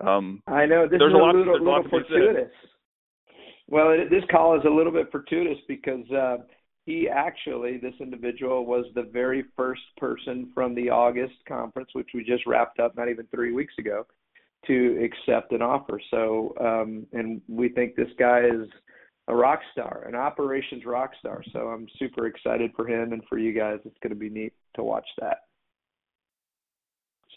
um, 0.00 0.42
I 0.46 0.66
know 0.66 0.88
this 0.88 0.98
there's 0.98 1.12
is 1.12 1.14
a, 1.14 1.18
lot, 1.18 1.34
little, 1.34 1.52
little 1.52 1.66
little 1.66 1.90
fortuitous. 1.90 2.52
Well, 3.68 3.90
it, 3.90 4.10
this 4.10 4.22
call 4.30 4.56
is 4.56 4.64
a 4.64 4.70
little 4.70 4.92
bit 4.92 5.10
fortuitous 5.10 5.58
because 5.66 6.08
uh, 6.10 6.38
he 6.84 7.08
actually, 7.08 7.78
this 7.78 7.94
individual, 8.00 8.64
was 8.64 8.86
the 8.94 9.02
very 9.12 9.44
first 9.56 9.82
person 9.96 10.50
from 10.54 10.74
the 10.74 10.88
August 10.88 11.34
conference, 11.48 11.90
which 11.92 12.10
we 12.14 12.24
just 12.24 12.46
wrapped 12.46 12.78
up 12.78 12.96
not 12.96 13.08
even 13.08 13.26
three 13.34 13.52
weeks 13.52 13.74
ago, 13.78 14.06
to 14.66 15.04
accept 15.04 15.52
an 15.52 15.62
offer. 15.62 16.00
So, 16.10 16.54
um, 16.60 17.06
and 17.12 17.40
we 17.48 17.68
think 17.70 17.96
this 17.96 18.08
guy 18.18 18.42
is 18.44 18.68
a 19.28 19.34
rock 19.34 19.60
star, 19.72 20.04
an 20.08 20.14
operations 20.14 20.84
rock 20.84 21.10
star. 21.18 21.42
So 21.52 21.68
I'm 21.68 21.86
super 21.98 22.26
excited 22.26 22.70
for 22.76 22.88
him 22.88 23.12
and 23.12 23.22
for 23.28 23.38
you 23.38 23.52
guys. 23.52 23.78
It's 23.84 23.98
going 24.02 24.10
to 24.10 24.18
be 24.18 24.28
neat 24.28 24.52
to 24.76 24.82
watch 24.82 25.06
that. 25.20 25.38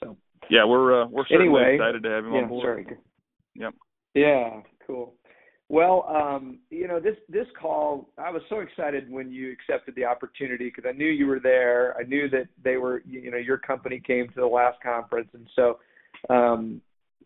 So. 0.02 0.18
Yeah, 0.50 0.66
we're 0.66 1.04
uh, 1.04 1.08
we're 1.08 1.26
certainly 1.28 1.48
anyway, 1.48 1.76
excited 1.76 2.04
to 2.04 2.10
have 2.10 2.26
him 2.26 2.34
yeah, 2.34 2.42
on 2.42 2.48
board. 2.48 2.64
Sorry. 2.64 2.98
Yep. 3.56 3.74
Yeah, 4.16 4.62
cool. 4.88 5.14
Well, 5.68 6.06
um, 6.10 6.60
you 6.72 6.88
know, 6.88 7.00
this 7.00 7.16
this 7.28 7.46
call, 7.60 8.10
I 8.18 8.32
was 8.32 8.42
so 8.50 8.60
excited 8.60 9.12
when 9.12 9.32
you 9.32 9.52
accepted 9.52 9.94
the 9.96 10.06
opportunity 10.06 10.72
because 10.74 10.90
I 10.90 10.98
knew 10.98 11.06
you 11.06 11.28
were 11.28 11.40
there. 11.40 11.96
I 12.00 12.04
knew 12.04 12.28
that 12.30 12.48
they 12.64 12.78
were, 12.78 13.04
you 13.06 13.30
know, 13.30 13.38
your 13.38 13.60
company 13.60 14.02
came 14.06 14.28
to 14.30 14.36
the 14.36 14.48
last 14.48 14.82
conference, 14.82 15.30
and 15.34 15.48
so 15.56 15.80
um, 16.34 16.82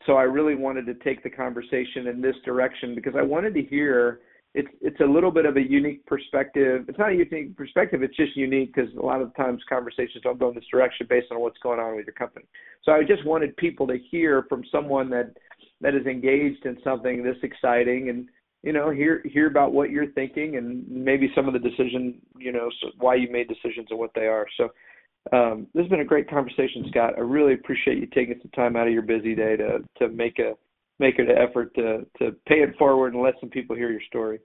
so 0.06 0.14
I 0.14 0.24
really 0.24 0.56
wanted 0.56 0.86
to 0.88 0.94
take 0.96 1.24
the 1.24 1.30
conversation 1.30 2.08
in 2.08 2.22
this 2.22 2.36
direction 2.44 2.96
because 2.96 3.14
I 3.18 3.22
wanted 3.22 3.54
to 3.54 3.62
hear 3.62 4.20
it's 4.54 4.70
it's 4.82 5.00
a 5.00 5.06
little 5.06 5.32
bit 5.32 5.46
of 5.46 5.58
a 5.58 5.62
unique 5.62 6.06
perspective. 6.06 6.86
It's 6.88 7.00
not 7.00 7.10
a 7.10 7.16
unique 7.16 7.58
perspective. 7.58 8.04
It's 8.04 8.16
just 8.16 8.38
unique 8.38 8.74
because 8.74 8.94
a 8.96 9.06
lot 9.06 9.22
of 9.22 9.36
times 9.36 9.62
conversations 9.68 10.22
don't 10.24 10.40
go 10.40 10.50
in 10.50 10.56
this 10.56 10.64
direction 10.72 11.08
based 11.10 11.28
on 11.32 11.40
what's 11.40 11.58
going 11.60 11.80
on 11.80 11.96
with 11.96 12.06
your 12.06 12.14
company. 12.14 12.46
So 12.84 12.92
I 12.92 13.04
just 13.04 13.26
wanted 13.26 13.58
people 13.58 13.88
to 13.88 13.98
hear 14.12 14.46
from 14.50 14.64
someone 14.72 15.10
that 15.10 15.34
that 15.82 15.96
is 15.96 16.06
engaged 16.06 16.66
in 16.66 16.78
something 16.84 17.24
this 17.24 17.38
exciting 17.42 18.10
and 18.10 18.28
you 18.62 18.74
know 18.74 18.92
hear 18.92 19.24
hear 19.26 19.48
about 19.48 19.74
what 19.74 19.90
you're 19.90 20.12
thinking 20.12 20.58
and 20.58 20.88
maybe 20.88 21.32
some 21.36 21.48
of 21.48 21.54
the 21.54 21.60
decision 21.60 22.22
you 22.38 22.52
know 22.52 22.70
so 22.80 22.90
why 23.00 23.16
you 23.16 23.32
made 23.32 23.48
decisions 23.48 23.88
and 23.90 23.98
what 23.98 24.12
they 24.14 24.28
are. 24.28 24.46
So 24.58 24.70
um, 25.32 25.68
this 25.74 25.84
has 25.84 25.90
been 25.90 26.02
a 26.02 26.06
great 26.06 26.30
conversation, 26.30 26.86
Scott. 26.90 27.14
I 27.18 27.22
really 27.22 27.54
appreciate 27.54 27.98
you 27.98 28.08
taking 28.08 28.40
some 28.42 28.52
time 28.52 28.76
out 28.76 28.88
of 28.88 28.94
your 28.94 29.02
busy 29.02 29.34
day 29.34 29.58
to 29.58 29.80
to 29.98 30.10
make 30.10 30.38
a 30.38 30.54
make 31.00 31.20
an 31.20 31.28
effort 31.30 31.74
to 31.76 32.06
to 32.20 32.32
pay 32.48 32.62
it 32.62 32.76
forward 32.78 33.14
and 33.14 33.24
let 33.24 33.36
some 33.40 33.50
people 33.50 33.76
hear 33.76 33.92
your 33.92 34.02
story. 34.08 34.40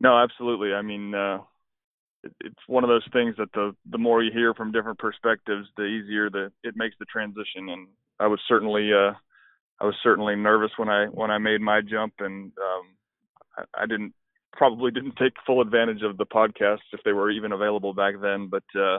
No, 0.00 0.18
absolutely. 0.18 0.72
I 0.72 0.82
mean, 0.82 1.14
uh, 1.14 1.38
it, 2.22 2.32
it's 2.40 2.60
one 2.66 2.84
of 2.84 2.88
those 2.88 3.06
things 3.12 3.34
that 3.38 3.52
the 3.52 3.74
the 3.90 3.98
more 3.98 4.22
you 4.22 4.30
hear 4.32 4.54
from 4.54 4.72
different 4.72 4.98
perspectives, 4.98 5.68
the 5.76 5.84
easier 5.84 6.30
the 6.30 6.52
it 6.62 6.74
makes 6.76 6.96
the 6.98 7.06
transition. 7.06 7.68
And 7.68 7.88
I 8.20 8.26
was 8.26 8.40
certainly 8.48 8.90
uh, 8.92 9.12
I 9.80 9.84
was 9.84 9.94
certainly 10.02 10.36
nervous 10.36 10.70
when 10.76 10.88
I 10.88 11.06
when 11.06 11.30
I 11.30 11.38
made 11.38 11.60
my 11.60 11.80
jump, 11.80 12.14
and 12.18 12.52
um, 12.58 12.84
I, 13.56 13.82
I 13.82 13.86
didn't 13.86 14.14
probably 14.52 14.90
didn't 14.90 15.16
take 15.18 15.34
full 15.46 15.60
advantage 15.60 16.02
of 16.02 16.16
the 16.16 16.26
podcasts 16.26 16.92
if 16.92 17.00
they 17.04 17.12
were 17.12 17.30
even 17.30 17.52
available 17.52 17.94
back 17.94 18.14
then. 18.20 18.48
But 18.50 18.64
uh, 18.78 18.98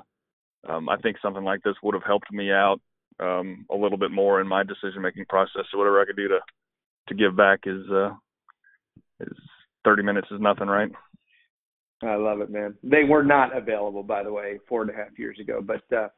um, 0.67 0.89
I 0.89 0.97
think 0.97 1.17
something 1.21 1.43
like 1.43 1.63
this 1.63 1.75
would 1.83 1.93
have 1.93 2.03
helped 2.03 2.31
me 2.31 2.51
out 2.51 2.79
um, 3.19 3.65
a 3.71 3.75
little 3.75 3.97
bit 3.97 4.11
more 4.11 4.41
in 4.41 4.47
my 4.47 4.63
decision 4.63 5.01
making 5.01 5.25
process. 5.25 5.63
So 5.71 5.77
whatever 5.77 6.01
I 6.01 6.05
could 6.05 6.15
do 6.17 6.27
to 6.27 6.39
to 7.09 7.15
give 7.15 7.37
back 7.37 7.61
is 7.65 7.83
uh, 7.91 8.11
is 9.19 9.37
30 9.85 10.03
minutes 10.03 10.27
is 10.31 10.41
nothing, 10.41 10.67
right? 10.67 10.91
I 12.03 12.15
love 12.15 12.41
it, 12.41 12.51
man. 12.51 12.75
They 12.83 13.03
were 13.03 13.23
not 13.23 13.55
available, 13.57 14.03
by 14.03 14.21
the 14.21 14.31
way, 14.31 14.59
four 14.69 14.83
and 14.83 14.91
a 14.91 14.93
half 14.93 15.17
years 15.17 15.39
ago. 15.39 15.61
But 15.65 15.81
uh, 15.95 16.09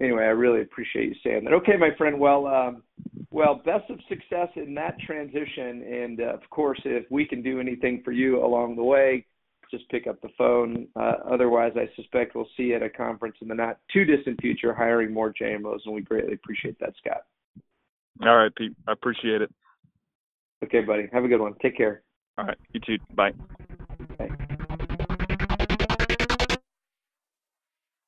anyway, 0.00 0.24
I 0.24 0.28
really 0.28 0.62
appreciate 0.62 1.10
you 1.10 1.14
saying 1.22 1.44
that. 1.44 1.52
Okay, 1.52 1.76
my 1.78 1.90
friend. 1.96 2.18
Well, 2.18 2.46
um, 2.46 2.82
well, 3.30 3.62
best 3.64 3.88
of 3.88 4.00
success 4.08 4.48
in 4.56 4.74
that 4.74 4.98
transition, 5.06 5.82
and 5.82 6.20
uh, 6.20 6.34
of 6.34 6.40
course, 6.50 6.80
if 6.84 7.04
we 7.10 7.24
can 7.24 7.40
do 7.40 7.60
anything 7.60 8.02
for 8.04 8.10
you 8.10 8.44
along 8.44 8.74
the 8.74 8.82
way, 8.82 9.24
just 9.72 9.88
pick 9.88 10.06
up 10.06 10.20
the 10.20 10.28
phone. 10.38 10.86
Uh, 10.94 11.14
otherwise, 11.28 11.72
I 11.74 11.90
suspect 11.96 12.36
we'll 12.36 12.48
see 12.56 12.64
you 12.64 12.76
at 12.76 12.82
a 12.82 12.90
conference 12.90 13.36
in 13.42 13.48
the 13.48 13.54
not 13.54 13.78
too 13.92 14.04
distant 14.04 14.40
future, 14.40 14.72
hiring 14.72 15.12
more 15.12 15.32
JMOs, 15.32 15.80
and 15.84 15.94
we 15.94 16.02
greatly 16.02 16.34
appreciate 16.34 16.78
that, 16.78 16.94
Scott. 16.98 17.22
All 18.20 18.36
right, 18.36 18.54
Pete. 18.54 18.76
I 18.86 18.92
appreciate 18.92 19.42
it. 19.42 19.50
Okay, 20.62 20.82
buddy. 20.82 21.08
Have 21.12 21.24
a 21.24 21.28
good 21.28 21.40
one. 21.40 21.54
Take 21.60 21.76
care. 21.76 22.02
All 22.38 22.44
right. 22.44 22.58
You 22.72 22.80
too. 22.80 22.98
Bye. 23.14 23.32